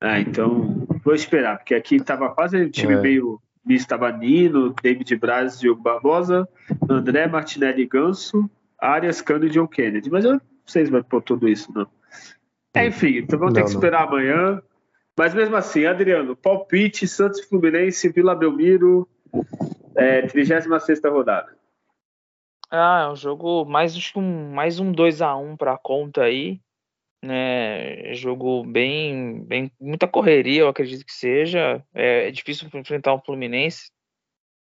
[0.00, 3.00] Ah, então vou esperar, porque aqui tava quase o time é.
[3.00, 6.48] meio misto, tava Nino, David Braz, Diogo Barbosa,
[6.88, 8.48] André Martinelli Ganso,
[8.78, 10.10] Arias, Cano e John Kennedy.
[10.10, 11.86] Mas eu não sei se vai pôr tudo isso, não.
[12.74, 14.08] É, enfim, então vamos não, ter que esperar não.
[14.08, 14.62] amanhã.
[15.18, 19.08] Mas mesmo assim, Adriano, palpite, Santos Fluminense, Vila Belmiro,
[19.94, 21.56] é, 36 rodada.
[22.78, 26.60] Ah, é um jogo mais um mais um 2 a 1 para conta aí,
[27.24, 28.12] né?
[28.12, 31.82] Jogo bem bem muita correria, eu acredito que seja.
[31.94, 33.90] É, é difícil enfrentar um Fluminense.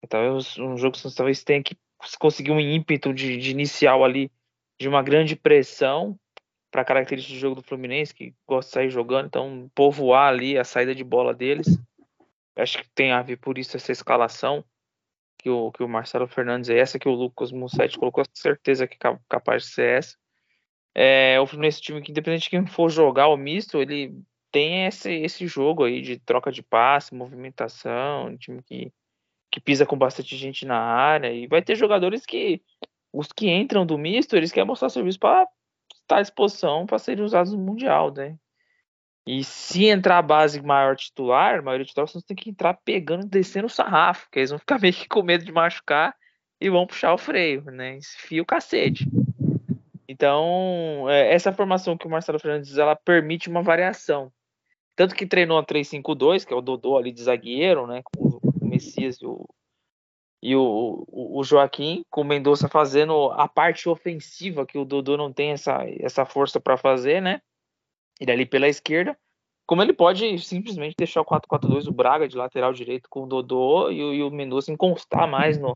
[0.10, 1.78] Talvez um jogo que talvez tenha que
[2.20, 4.30] conseguir um ímpeto de, de inicial ali
[4.78, 6.20] de uma grande pressão
[6.70, 10.66] para característica do jogo do Fluminense, que gosta de sair jogando, então povoar ali a
[10.66, 11.80] saída de bola deles.
[12.58, 14.66] Acho que tem a ver por isso essa escalação
[15.42, 18.96] que o, que o Marcelo Fernandes é essa que o Lucas Mussetti colocou, certeza que
[18.96, 20.18] é capaz de ser essa.
[20.94, 24.14] É, o Fluminense time que, independente de quem for jogar o misto, ele
[24.52, 28.92] tem esse, esse jogo aí de troca de passe, movimentação, um time que,
[29.50, 32.62] que pisa com bastante gente na área, e vai ter jogadores que,
[33.14, 35.48] os que entram do misto, eles querem mostrar serviço para
[36.02, 38.38] estar à disposição para serem usados no Mundial, né?
[39.26, 43.28] E se entrar a base maior titular, a maioria titular, você tem que entrar pegando,
[43.28, 46.16] descendo o sarrafo, que eles vão ficar meio que com medo de machucar
[46.60, 47.98] e vão puxar o freio, né?
[47.98, 49.08] Enfia o cacete.
[50.08, 54.32] Então, é, essa formação que o Marcelo Fernandes ela permite uma variação.
[54.96, 58.02] Tanto que treinou a 3-5-2, que é o Dodô ali de zagueiro, né?
[58.04, 59.48] Com o Messias e o,
[60.44, 65.32] e o, o, Joaquim, com o Mendonça fazendo a parte ofensiva, que o Dodô não
[65.32, 67.42] tem essa, essa força para fazer, né?
[68.22, 69.18] Ele ali pela esquerda,
[69.66, 73.90] como ele pode simplesmente deixar o 4-4-2, o Braga de lateral direito com o Dodô
[73.90, 75.76] e, e o Mendonça encostar mais no,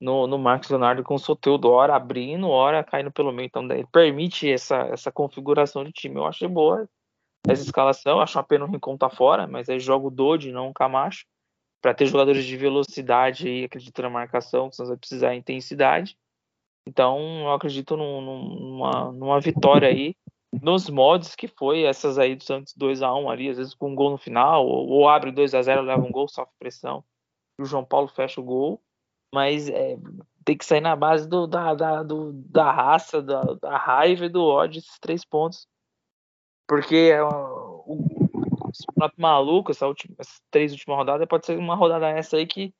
[0.00, 3.46] no, no Marcos Leonardo com o Soteldo, hora abrindo, hora caindo pelo meio.
[3.46, 6.16] Então, ele permite essa, essa configuração de time.
[6.16, 6.88] Eu achei boa
[7.48, 8.20] essa escalação.
[8.20, 11.26] Acho uma pena o Rincon tá fora, mas aí joga o Dodi, não o Camacho,
[11.82, 16.16] para ter jogadores de velocidade e acredito na marcação, que vai precisar de intensidade.
[16.86, 20.14] Então, eu acredito num, numa, numa vitória aí
[20.52, 23.90] nos mods que foi essas aí do Santos 2 a 1 ali, às vezes com
[23.90, 27.04] um gol no final, ou, ou abre 2 a 0 leva um gol, sofre pressão,
[27.58, 28.82] e o João Paulo fecha o gol,
[29.32, 29.96] mas é,
[30.44, 34.28] tem que sair na base do, da, da, do, da raça, da, da raiva e
[34.28, 35.68] do ódio, esses três pontos.
[36.66, 37.84] Porque é, o,
[39.16, 42.74] maluco, essa última, essas três últimas rodadas, pode ser uma rodada essa aí que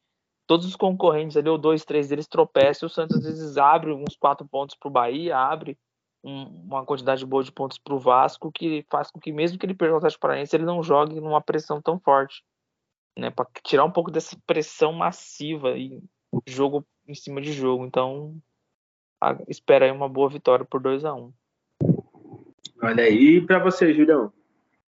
[0.46, 4.16] todos os concorrentes ali, ou dois, três deles tropeçam, o Santos às vezes abre uns
[4.16, 5.78] quatro pontos para o Bahia, abre
[6.22, 9.66] um, uma quantidade boa de pontos para o Vasco que faz com que, mesmo que
[9.66, 12.42] ele perca o Atlético Paranaense, ele não jogue numa pressão tão forte.
[13.18, 16.00] Né, para tirar um pouco dessa pressão massiva e
[16.46, 17.84] jogo em cima de jogo.
[17.84, 18.36] Então,
[19.20, 21.32] a, espera aí uma boa vitória por 2 a 1 um.
[22.82, 24.32] Olha aí, para você, Julião.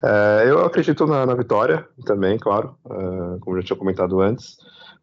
[0.03, 4.59] É, eu acredito na, na, vitória também, claro, é, como já tinha comentado antes,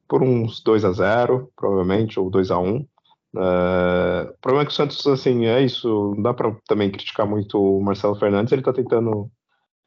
[0.07, 2.85] por uns 2 a 0 provavelmente, ou 2 a 1
[3.33, 6.13] Uh, o problema é que o Santos, assim, é isso.
[6.15, 8.51] Não dá para também criticar muito o Marcelo Fernandes.
[8.51, 9.31] Ele está tentando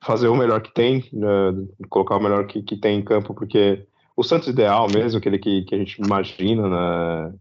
[0.04, 3.86] fazer o melhor que tem, uh, colocar o melhor que, que tem em campo, porque
[4.16, 7.34] o Santos ideal mesmo, aquele que, que a gente imagina, né,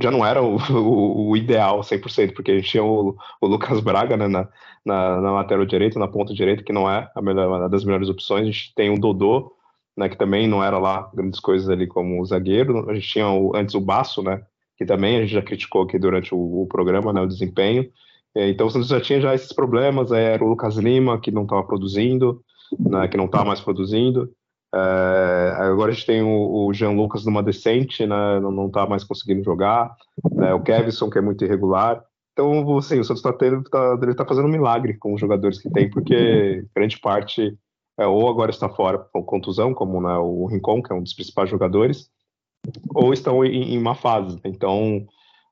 [0.00, 3.80] já não era o, o, o, ideal 100%, porque a gente tinha o, o Lucas
[3.80, 4.48] Braga né, na,
[4.84, 8.08] na, na lateral direita, na ponta direita, que não é a melhor, uma das melhores
[8.08, 8.42] opções.
[8.42, 9.52] A gente tem o Dodô,
[9.96, 12.88] né, que também não era lá grandes coisas ali como zagueiro.
[12.88, 14.42] A gente tinha o, antes o Baço, né,
[14.80, 17.86] que também a gente já criticou aqui durante o, o programa, né, o desempenho.
[18.34, 21.42] É, então o Santos já tinha já esses problemas, era o Lucas Lima que não
[21.42, 22.42] estava produzindo,
[22.78, 24.32] né, que não está mais produzindo.
[24.74, 28.86] É, agora a gente tem o, o Jean Lucas numa decente, né, não, não tá
[28.86, 29.94] mais conseguindo jogar.
[30.32, 32.02] Né, o Kevson, que é muito irregular.
[32.32, 35.90] Então, assim, o Santos está tá, tá fazendo um milagre com os jogadores que tem,
[35.90, 37.54] porque grande parte
[37.98, 41.12] é, ou agora está fora com contusão, como né, o Rincon, que é um dos
[41.12, 42.08] principais jogadores,
[42.94, 44.38] ou estão em, em má fase.
[44.44, 45.06] Então,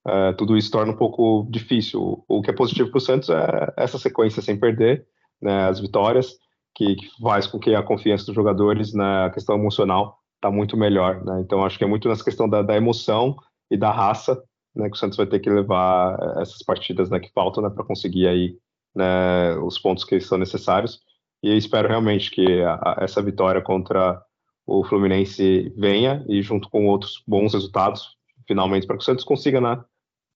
[0.07, 2.25] é, tudo isso torna um pouco difícil.
[2.29, 5.07] O que é positivo para o Santos é essa sequência sem perder,
[5.41, 6.37] né, as vitórias,
[6.75, 11.25] que, que, faz com que a confiança dos jogadores na questão emocional está muito melhor.
[11.25, 11.41] Né?
[11.41, 13.37] Então, acho que é muito nessa questão da, da emoção
[13.71, 14.41] e da raça
[14.75, 17.85] né, que o Santos vai ter que levar essas partidas né, que faltam né, para
[17.85, 18.57] conseguir aí
[18.95, 21.01] né, os pontos que são necessários.
[21.43, 24.21] E espero realmente que a, a, essa vitória contra
[24.69, 29.63] o Fluminense venha e junto com outros bons resultados, finalmente, para que o Santos consiga
[29.63, 29.83] né,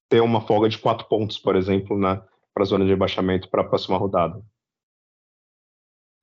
[0.09, 2.23] ter uma folga de quatro pontos, por exemplo, né,
[2.55, 4.43] para a zona de rebaixamento para a próxima rodada.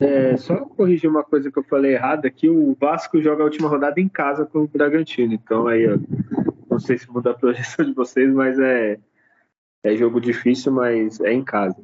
[0.02, 3.70] É, só corrigir uma coisa que eu falei errado aqui, o Vasco joga a última
[3.70, 5.98] rodada em casa com o Bragantino, então aí ó,
[6.68, 8.98] não sei se muda a projeção de vocês, mas é,
[9.84, 11.80] é jogo difícil, mas é em casa.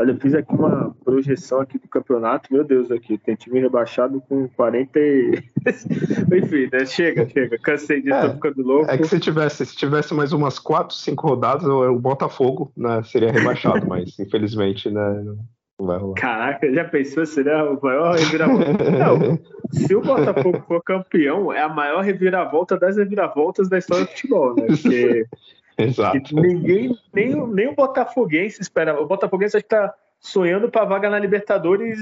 [0.00, 4.22] Olha, eu fiz aqui uma projeção aqui do campeonato, meu Deus, aqui tem time rebaixado
[4.28, 5.42] com 40 e...
[6.38, 6.86] Enfim, né?
[6.86, 8.88] Chega, chega, cansei de é, tô ficando louco.
[8.88, 13.32] É que se tivesse, se tivesse mais umas 4, 5 rodadas, o Botafogo né, seria
[13.32, 15.24] rebaixado, mas infelizmente, né,
[15.80, 16.14] não vai rolar.
[16.14, 18.90] Caraca, já pensou, seria o maior reviravolta?
[18.90, 19.38] Não,
[19.72, 24.54] se o Botafogo for campeão, é a maior reviravolta das reviravoltas da história do futebol,
[24.54, 24.66] né?
[24.66, 25.26] Porque
[25.78, 26.34] Exato.
[26.34, 29.00] Ninguém, nem, nem o Botafoguense espera.
[29.00, 31.98] O Botafoguense acho que tá sonhando para vaga na Libertadores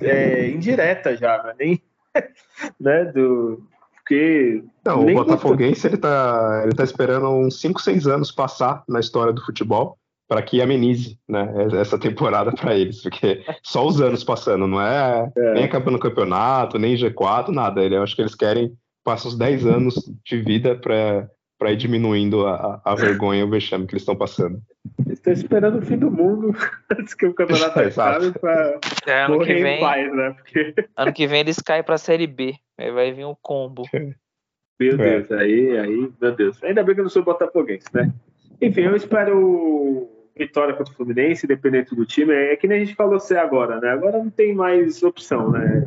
[0.00, 1.54] é, indireta já, né?
[1.58, 1.82] nem
[2.78, 3.62] né, do
[4.06, 9.00] porque não, o Botafoguense ele tá, ele tá esperando uns 5, 6 anos passar na
[9.00, 9.98] história do futebol
[10.28, 15.30] para que amenize né, essa temporada para eles, porque só os anos passando, não é,
[15.36, 17.82] é, nem acabando o campeonato, nem G4, nada.
[17.82, 19.94] Eu acho que eles querem passar os 10 anos
[20.24, 24.16] de vida para para ir diminuindo a, a vergonha e o vexame que eles estão
[24.16, 24.60] passando.
[25.08, 26.54] Estou esperando o fim do mundo
[26.90, 30.30] antes que o campeonato acabe para é, ano que vem, paz, né?
[30.30, 30.74] Porque...
[30.96, 33.84] Ano que vem eles caem para a Série B, aí vai vir um combo.
[34.78, 35.20] Meu é.
[35.20, 36.62] Deus, aí, aí, meu Deus.
[36.62, 38.12] Ainda bem que eu não sou botafoguense, né?
[38.60, 42.34] Enfim, eu espero vitória contra o Fluminense, independente do time.
[42.34, 43.88] É que nem a gente falou ser agora, né?
[43.88, 45.84] Agora não tem mais opção, né?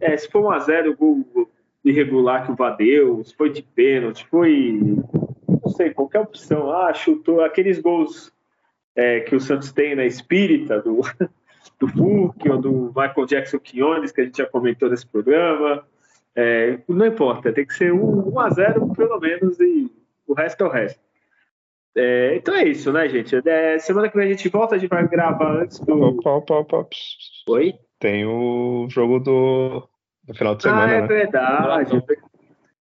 [0.00, 1.48] É, se for 1x0, o gol
[1.84, 4.80] irregular que o Vadeu, foi de pênalti, foi.
[5.48, 6.70] Não sei, qualquer opção.
[6.70, 8.32] Ah, chutou aqueles gols
[8.96, 11.00] é, que o Santos tem na espírita do,
[11.78, 15.84] do Fulk ou do Michael Jackson Quiones, que a gente já comentou nesse programa.
[16.34, 19.90] É, não importa, tem que ser 1 um, a 0 pelo menos e
[20.26, 21.00] o resto é o resto.
[21.96, 23.36] É, então é isso, né, gente?
[23.48, 25.94] É, semana que vem a gente volta, a gente vai gravar antes do.
[25.94, 26.88] Opa, opa, opa.
[27.48, 27.74] Oi?
[28.00, 29.88] Tem o jogo do
[30.26, 30.84] no final de semana.
[30.84, 31.06] Ah, é né?
[31.06, 32.02] verdade.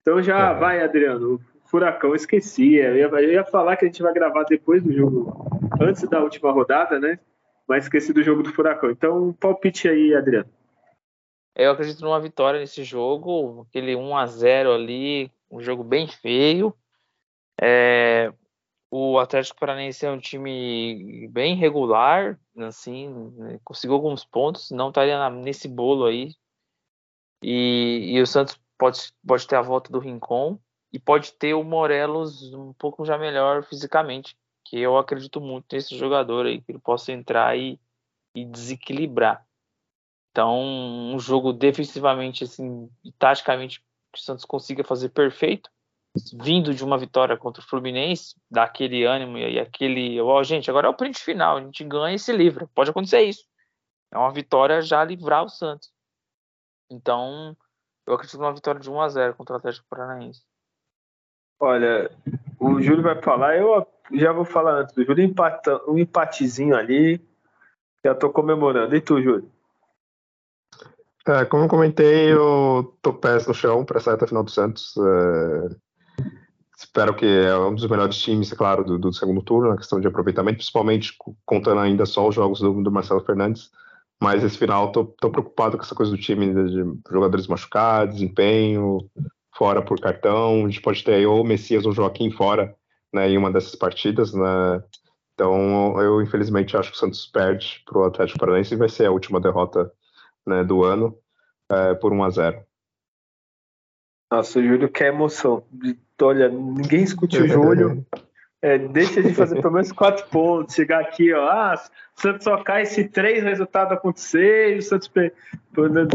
[0.01, 0.53] Então já é.
[0.55, 1.39] vai, Adriano.
[1.65, 2.75] Furacão, esqueci.
[2.75, 5.45] Eu ia, eu ia falar que a gente vai gravar depois do jogo,
[5.79, 7.19] antes da última rodada, né?
[7.67, 8.89] Mas esqueci do jogo do Furacão.
[8.89, 10.49] Então, palpite aí, Adriano.
[11.55, 16.73] Eu acredito numa vitória nesse jogo, aquele 1 a 0 ali, um jogo bem feio.
[17.61, 18.33] É,
[18.89, 23.59] o Atlético Paranaense é um time bem regular, assim, né?
[23.63, 26.31] conseguiu alguns pontos, não estaria nesse bolo aí
[27.41, 30.59] e, e o Santos pode, pode ter a volta do Rincon
[30.91, 35.97] e pode ter o Morelos um pouco já melhor fisicamente, que eu acredito muito nesse
[35.97, 37.79] jogador aí, que ele possa entrar e,
[38.35, 39.45] e desequilibrar.
[40.31, 43.79] Então, um jogo defensivamente, assim, e taticamente,
[44.13, 45.69] que o Santos consiga fazer perfeito,
[46.33, 50.69] vindo de uma vitória contra o Fluminense, dá aquele ânimo e aquele, ó, oh, gente,
[50.69, 52.69] agora é o print final, a gente ganha e se livra.
[52.73, 53.43] Pode acontecer isso.
[54.11, 55.91] É uma vitória já livrar o Santos.
[56.89, 57.55] Então,
[58.05, 60.41] eu acredito numa vitória de 1 a 0 contra o Atlético Paranaense.
[61.59, 62.09] Olha,
[62.59, 67.21] o Júlio vai falar, eu já vou falar antes do Júlio, empata, um empatezinho ali,
[68.03, 68.95] já tô comemorando.
[68.95, 69.51] E tu, Júlio?
[71.27, 74.95] É, como eu comentei, eu tô pés no chão para sair até final do Santos.
[74.97, 75.75] É,
[76.77, 79.99] espero que é um dos melhores times, é claro, do, do, segundo turno, na questão
[79.99, 83.69] de aproveitamento, principalmente contando ainda só os jogos do, do Marcelo Fernandes.
[84.21, 89.09] Mas esse final, tô, tô preocupado com essa coisa do time, de jogadores machucados, desempenho,
[89.55, 90.65] fora por cartão.
[90.65, 92.75] A gente pode ter ou o Messias ou o Joaquim fora
[93.13, 94.83] né, em uma dessas partidas, né?
[95.33, 99.05] Então, eu infelizmente acho que o Santos perde para o Atlético Paranaense e vai ser
[99.05, 99.89] a última derrota
[100.45, 101.17] né, do ano
[101.69, 102.63] é, por 1 a 0
[104.29, 105.63] Nossa, o Júlio quer emoção.
[106.21, 108.05] Olha, ninguém escute o Júlio.
[108.61, 111.75] É, deixa de fazer pelo menos quatro pontos, chegar aqui, ó, ah,
[112.17, 115.09] o Santos só cai se três resultados acontecer e o Santos.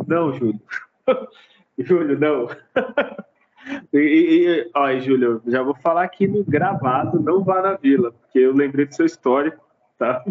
[0.07, 0.61] Não, Júlio.
[1.79, 2.49] Júlio, não.
[3.93, 8.39] e, e, ó, Júlio, já vou falar aqui no gravado, não vá na vila, porque
[8.39, 9.65] eu lembrei do seu histórico,
[9.99, 10.23] tá?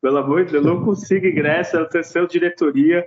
[0.00, 3.06] Pelo amor de Deus, não consigo ingresso, é o seu diretoria.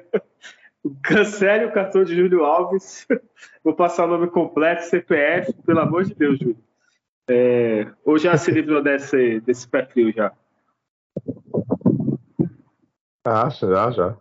[1.02, 3.08] Cancele o cartão de Júlio Alves.
[3.64, 6.58] Vou passar o nome completo, CPF, pelo amor de Deus, Júlio.
[7.30, 10.34] É, ou já se livrou desse, desse frio já?
[13.26, 14.18] Ah, já, já.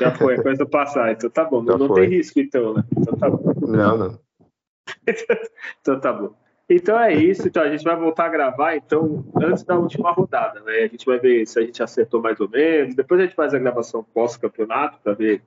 [0.00, 1.64] Já foi, a coisa passar, então tá bom.
[1.64, 2.02] Já não foi.
[2.02, 2.84] tem risco, então, né?
[2.96, 3.52] Então tá bom.
[3.66, 4.20] Não, não.
[5.80, 6.34] então tá bom.
[6.68, 10.60] Então é isso, então a gente vai voltar a gravar então antes da última rodada,
[10.60, 10.78] né?
[10.78, 12.94] A gente vai ver se a gente acertou mais ou menos.
[12.94, 15.42] Depois a gente faz a gravação pós-campeonato para ver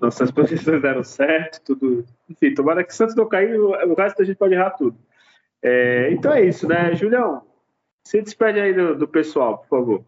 [0.00, 2.04] nossas posições deram certo, tudo.
[2.28, 4.96] Enfim, tomara que o Santos não cair, o resto a gente pode errar tudo.
[5.62, 7.42] É, então é isso, né, Julião?
[8.04, 10.04] Se despede aí do, do pessoal, por favor.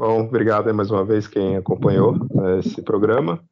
[0.00, 3.42] Bom, obrigado mais uma vez quem acompanhou né, esse programa.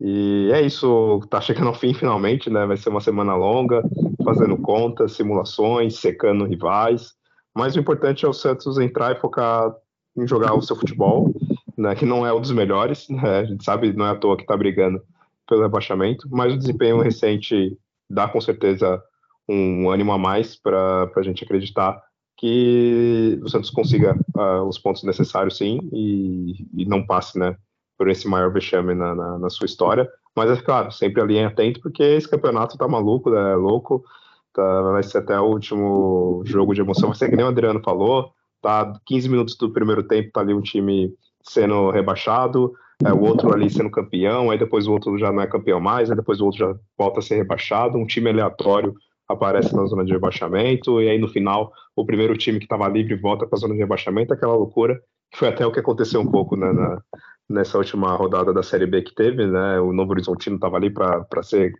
[0.00, 2.64] E é isso, tá chegando ao fim finalmente, né?
[2.66, 3.82] Vai ser uma semana longa,
[4.24, 7.14] fazendo contas, simulações, secando rivais.
[7.54, 9.74] Mas o importante é o Santos entrar e focar
[10.16, 11.32] em jogar o seu futebol,
[11.76, 11.96] né?
[11.96, 13.40] Que não é um dos melhores, né?
[13.40, 15.02] A gente sabe, não é à toa que tá brigando
[15.48, 17.76] pelo rebaixamento, mas o desempenho recente
[18.08, 19.02] dá com certeza
[19.48, 22.00] um ânimo a mais para a gente acreditar
[22.36, 27.56] que o Santos consiga uh, os pontos necessários, sim, e, e, não passe, né,
[27.98, 30.08] por esse maior vexame na, na, na, sua história.
[30.36, 34.04] Mas é claro, sempre ali atento, porque esse campeonato tá maluco, né, louco.
[34.52, 37.08] Tá, vai ser até o último jogo de emoção.
[37.08, 38.30] Vai ser que nem o Adriano falou,
[38.62, 41.12] tá 15 minutos do primeiro tempo, tá ali um time
[41.42, 42.72] sendo rebaixado,
[43.04, 46.08] é, o outro ali sendo campeão, aí depois o outro já não é campeão mais,
[46.08, 48.94] aí depois o outro já volta a ser rebaixado, um time aleatório
[49.28, 53.14] aparece na zona de rebaixamento, e aí no final o primeiro time que estava livre
[53.14, 55.00] volta para a zona de rebaixamento, aquela loucura,
[55.30, 57.02] que foi até o que aconteceu um pouco né, na,
[57.48, 61.42] nessa última rodada da Série B que teve, né, o Novo Horizontino estava ali para
[61.42, 61.72] ser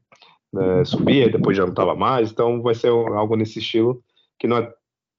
[0.52, 4.02] né, subir, e depois já não estava mais, então vai ser algo nesse estilo
[4.38, 4.72] que não é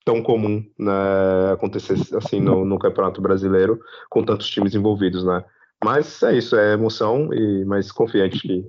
[0.06, 3.80] tão comum né, acontecer assim no, no, Campeonato Brasileiro
[4.10, 5.44] com tantos times envolvidos, né?
[5.84, 8.66] Mas é isso, é emoção e mais confiante que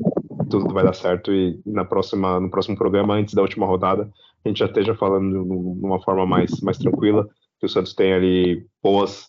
[0.50, 4.10] tudo vai dar certo e na próxima, no próximo programa, antes da última rodada,
[4.44, 7.26] a gente já esteja falando de uma forma mais, mais tranquila,
[7.58, 9.26] que o Santos tem ali boas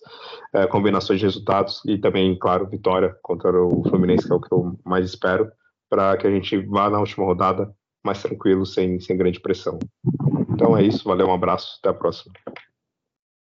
[0.54, 4.54] é, combinações de resultados e também, claro, vitória contra o Fluminense, que é o que
[4.54, 5.52] eu mais espero,
[5.90, 7.74] para que a gente vá na última rodada
[8.04, 9.78] mais tranquilo, sem, sem grande pressão.
[10.50, 12.34] Então é isso, valeu, um abraço, até a próxima.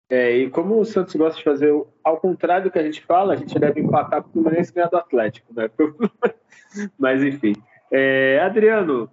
[0.10, 1.72] É, e como o Santos gosta de fazer
[2.04, 4.90] ao contrário do que a gente fala, a gente deve empatar com o Fluminense ganhar
[4.90, 5.70] do Atlético, né?
[6.98, 7.54] Mas enfim.
[7.92, 9.10] É, Adriano,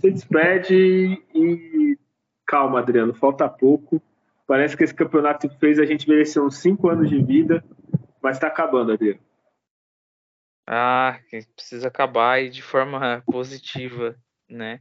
[0.00, 1.98] se despede e
[2.46, 4.02] calma, Adriano, falta pouco.
[4.46, 7.64] Parece que esse campeonato fez a gente merecer uns cinco anos de vida,
[8.22, 9.20] mas está acabando, Adriano.
[10.68, 11.20] Ah,
[11.54, 14.16] precisa acabar e de forma positiva,
[14.48, 14.80] né?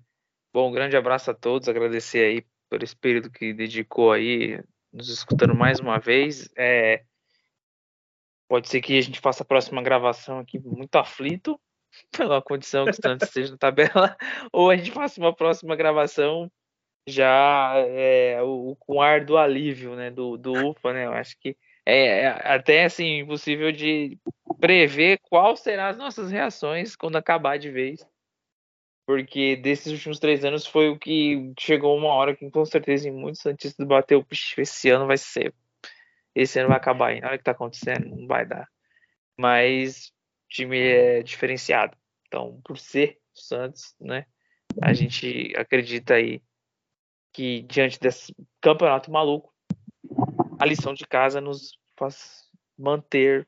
[0.54, 5.10] Bom, um grande abraço a todos, agradecer aí por esse período que dedicou aí, nos
[5.10, 6.50] escutando mais uma vez.
[6.58, 7.04] É,
[8.48, 11.60] pode ser que a gente faça a próxima gravação aqui muito aflito,
[12.12, 14.16] pela condição que o Santos esteja na tabela,
[14.52, 16.52] ou a gente faça uma próxima gravação
[17.08, 21.56] já é, o, com ar do alívio, né, do, do UFA, né, eu acho que
[21.86, 24.18] é, é até assim impossível de
[24.60, 28.06] prever qual serão as nossas reações quando acabar de vez,
[29.06, 33.12] porque desses últimos três anos foi o que chegou uma hora que com certeza em
[33.12, 34.26] muitos santistas bateu,
[34.58, 35.54] esse ano vai ser,
[36.34, 38.68] esse ano vai acabar aí, olha o que tá acontecendo, não vai dar,
[39.38, 40.12] mas
[40.50, 41.98] time é diferenciado.
[42.28, 44.26] Então, por ser o Santos, né,
[44.82, 46.42] a gente acredita aí
[47.34, 49.54] que diante desse campeonato maluco,
[50.60, 53.48] a lição de casa nos faz manter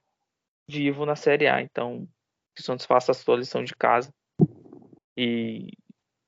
[0.67, 1.61] vivo na Série A.
[1.61, 2.07] Então,
[2.53, 4.13] que o Santos faça a sua lição de casa
[5.15, 5.69] e,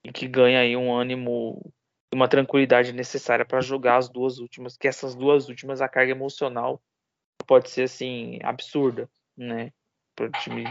[0.03, 1.61] e que ganhe aí um ânimo
[2.11, 6.11] e uma tranquilidade necessária para jogar as duas últimas, que essas duas últimas a carga
[6.11, 6.81] emocional
[7.45, 9.71] pode ser assim absurda, né?
[10.19, 10.65] Para o time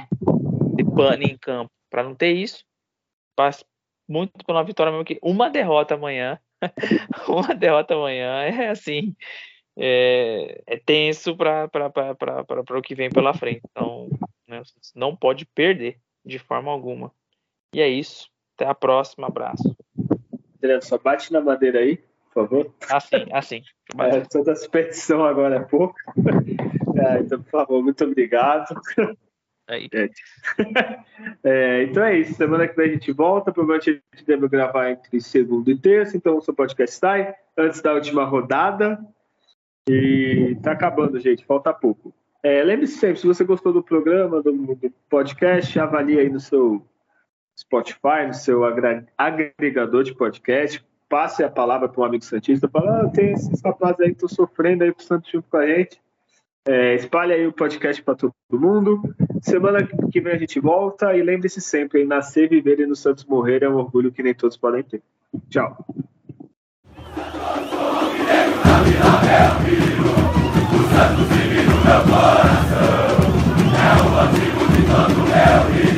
[0.77, 1.71] de pane em campo.
[1.89, 2.65] Para não ter isso,
[3.35, 3.65] passa
[4.07, 6.39] muito pela vitória mesmo que uma derrota amanhã.
[7.29, 9.17] uma derrota amanhã é assim.
[9.77, 11.71] É, é tenso para
[12.77, 13.63] o que vem pela frente.
[13.71, 14.09] Então,
[14.47, 14.61] né,
[14.95, 17.11] não pode perder de forma alguma.
[17.73, 18.29] E é isso.
[18.55, 19.29] Até a próxima.
[19.29, 19.75] Abraço.
[20.57, 22.75] Adriano, só bate na madeira aí, por favor.
[22.91, 23.63] Assim, assim.
[23.99, 25.95] É, toda a superstição agora é pouco.
[26.99, 28.75] É, então, por favor, muito obrigado.
[29.69, 29.89] Aí.
[29.93, 30.09] É.
[31.45, 32.35] é, então é isso.
[32.35, 33.53] Semana que vem a gente volta.
[33.53, 36.17] Provavelmente a gente deve gravar entre segunda e terça.
[36.17, 38.99] Então o seu podcast sai antes da última rodada.
[39.89, 41.45] E tá acabando, gente.
[41.45, 42.15] Falta pouco.
[42.43, 46.87] É, Lembre-se sempre, se você gostou do programa, do, do podcast, avalie aí no seu
[47.59, 48.63] Spotify, no seu
[49.17, 54.01] agregador de podcast, passe a palavra para um amigo Santista, fala, ah, tem esses rapazes
[54.01, 56.01] aí que estão sofrendo aí pro Santos junto com a gente.
[56.71, 59.01] É, espalha aí o podcast para todo mundo.
[59.41, 63.63] Semana que vem a gente volta e lembre-se sempre: nascer, viver e no Santos morrer
[63.63, 65.03] é um orgulho que nem todos podem ter.
[65.49, 65.83] Tchau.
[73.81, 75.98] É o antigo de tanto